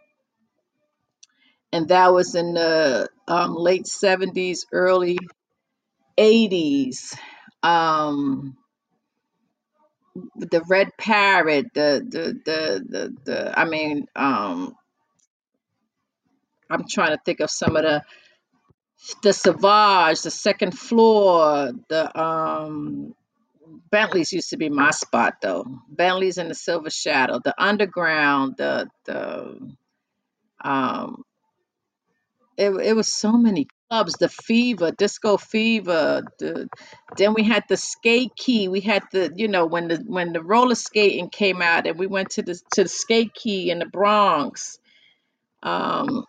[1.73, 5.19] and that was in the um, late 70s early
[6.19, 7.16] 80s
[7.62, 8.57] um,
[10.36, 14.74] the red parrot the the the the, the i mean um,
[16.70, 18.03] i'm trying to think of some of the
[19.23, 23.15] the Savage, the second floor, the um
[23.90, 25.66] Bentley's used to be my spot though.
[25.90, 29.74] Bentley's in the Silver Shadow, the Underground, the the
[30.65, 31.24] um
[32.57, 36.69] it it was so many clubs, the Fever, Disco Fever, the
[37.16, 38.69] then we had the Skate Key.
[38.69, 42.06] We had the you know when the when the roller skating came out and we
[42.09, 44.78] went to the to the Skate Key in the Bronx.
[45.62, 46.24] Um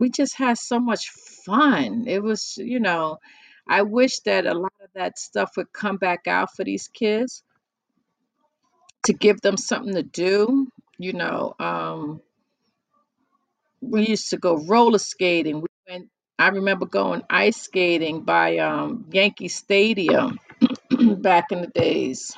[0.00, 1.10] we just had so much
[1.46, 2.06] fun.
[2.08, 3.18] It was, you know,
[3.68, 7.44] I wish that a lot of that stuff would come back out for these kids
[9.06, 10.68] to give them something to do.
[10.98, 12.22] You know, um,
[13.82, 15.64] we used to go roller skating.
[16.38, 20.38] I remember going ice skating by um, Yankee Stadium
[21.18, 22.32] back in the days.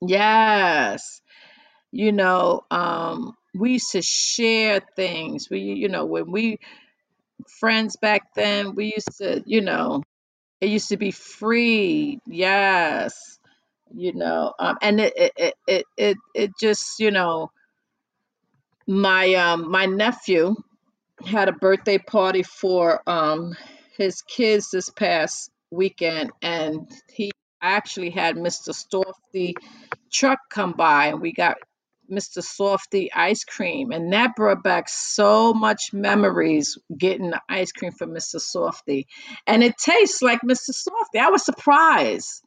[0.00, 1.20] Yes,
[1.92, 5.48] you know, um, we used to share things.
[5.50, 6.58] We, you know, when we
[7.60, 10.02] friends back then, we used to, you know,
[10.60, 12.20] It used to be free.
[12.26, 13.38] Yes.
[13.94, 17.50] You know, um, and it, it, it, it, it it just, you know,
[18.86, 20.54] my, um, my nephew
[21.26, 23.54] had a birthday party for, um,
[23.96, 27.30] his kids this past weekend and he
[27.62, 28.70] actually had Mr.
[28.74, 29.54] Softee
[30.12, 31.56] truck come by and we got
[32.10, 32.38] Mr.
[32.44, 38.10] Softee ice cream and that brought back so much memories getting the ice cream from
[38.10, 38.36] Mr.
[38.36, 39.06] Softee
[39.46, 40.70] and it tastes like Mr.
[40.70, 41.20] Softee.
[41.20, 42.42] I was surprised.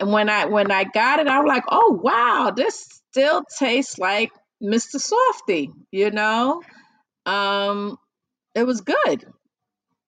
[0.00, 3.98] And when I when I got it, I was like, "Oh, wow, this still tastes
[3.98, 4.30] like
[4.62, 5.00] Mr.
[5.00, 6.62] Softy," you know?
[7.26, 7.98] Um
[8.54, 9.26] it was good.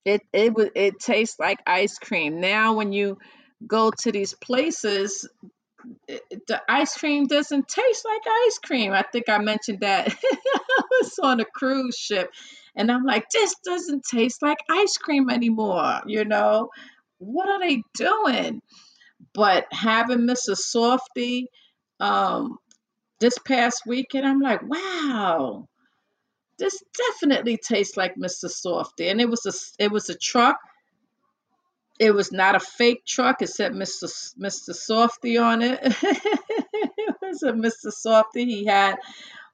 [0.04, 2.40] It it was it tastes like ice cream.
[2.40, 3.18] Now when you
[3.66, 5.28] go to these places
[6.08, 8.92] it- the ice cream doesn't taste like ice cream.
[8.92, 12.30] I think I mentioned that I was on a cruise ship
[12.76, 16.00] and I'm like, this doesn't taste like ice cream anymore.
[16.06, 16.70] You know,
[17.18, 18.62] what are they doing?
[19.34, 20.60] But having Mrs.
[20.74, 21.46] Softee
[22.00, 22.58] um,
[23.20, 25.68] this past weekend, I'm like, wow,
[26.58, 28.46] this definitely tastes like Mr.
[28.50, 29.10] Softee.
[29.10, 30.58] And it was a it was a truck.
[32.00, 33.42] It was not a fake truck.
[33.42, 34.06] It said Mr.
[34.40, 34.70] Mr.
[34.70, 35.80] Softee on it.
[35.82, 37.92] it was a Mr.
[38.06, 38.46] Softee.
[38.46, 38.96] He had,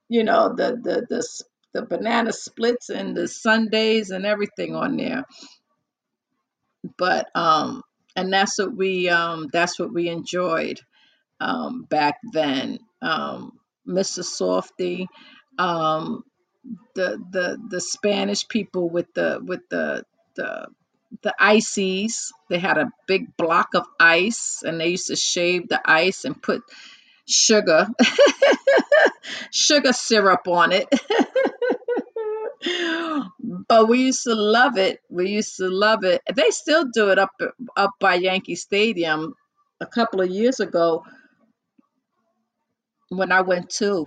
[0.09, 1.29] you know, the the the
[1.75, 5.23] the banana splits and the sundays and everything on there.
[6.99, 7.83] but um
[8.17, 10.81] and that's what we um that's what we enjoyed
[11.41, 13.53] um back then um
[13.89, 15.07] mr softee
[15.59, 16.25] um
[16.95, 20.05] the the the spanish people with the with the
[20.37, 20.67] the
[21.23, 25.81] the ices they had a big block of ice and they used to shave the
[25.85, 26.63] ice and put
[27.27, 27.87] sugar
[29.53, 30.89] sugar syrup on it
[33.69, 35.01] but we used to love it.
[35.11, 36.23] We used to love it.
[36.35, 37.31] They still do it up
[37.77, 39.35] up by Yankee Stadium.
[39.81, 41.05] A couple of years ago,
[43.09, 44.07] when I went to,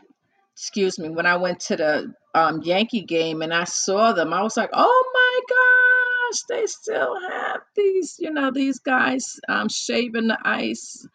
[0.53, 4.43] excuse me, when I went to the um, Yankee game and I saw them, I
[4.43, 10.27] was like, oh my gosh, they still have these, you know, these guys um, shaving
[10.27, 11.07] the ice.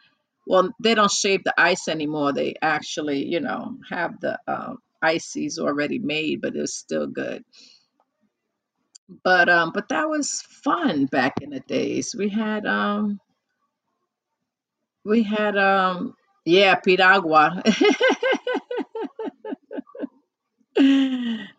[0.46, 2.32] Well, they don't shave the ice anymore.
[2.32, 7.44] They actually, you know, have the um, ices already made, but it's still good.
[9.24, 12.14] But um, but that was fun back in the days.
[12.18, 13.20] We had um,
[15.04, 17.62] we had um, yeah, piragua.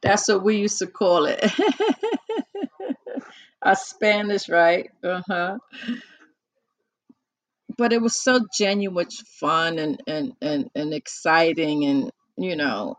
[0.01, 1.43] That's what we used to call it.
[3.63, 4.89] A Spanish, right?
[5.03, 5.57] Uh-huh.
[7.77, 9.09] But it was so genuine
[9.39, 12.97] fun and and and, and exciting and you know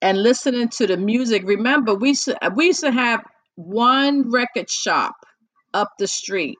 [0.00, 1.42] and listening to the music.
[1.44, 3.22] Remember, we used to, we used to have
[3.56, 5.16] one record shop
[5.74, 6.58] up the street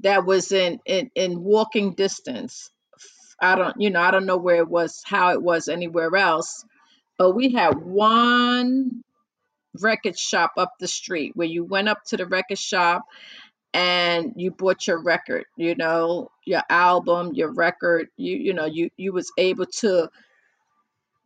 [0.00, 2.70] that was in, in in walking distance.
[3.40, 6.64] I don't, you know, I don't know where it was, how it was anywhere else,
[7.18, 9.02] but we had one
[9.80, 13.02] record shop up the street where you went up to the record shop
[13.74, 18.90] and you bought your record, you know, your album, your record, you you know, you
[18.96, 20.10] you was able to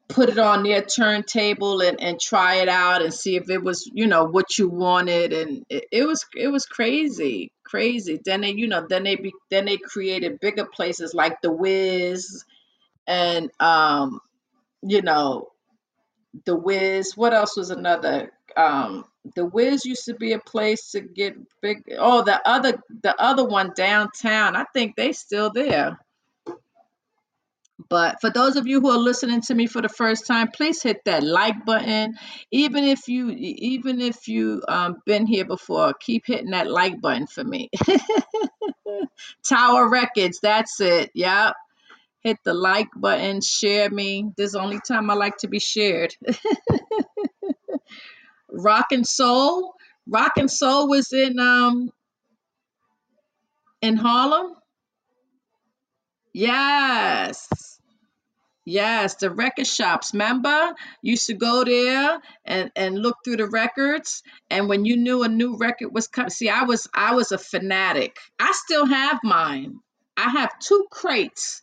[0.09, 3.91] put it on their turntable and, and try it out and see if it was
[3.93, 5.33] you know what you wanted.
[5.33, 8.21] And it, it was it was crazy crazy.
[8.25, 12.45] Then they you know then they be, then they created bigger places like the Wiz
[13.07, 14.21] and um
[14.83, 15.49] you know
[16.45, 19.05] the Wiz what else was another um
[19.35, 23.45] the Wiz used to be a place to get big oh the other the other
[23.45, 25.99] one downtown I think they still there
[27.89, 30.83] but for those of you who are listening to me for the first time, please
[30.83, 32.15] hit that like button.
[32.51, 37.27] Even if you even if you um been here before, keep hitting that like button
[37.27, 37.71] for me.
[39.49, 41.11] Tower Records, that's it.
[41.15, 41.55] Yep.
[42.27, 44.33] Hit the like button, share me.
[44.37, 46.13] This is the only time I like to be shared.
[48.51, 49.75] Rock and Soul.
[50.09, 51.93] Rock and Soul was in um
[53.81, 54.57] in Harlem.
[56.33, 57.79] Yes.
[58.65, 60.13] Yes, the record shops.
[60.13, 65.23] Remember, used to go there and and look through the records, and when you knew
[65.23, 68.17] a new record was coming, see, I was I was a fanatic.
[68.41, 69.79] I still have mine.
[70.17, 71.63] I have two crates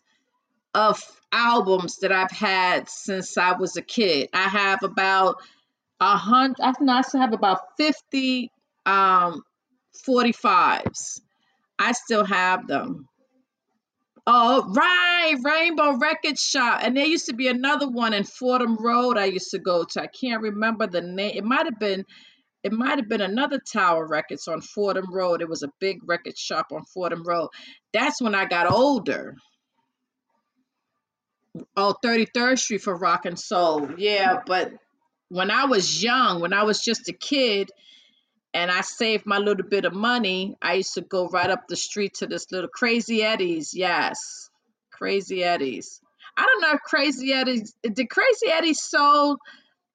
[0.74, 1.02] of
[1.32, 4.30] albums that I've had since I was a kid.
[4.34, 5.36] I have about
[6.00, 6.62] a hundred.
[6.62, 8.52] I think I still have about fifty
[8.86, 9.44] um
[10.08, 11.22] 45s.
[11.80, 13.08] I still have them.
[14.26, 16.80] Oh, right, Rainbow Record Shop.
[16.82, 20.02] And there used to be another one in Fordham Road I used to go to.
[20.02, 21.34] I can't remember the name.
[21.36, 22.06] It might have been
[22.64, 25.41] it might have been another Tower Records on Fordham Road.
[25.41, 27.50] It was a big record shop on Fordham Road.
[27.91, 29.36] That's when I got older.
[31.77, 33.91] Oh, 33rd Street for Rock and Soul.
[33.97, 34.73] Yeah, but
[35.30, 37.69] when I was young, when I was just a kid,
[38.53, 41.75] and I saved my little bit of money, I used to go right up the
[41.75, 43.73] street to this little Crazy Eddie's.
[43.73, 44.49] Yes,
[44.91, 46.01] Crazy Eddie's.
[46.38, 49.39] I don't know if Crazy Eddie's did Crazy Eddie's sold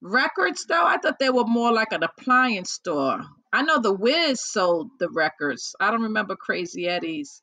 [0.01, 0.85] records though.
[0.85, 3.20] I thought they were more like an appliance store.
[3.52, 5.74] I know the Wiz sold the records.
[5.80, 7.43] I don't remember Crazy Eddie's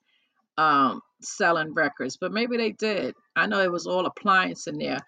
[0.58, 3.16] um, selling records, but maybe they did.
[3.36, 5.00] I know it was all appliance in there.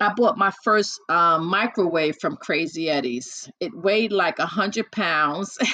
[0.00, 3.48] I bought my first um, microwave from Crazy Eddie's.
[3.60, 5.56] It weighed like a hundred pounds.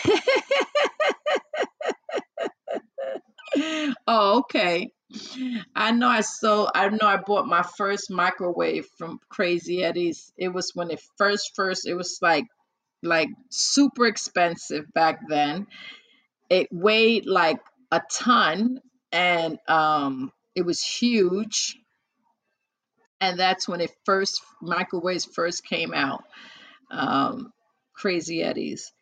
[4.06, 4.92] oh, okay.
[5.74, 6.70] I know I sold.
[6.74, 10.32] I know I bought my first microwave from Crazy Eddie's.
[10.36, 11.86] It was when it first first.
[11.86, 12.46] It was like
[13.02, 15.66] like super expensive back then.
[16.48, 17.58] It weighed like
[17.92, 18.80] a ton,
[19.12, 21.76] and um, it was huge
[23.20, 26.24] and that's when it first microwaves first came out.
[26.90, 27.52] Um,
[27.94, 28.92] Crazy Eddie's.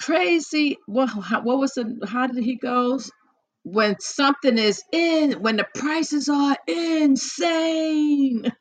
[0.00, 0.78] Crazy.
[0.86, 1.08] What?
[1.08, 1.98] How, what was the?
[2.06, 2.98] How did he go?
[3.64, 8.50] When something is in, when the prices are insane.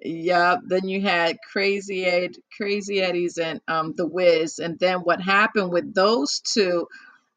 [0.00, 0.60] Yep.
[0.66, 4.58] Then you had Crazy Ed, Crazy Eddie's, and um, The Wiz.
[4.58, 6.86] And then what happened with those two?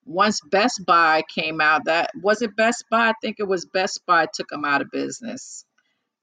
[0.05, 2.55] Once Best Buy came out, that was it.
[2.55, 5.65] Best Buy, I think it was Best Buy took them out of business.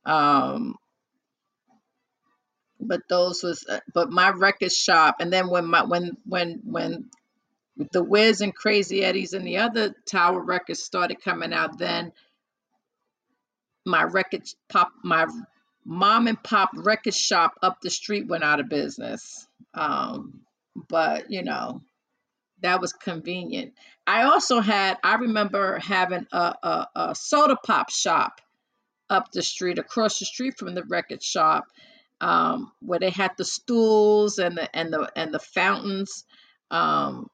[0.05, 0.77] Um,
[2.81, 5.17] but those was, uh, but my record shop.
[5.21, 7.11] And then when my when when when
[7.93, 12.13] The Wiz and Crazy Eddie's and the other Tower records started coming out, then
[13.85, 15.27] my record pop my
[15.89, 19.47] mom and pop record shop up the street went out of business.
[19.75, 20.41] Um
[20.89, 21.81] but you know
[22.61, 23.73] that was convenient.
[24.07, 28.41] I also had i remember having a, a, a soda pop shop
[29.09, 31.65] up the street across the street from the record shop
[32.21, 36.25] um where they had the stools and the and the and the fountains
[36.71, 37.29] um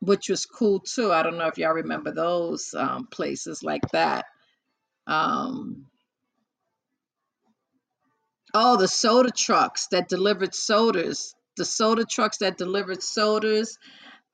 [0.00, 1.10] which was cool too.
[1.12, 4.26] I don't know if y'all remember those um places like that.
[5.08, 5.87] Um
[8.54, 11.34] Oh, the soda trucks that delivered sodas.
[11.56, 13.78] The soda trucks that delivered sodas,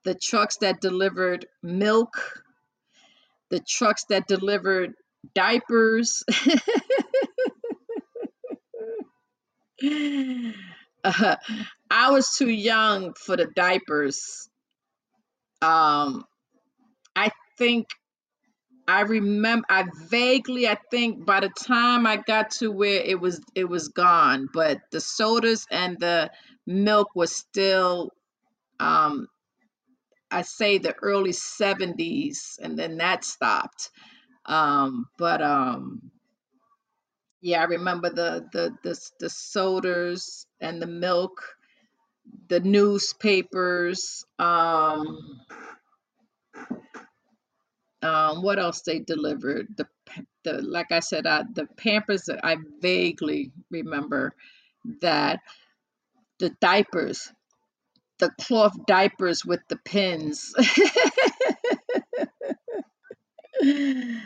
[0.03, 2.43] the trucks that delivered milk,
[3.49, 4.93] the trucks that delivered
[5.33, 6.23] diapers.
[11.03, 11.35] Uh,
[11.91, 14.49] I was too young for the diapers.
[15.61, 16.25] Um,
[17.15, 17.29] I
[17.59, 17.87] think
[18.87, 23.41] I remember I vaguely I think by the time I got to where it was
[23.55, 26.31] it was gone, but the sodas and the
[26.67, 28.11] milk was still
[28.79, 29.27] um
[30.31, 33.91] I say the early 70s and then that stopped.
[34.45, 36.11] Um but um
[37.41, 41.41] yeah, I remember the the the, the sodas and the milk,
[42.49, 45.41] the newspapers, um
[48.05, 49.67] um, what else they delivered?
[49.77, 49.87] The
[50.43, 52.29] the like I said, the Pampers.
[52.43, 54.33] I vaguely remember
[55.01, 55.39] that
[56.39, 57.31] the diapers,
[58.19, 60.53] the cloth diapers with the pins.
[63.59, 64.21] the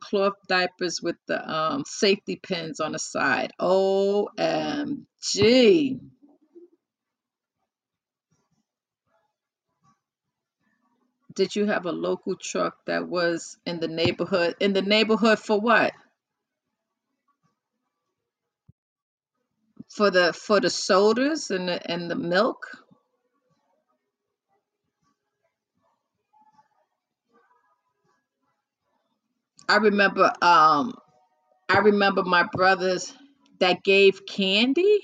[0.00, 3.52] cloth diapers with the um, safety pins on the side.
[3.60, 5.00] OMG.
[11.34, 14.56] Did you have a local truck that was in the neighborhood?
[14.60, 15.92] In the neighborhood for what?
[19.94, 22.66] For the for the sodas and the and the milk?
[29.68, 30.94] I remember um
[31.68, 33.12] I remember my brothers
[33.60, 35.00] that gave candy,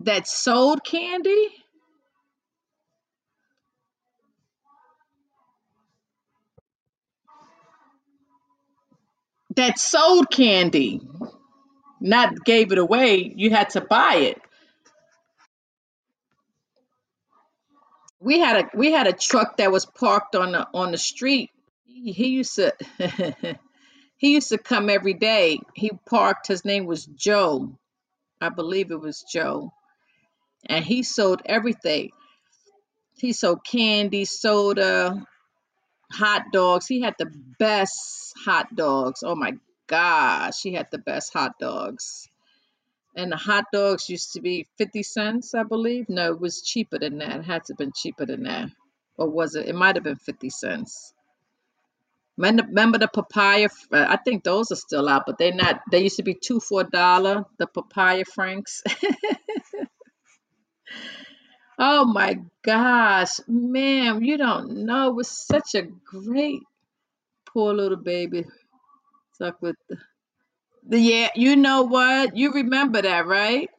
[0.00, 1.48] that sold candy,
[9.58, 11.00] that sold candy,
[12.00, 13.32] not gave it away.
[13.34, 14.40] You had to buy it.
[18.20, 21.50] We had a we had a truck that was parked on the on the street.
[21.84, 22.72] He, used to
[24.16, 25.58] he used to come every day.
[25.74, 26.46] He parked.
[26.46, 27.76] His name was Joe.
[28.40, 29.72] I believe it was Joe,
[30.66, 32.10] and he sold everything.
[33.16, 35.26] He sold candy, soda,
[36.12, 36.86] hot dogs.
[36.86, 39.22] He had the best hot dogs.
[39.22, 39.52] Oh my
[39.86, 42.28] gosh, he had the best hot dogs.
[43.16, 46.08] And the hot dogs used to be 50 cents, I believe.
[46.08, 47.40] No, it was cheaper than that.
[47.40, 48.70] It had to have been cheaper than that.
[49.16, 49.66] Or was it?
[49.66, 51.12] It might have been 50 cents.
[52.36, 53.68] Remember the papaya?
[53.92, 55.80] uh, I think those are still out, but they're not.
[55.90, 58.82] They used to be two for a dollar, the papaya franks.
[61.78, 65.10] oh my gosh, ma'am, you don't know.
[65.10, 66.62] It was such a great,
[67.46, 68.46] poor little baby
[69.34, 69.76] stuck with
[70.88, 72.36] the Yeah, you know what?
[72.36, 73.70] You remember that, right?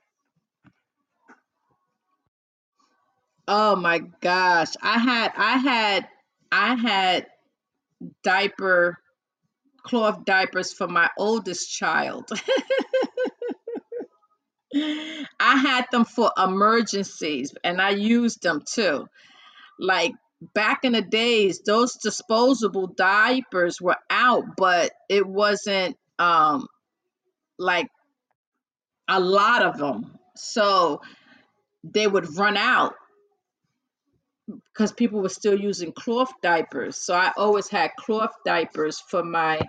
[3.48, 4.70] Oh my gosh.
[4.82, 6.10] I had I had
[6.52, 7.28] I had
[8.24, 9.00] diaper
[9.84, 12.30] cloth diapers for my oldest child.
[14.76, 19.08] I had them for emergencies and I used them too.
[19.80, 20.14] Like
[20.54, 26.68] back in the days, those disposable diapers were out, but it wasn't um
[27.58, 27.90] like
[29.10, 30.18] a lot of them.
[30.36, 31.02] So
[31.84, 32.94] they would run out
[34.74, 36.98] because people were still using cloth diapers.
[36.98, 39.62] So I always had cloth diapers for my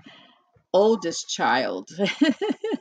[0.73, 1.91] oldest child.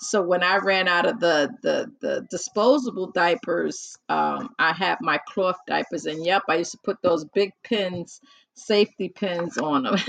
[0.00, 5.18] so when I ran out of the the, the disposable diapers, um, I had my
[5.28, 8.20] cloth diapers, and yep, I used to put those big pins,
[8.54, 9.96] safety pins on them.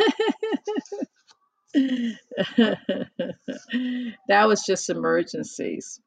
[4.27, 5.99] that was just emergencies.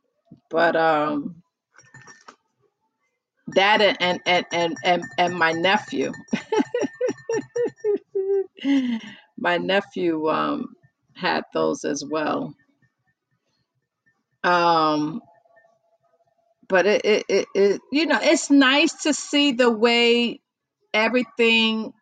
[0.50, 1.42] But um
[3.48, 4.20] that and and
[4.52, 6.12] and and, and, my nephew.
[9.38, 10.74] my nephew um
[11.14, 12.54] had those as well.
[14.44, 15.22] Um
[16.68, 20.40] but it, it, it, it you know it's nice to see the way
[20.94, 21.92] everything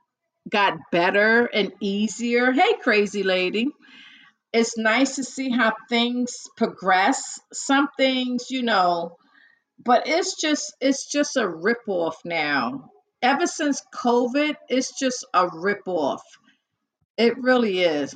[0.48, 2.52] got better and easier.
[2.52, 3.68] Hey crazy lady.
[4.52, 7.40] It's nice to see how things progress.
[7.52, 9.16] Some things you know
[9.84, 12.90] but it's just it's just a rip off now.
[13.22, 16.22] Ever since covid it's just a rip off
[17.18, 18.14] it really is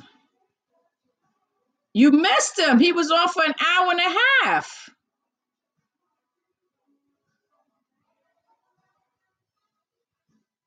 [1.95, 4.89] you missed him he was on for an hour and a half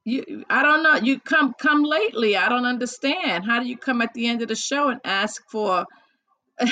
[0.09, 0.97] You, I don't know.
[0.97, 2.35] You come come lately.
[2.35, 3.45] I don't understand.
[3.45, 5.85] How do you come at the end of the show and ask for?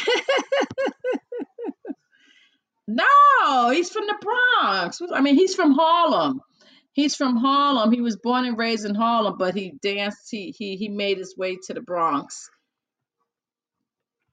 [2.89, 5.01] No, he's from the Bronx.
[5.13, 6.41] I mean, he's from Harlem.
[6.93, 7.93] He's from Harlem.
[7.93, 10.31] He was born and raised in Harlem, but he danced.
[10.31, 12.49] He he he made his way to the Bronx.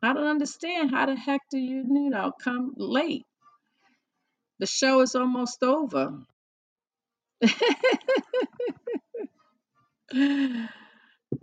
[0.03, 0.91] I don't understand.
[0.91, 3.25] How the heck do you you know come late?
[4.59, 6.19] The show is almost over.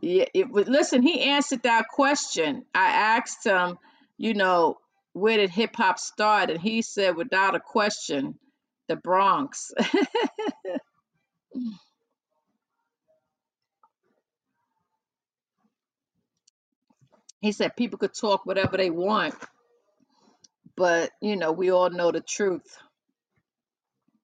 [0.03, 2.65] Yeah, it listen, he answered that question.
[2.75, 3.79] I asked him,
[4.17, 4.79] you know,
[5.13, 6.51] where did hip hop start?
[6.51, 8.39] And he said, without a question,
[8.89, 9.73] the Bronx.
[17.41, 19.35] he said people could talk whatever they want,
[20.77, 22.77] but, you know, we all know the truth.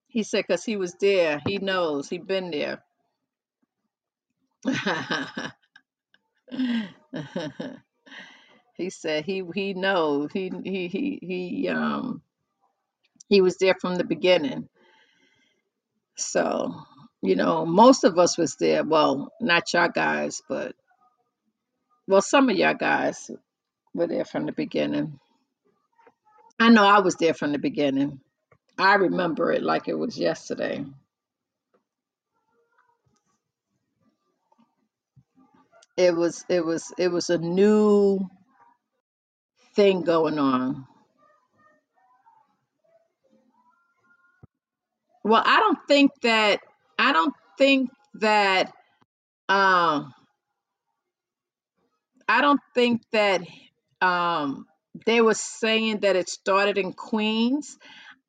[0.09, 1.43] He said, because he was there.
[1.47, 2.09] He knows.
[2.09, 2.83] He been there.
[8.77, 10.31] he said he he knows.
[10.33, 12.23] He he he he um
[13.29, 14.69] he was there from the beginning.
[16.17, 16.75] So,
[17.23, 18.85] you know, most of us was there.
[18.85, 20.75] Well, not y'all guys, but
[22.07, 23.31] well, some of y'all guys
[23.95, 25.19] were there from the beginning.
[26.61, 28.21] I know I was there from the beginning.
[28.79, 30.85] I remember it like it was yesterday.
[35.97, 38.21] It was it was it was a new
[39.75, 40.87] thing going on.
[45.25, 46.61] Well, I don't think that
[46.99, 48.73] I don't think that
[49.49, 50.15] um
[52.29, 53.43] I don't think that
[54.01, 54.67] um
[55.07, 57.77] they were saying that it started in Queens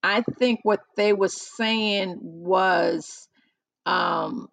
[0.03, 3.27] I think what they were saying was
[3.85, 4.47] um,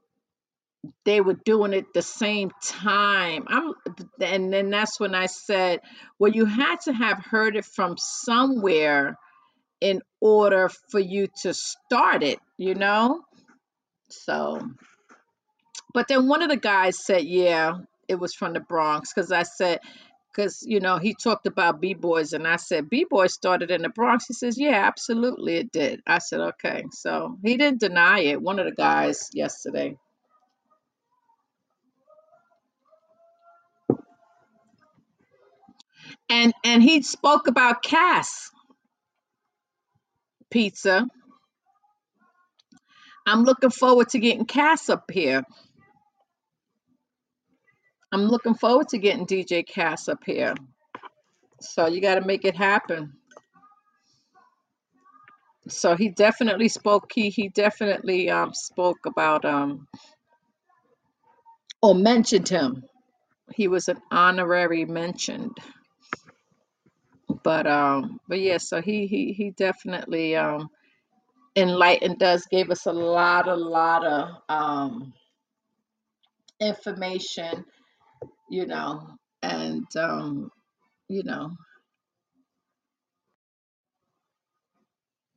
[1.04, 3.44] they were doing it the same time.
[3.48, 3.74] I'm,
[4.20, 5.80] and then that's when I said,
[6.18, 9.16] well, you had to have heard it from somewhere
[9.80, 13.22] in order for you to start it, you know?
[14.10, 14.60] So,
[15.94, 17.74] but then one of the guys said, yeah,
[18.08, 19.80] it was from the Bronx because I said,
[20.34, 24.26] because you know he talked about b-boys and i said b-boys started in the bronx?
[24.26, 26.02] He says yeah absolutely it did.
[26.06, 26.84] I said okay.
[26.92, 29.96] So he didn't deny it one of the guys yesterday.
[36.28, 38.50] And and he spoke about Caz
[40.50, 41.06] pizza.
[43.26, 45.44] I'm looking forward to getting Caz up here
[48.14, 50.54] i'm looking forward to getting dj Caz up here.
[51.60, 53.14] So you got to make it happen.
[55.68, 59.88] So he definitely spoke he he definitely um spoke about um
[61.82, 62.84] or mentioned him.
[63.54, 65.56] He was an honorary mentioned.
[67.42, 70.68] But um but yeah so he he he definitely um
[71.56, 75.14] enlightened us gave us a lot a lot of um
[76.60, 77.64] information
[78.48, 79.06] you know
[79.42, 80.50] and um
[81.08, 81.52] you know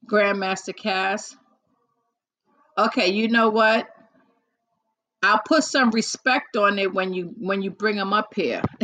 [0.10, 1.36] grandmaster Caz.
[2.78, 3.88] Okay you know what?
[5.24, 8.62] I'll put some respect on it when you when you bring them up here.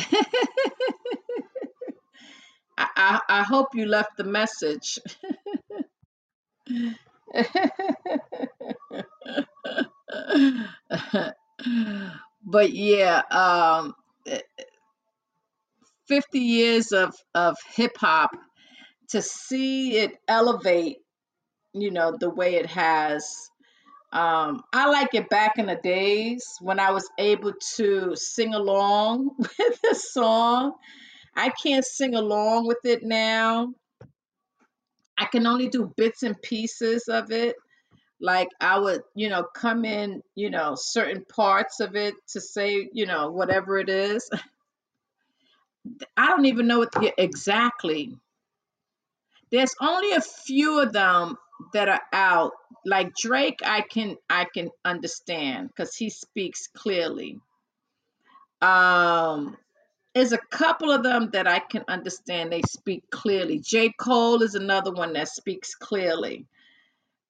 [2.78, 5.00] I, I i hope you left the message.
[12.46, 13.96] But yeah um
[16.08, 18.32] 50 years of of hip hop
[19.10, 20.98] to see it elevate,
[21.74, 23.26] you know, the way it has.
[24.12, 29.32] Um, I like it back in the days when I was able to sing along
[29.38, 30.74] with the song.
[31.36, 33.74] I can't sing along with it now.
[35.18, 37.56] I can only do bits and pieces of it.
[38.24, 42.90] Like I would, you know, come in, you know, certain parts of it to say,
[42.94, 44.30] you know, whatever it is.
[46.16, 48.16] I don't even know what the, exactly.
[49.52, 51.36] There's only a few of them
[51.74, 52.54] that are out.
[52.86, 57.42] Like Drake, I can I can understand because he speaks clearly.
[58.62, 59.58] Um,
[60.16, 62.54] there's a couple of them that I can understand.
[62.54, 63.60] They speak clearly.
[63.60, 63.92] J.
[64.00, 66.46] Cole is another one that speaks clearly.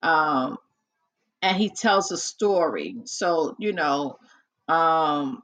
[0.03, 0.57] Um,
[1.43, 2.97] and he tells a story.
[3.05, 4.19] So, you know,
[4.69, 5.43] um,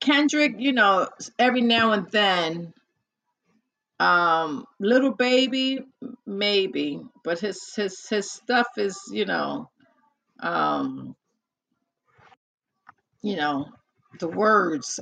[0.00, 1.08] Kendrick, you know,
[1.38, 2.72] every now and then,
[3.98, 5.80] um, Lil Baby,
[6.26, 9.70] maybe, but his his his stuff is, you know,
[10.40, 11.16] um,
[13.22, 13.66] you know,
[14.20, 15.00] the words.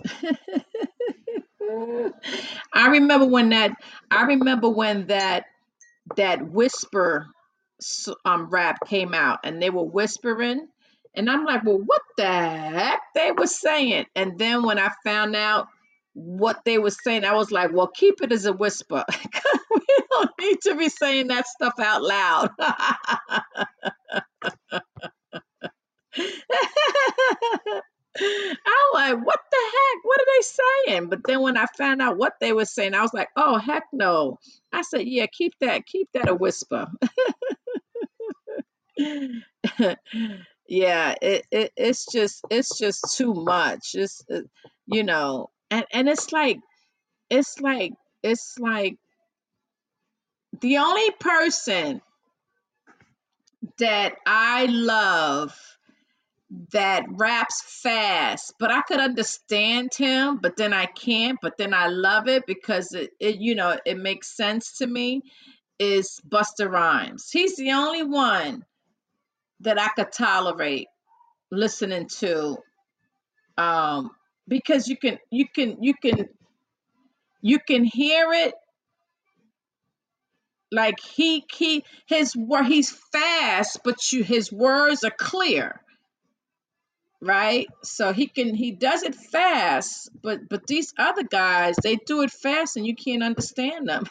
[2.73, 3.73] I remember when that
[4.11, 5.45] I remember when that
[6.17, 7.29] that whisper
[8.25, 10.69] um rap came out and they were whispering
[11.15, 15.37] and I'm like, "Well, what the heck they were saying?" And then when I found
[15.37, 15.69] out
[16.15, 19.05] what they were saying, I was like, "Well, keep it as a whisper.
[19.71, 22.51] we don't need to be saying that stuff out loud."
[28.17, 30.05] I'm like, what the heck?
[30.05, 31.09] What are they saying?
[31.09, 33.85] But then when I found out what they were saying, I was like, oh heck
[33.93, 34.39] no.
[34.73, 36.87] I said, yeah, keep that, keep that a whisper.
[40.69, 43.95] yeah, it, it it's just it's just too much.
[43.95, 44.43] It's uh,
[44.87, 46.61] you know, and and it's like
[47.31, 47.93] it's like
[48.23, 48.97] it's like
[50.61, 52.01] the only person
[53.79, 55.59] that I love
[56.73, 61.89] that raps fast, but I could understand him, but then I can't, but then I
[61.89, 65.23] love it because it, it you know, it makes sense to me
[65.79, 67.31] is Busta Rhymes.
[67.33, 68.65] He's the only one
[69.65, 70.89] that I could tolerate
[71.51, 72.57] listening to
[73.59, 74.11] um
[74.49, 76.29] because you can you can you can
[77.43, 78.55] you can hear it.
[80.73, 85.81] Like he he his word he's fast but you his words are clear
[87.21, 87.67] right?
[87.83, 92.31] So he can he does it fast but but these other guys they do it
[92.31, 94.05] fast and you can't understand them.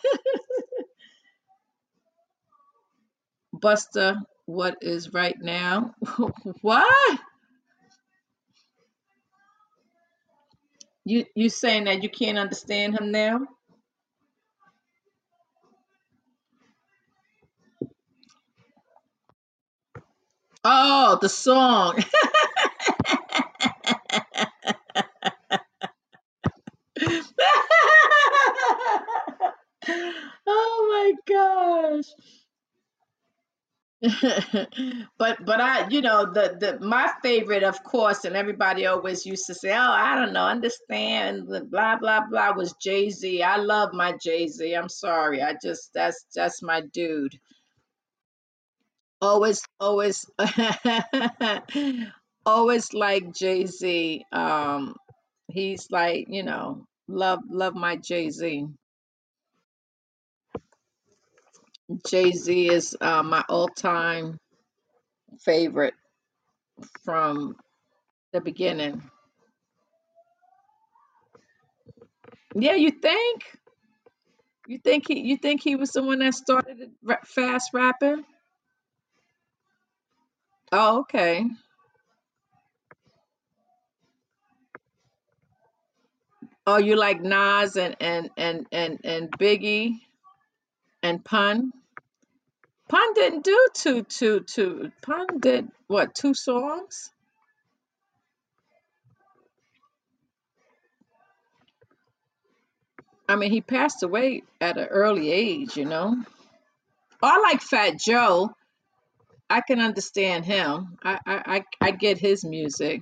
[3.55, 5.95] Busta what is right now.
[6.61, 7.19] What
[11.05, 13.41] you you saying that you can't understand him now?
[20.63, 22.03] Oh the song.
[30.47, 32.05] Oh my gosh
[35.17, 39.45] but but I you know the the my favorite of course and everybody always used
[39.47, 43.93] to say oh I don't know understand blah blah blah was Jay Z I love
[43.93, 45.41] my Jay Z I'm sorry.
[45.41, 47.39] I just that's that's my dude.
[49.21, 50.25] Always always
[52.45, 54.95] always like Jay Z um
[55.47, 58.67] he's like you know love love my Jay Z
[62.07, 64.37] Jay Z is uh, my all time
[65.45, 65.95] favorite
[67.03, 67.55] from
[68.33, 69.03] the beginning
[72.55, 73.43] yeah you think
[74.67, 76.91] You think he you think he was the one that started
[77.25, 78.23] fast rapping?
[80.71, 81.45] Oh, okay.
[86.67, 89.99] Oh, you like Nas and and and and and Biggie
[91.03, 91.71] and Pun?
[92.89, 94.91] Pun didn't do two two two.
[95.01, 96.15] Pun did what?
[96.15, 97.11] Two songs?
[103.27, 106.15] I mean, he passed away at an early age, you know.
[107.21, 108.49] I like Fat Joe.
[109.49, 110.97] I can understand him.
[111.03, 113.01] I I I, I get his music.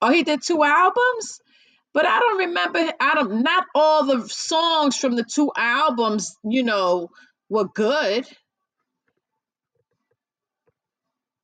[0.00, 1.40] Oh, he did two albums?
[1.96, 2.92] But I don't remember.
[3.00, 3.42] I don't.
[3.42, 7.08] Not all the songs from the two albums, you know,
[7.48, 8.28] were good.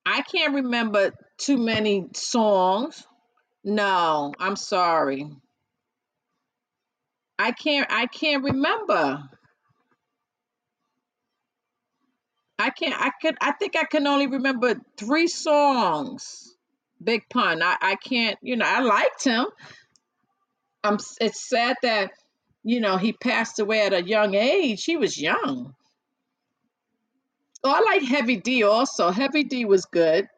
[0.04, 3.02] I can't remember too many songs.
[3.64, 5.26] No, I'm sorry.
[7.38, 7.86] I can't.
[7.90, 9.22] I can't remember.
[12.58, 12.94] I can't.
[12.94, 13.36] I could.
[13.40, 16.54] I think I can only remember three songs.
[17.02, 17.62] Big Pun.
[17.62, 17.78] I.
[17.80, 18.38] I can't.
[18.42, 18.66] You know.
[18.66, 19.46] I liked him.
[20.84, 20.98] I'm.
[21.20, 22.12] It's sad that
[22.64, 24.84] you know he passed away at a young age.
[24.84, 25.74] He was young.
[27.64, 29.10] Oh, I like Heavy D also.
[29.10, 30.28] Heavy D was good.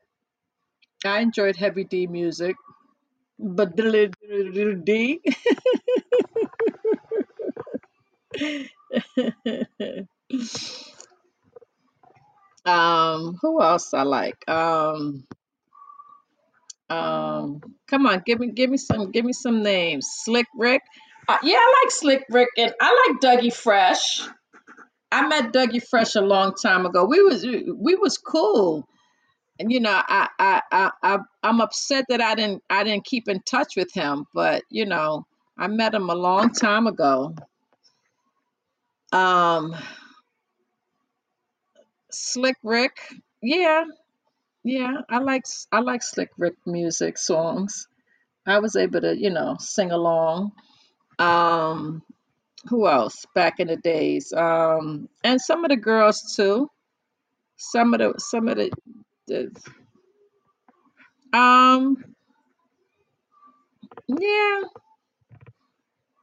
[1.04, 2.56] I enjoyed Heavy D music.
[3.38, 5.20] But D.
[12.64, 14.48] um, who else I like?
[14.48, 15.26] Um,
[16.90, 20.06] um, come on, give me, give me some, give me some names.
[20.24, 20.82] Slick Rick.
[21.28, 24.22] Uh, yeah, I like Slick Rick, and I like Dougie Fresh.
[25.10, 27.04] I met Dougie Fresh a long time ago.
[27.04, 28.86] We was we was cool.
[29.60, 33.28] And you know, I I I, I I'm upset that I didn't I didn't keep
[33.28, 37.34] in touch with him, but you know, I met him a long time ago.
[39.12, 39.76] Um
[42.10, 42.96] Slick Rick.
[43.40, 43.84] Yeah,
[44.64, 47.88] yeah, I like I like Slick Rick music songs.
[48.46, 50.52] I was able to, you know, sing along.
[51.18, 52.02] Um
[52.68, 54.32] who else back in the days?
[54.32, 56.70] Um and some of the girls too.
[57.56, 58.70] Some of the some of the,
[59.28, 59.50] the
[61.38, 62.04] um
[64.08, 64.62] yeah,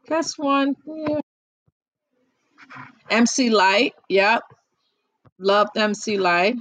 [0.08, 0.76] that's one.
[0.88, 1.20] Yeah.
[3.10, 3.94] MC Lyte.
[4.10, 4.44] Yep.
[5.40, 6.58] Loved MC Lyte.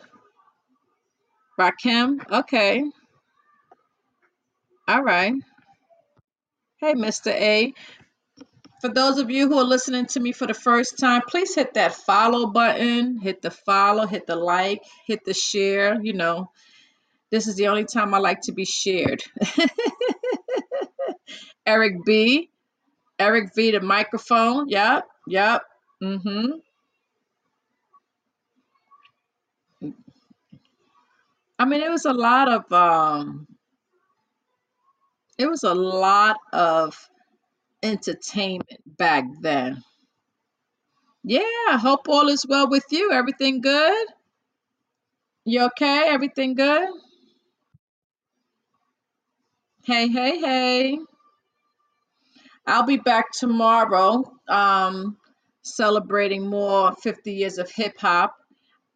[1.60, 2.18] Rakim.
[2.30, 2.84] Okay.
[4.88, 5.34] All right.
[6.80, 7.32] Hey, Mr.
[7.32, 7.74] A.
[8.80, 11.74] For those of you who are listening to me for the first time, please hit
[11.74, 16.00] that follow button, hit the follow, hit the like, hit the share.
[16.02, 16.50] You know,
[17.30, 19.22] this is the only time I like to be shared.
[21.66, 22.50] Eric B.
[23.18, 24.68] Eric V, the microphone.
[24.68, 25.04] Yep.
[25.28, 25.62] Yep.
[26.02, 26.69] Mm-hmm.
[31.60, 33.46] I mean, it was a lot of um,
[35.38, 36.96] it was a lot of
[37.82, 39.84] entertainment back then.
[41.22, 43.12] Yeah, I hope all is well with you.
[43.12, 44.08] Everything good?
[45.44, 46.04] You okay?
[46.08, 46.88] Everything good?
[49.84, 50.98] Hey, hey, hey.
[52.66, 55.18] I'll be back tomorrow um
[55.62, 58.34] celebrating more 50 years of hip hop.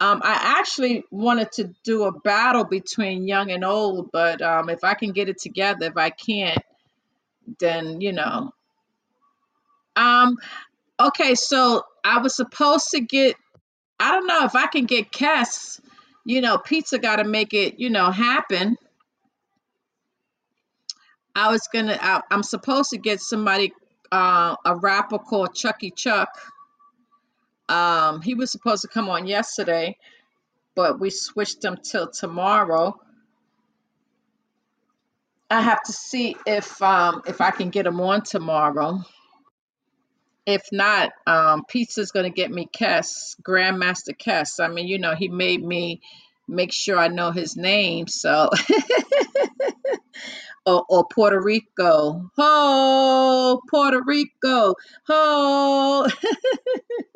[0.05, 4.85] Um I actually wanted to do a battle between young and old, but um if
[4.85, 6.62] I can get it together, if I can't,
[7.59, 8.52] then you know.
[9.97, 10.36] Um
[11.01, 13.36] okay, so I was supposed to get
[13.98, 15.81] I don't know if I can get Caz.
[16.26, 18.76] You know, pizza got to make it, you know, happen.
[21.35, 21.98] I was gonna.
[22.01, 23.72] I, I'm supposed to get somebody,
[24.10, 26.28] uh, a rapper called Chucky Chuck.
[27.69, 29.97] Um, he was supposed to come on yesterday,
[30.74, 32.99] but we switched him till tomorrow.
[35.51, 39.01] I have to see if um if I can get him on tomorrow.
[40.47, 44.62] If not, um, Pizza's gonna get me Caz, Grandmaster Caz.
[44.62, 46.03] I mean, you know, he made me
[46.47, 48.51] make sure I know his name, so
[50.66, 52.31] or, or Puerto Rico.
[52.36, 54.74] Ho, Puerto Rico.
[55.09, 56.07] Ho.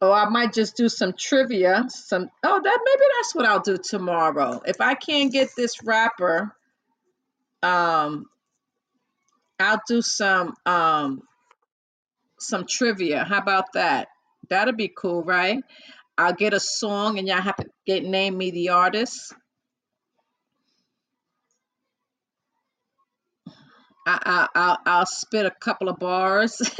[0.00, 1.84] or I might just do some trivia.
[1.88, 4.60] Some oh that maybe that's what I'll do tomorrow.
[4.66, 6.54] If I can't get this rapper,
[7.62, 8.26] um,
[9.58, 11.22] I'll do some um
[12.38, 13.24] some trivia.
[13.24, 14.08] How about that?
[14.48, 15.62] That'll be cool, right?
[16.18, 19.34] I'll get a song and y'all have to get name me the artist.
[24.06, 26.62] I, I, I'll, I'll spit a couple of bars.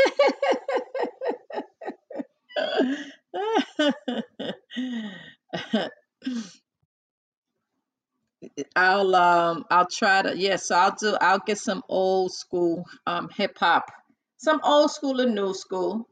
[8.77, 13.29] I'll um I'll try to yes, so I'll do I'll get some old school um
[13.35, 13.91] hip hop.
[14.39, 16.09] Some old school and new school.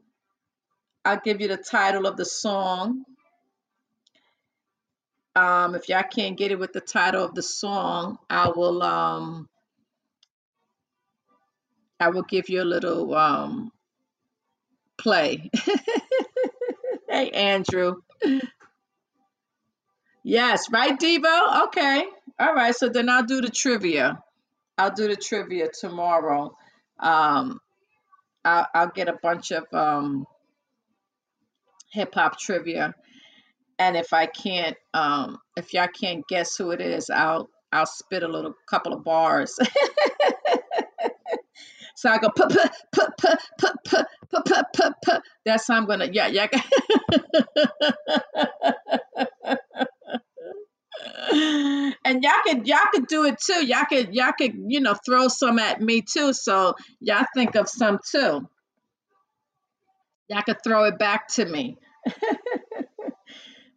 [1.05, 3.05] I'll give you the title of the song.
[5.35, 9.47] Um if y'all can't get it with the title of the song, I will um
[11.99, 13.71] I will give you a little um
[14.97, 15.49] play.
[17.09, 17.95] hey Andrew.
[20.23, 21.65] Yes, right Devo?
[21.67, 22.05] Okay.
[22.39, 24.21] All right, so then I'll do the trivia.
[24.77, 26.55] I'll do the trivia tomorrow.
[26.99, 27.59] Um
[28.43, 30.25] I'll, I'll get a bunch of um
[31.91, 32.93] hip hop trivia.
[33.79, 38.23] And if I can't, um, if y'all can't guess who it is, I'll I'll spit
[38.23, 39.57] a little couple of bars.
[41.95, 45.75] so I go put put put put put put put put put put That's how
[45.75, 46.09] I'm gonna.
[46.11, 46.47] Yeah, yeah.
[52.05, 53.65] and y'all could y'all could do it too.
[53.65, 56.33] Y'all could y'all could you know throw some at me too.
[56.33, 58.47] So y'all think of some too.
[60.27, 61.77] Y'all could throw it back to me.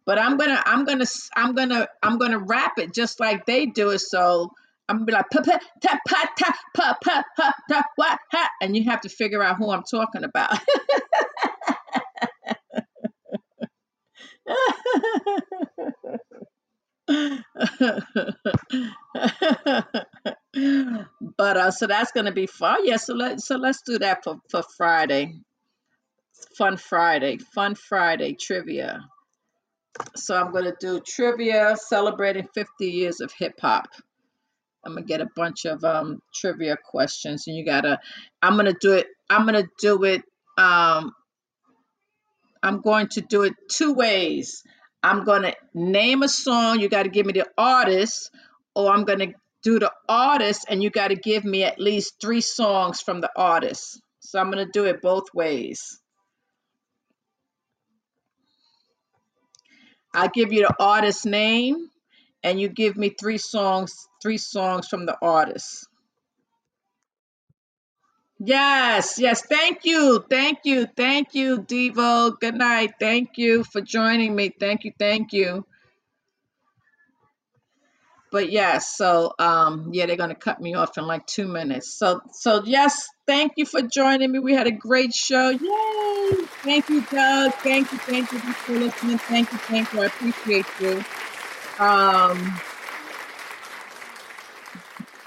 [0.09, 1.05] But I'm gonna I'm gonna
[1.35, 3.99] I'm gonna I'm gonna rap it just like they do it.
[3.99, 4.49] So
[4.89, 8.49] I'm gonna be like pa pa ta pa ta pa pa ha ta what ha,
[8.61, 10.57] and you have to figure out who I'm talking about.
[21.37, 22.79] but uh, so that's gonna be fun.
[22.83, 25.33] Yeah, so let so let's do that for for Friday.
[26.57, 29.01] Fun Friday, fun Friday trivia.
[30.15, 33.87] So I'm gonna do trivia celebrating 50 years of hip hop.
[34.85, 37.99] I'm gonna get a bunch of um trivia questions, and you gotta.
[38.41, 39.07] I'm gonna do it.
[39.29, 40.23] I'm gonna do it.
[40.57, 41.13] Um,
[42.63, 44.63] I'm going to do it two ways.
[45.03, 46.79] I'm gonna name a song.
[46.79, 48.31] You got to give me the artist,
[48.75, 49.33] or I'm gonna
[49.63, 53.31] do the artist, and you got to give me at least three songs from the
[53.35, 54.01] artist.
[54.19, 55.99] So I'm gonna do it both ways.
[60.13, 61.89] I'll give you the artist name,
[62.43, 64.07] and you give me three songs.
[64.21, 65.87] Three songs from the artist.
[68.39, 69.41] Yes, yes.
[69.45, 70.23] Thank you.
[70.29, 70.87] Thank you.
[70.95, 72.39] Thank you, Devo.
[72.39, 72.93] Good night.
[72.99, 74.49] Thank you for joining me.
[74.57, 74.93] Thank you.
[74.97, 75.65] Thank you.
[78.31, 81.97] But yes, so um yeah, they're gonna cut me off in like two minutes.
[81.97, 84.39] So so yes, thank you for joining me.
[84.39, 85.49] We had a great show.
[85.49, 86.45] Yay!
[86.63, 87.53] Thank you, Doug.
[87.55, 89.17] Thank you, thank you for listening.
[89.17, 90.01] Thank you, thank you.
[90.01, 91.03] I appreciate you.
[91.79, 92.59] Um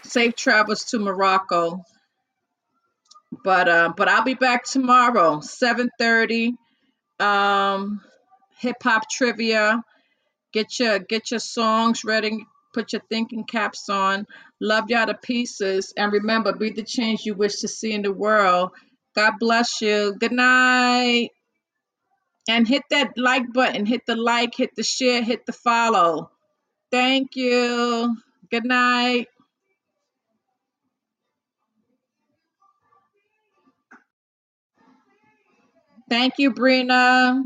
[0.05, 1.85] safe travels to Morocco.
[3.45, 6.53] But uh, but I'll be back tomorrow, 7:30.
[7.20, 8.03] Um
[8.59, 9.83] hip hop trivia.
[10.53, 12.47] Get your get your songs ready.
[12.74, 14.27] Put your thinking caps on.
[14.61, 15.95] Love y'all to pieces.
[15.97, 18.73] And remember, be the change you wish to see in the world.
[19.16, 20.15] God bless you.
[20.19, 21.31] Good night.
[22.49, 23.87] And hit that like button.
[23.87, 26.31] Hit the like, hit the share, hit the follow.
[26.93, 28.16] Thank you.
[28.52, 29.28] Good night.
[36.09, 37.44] Thank you, Brina.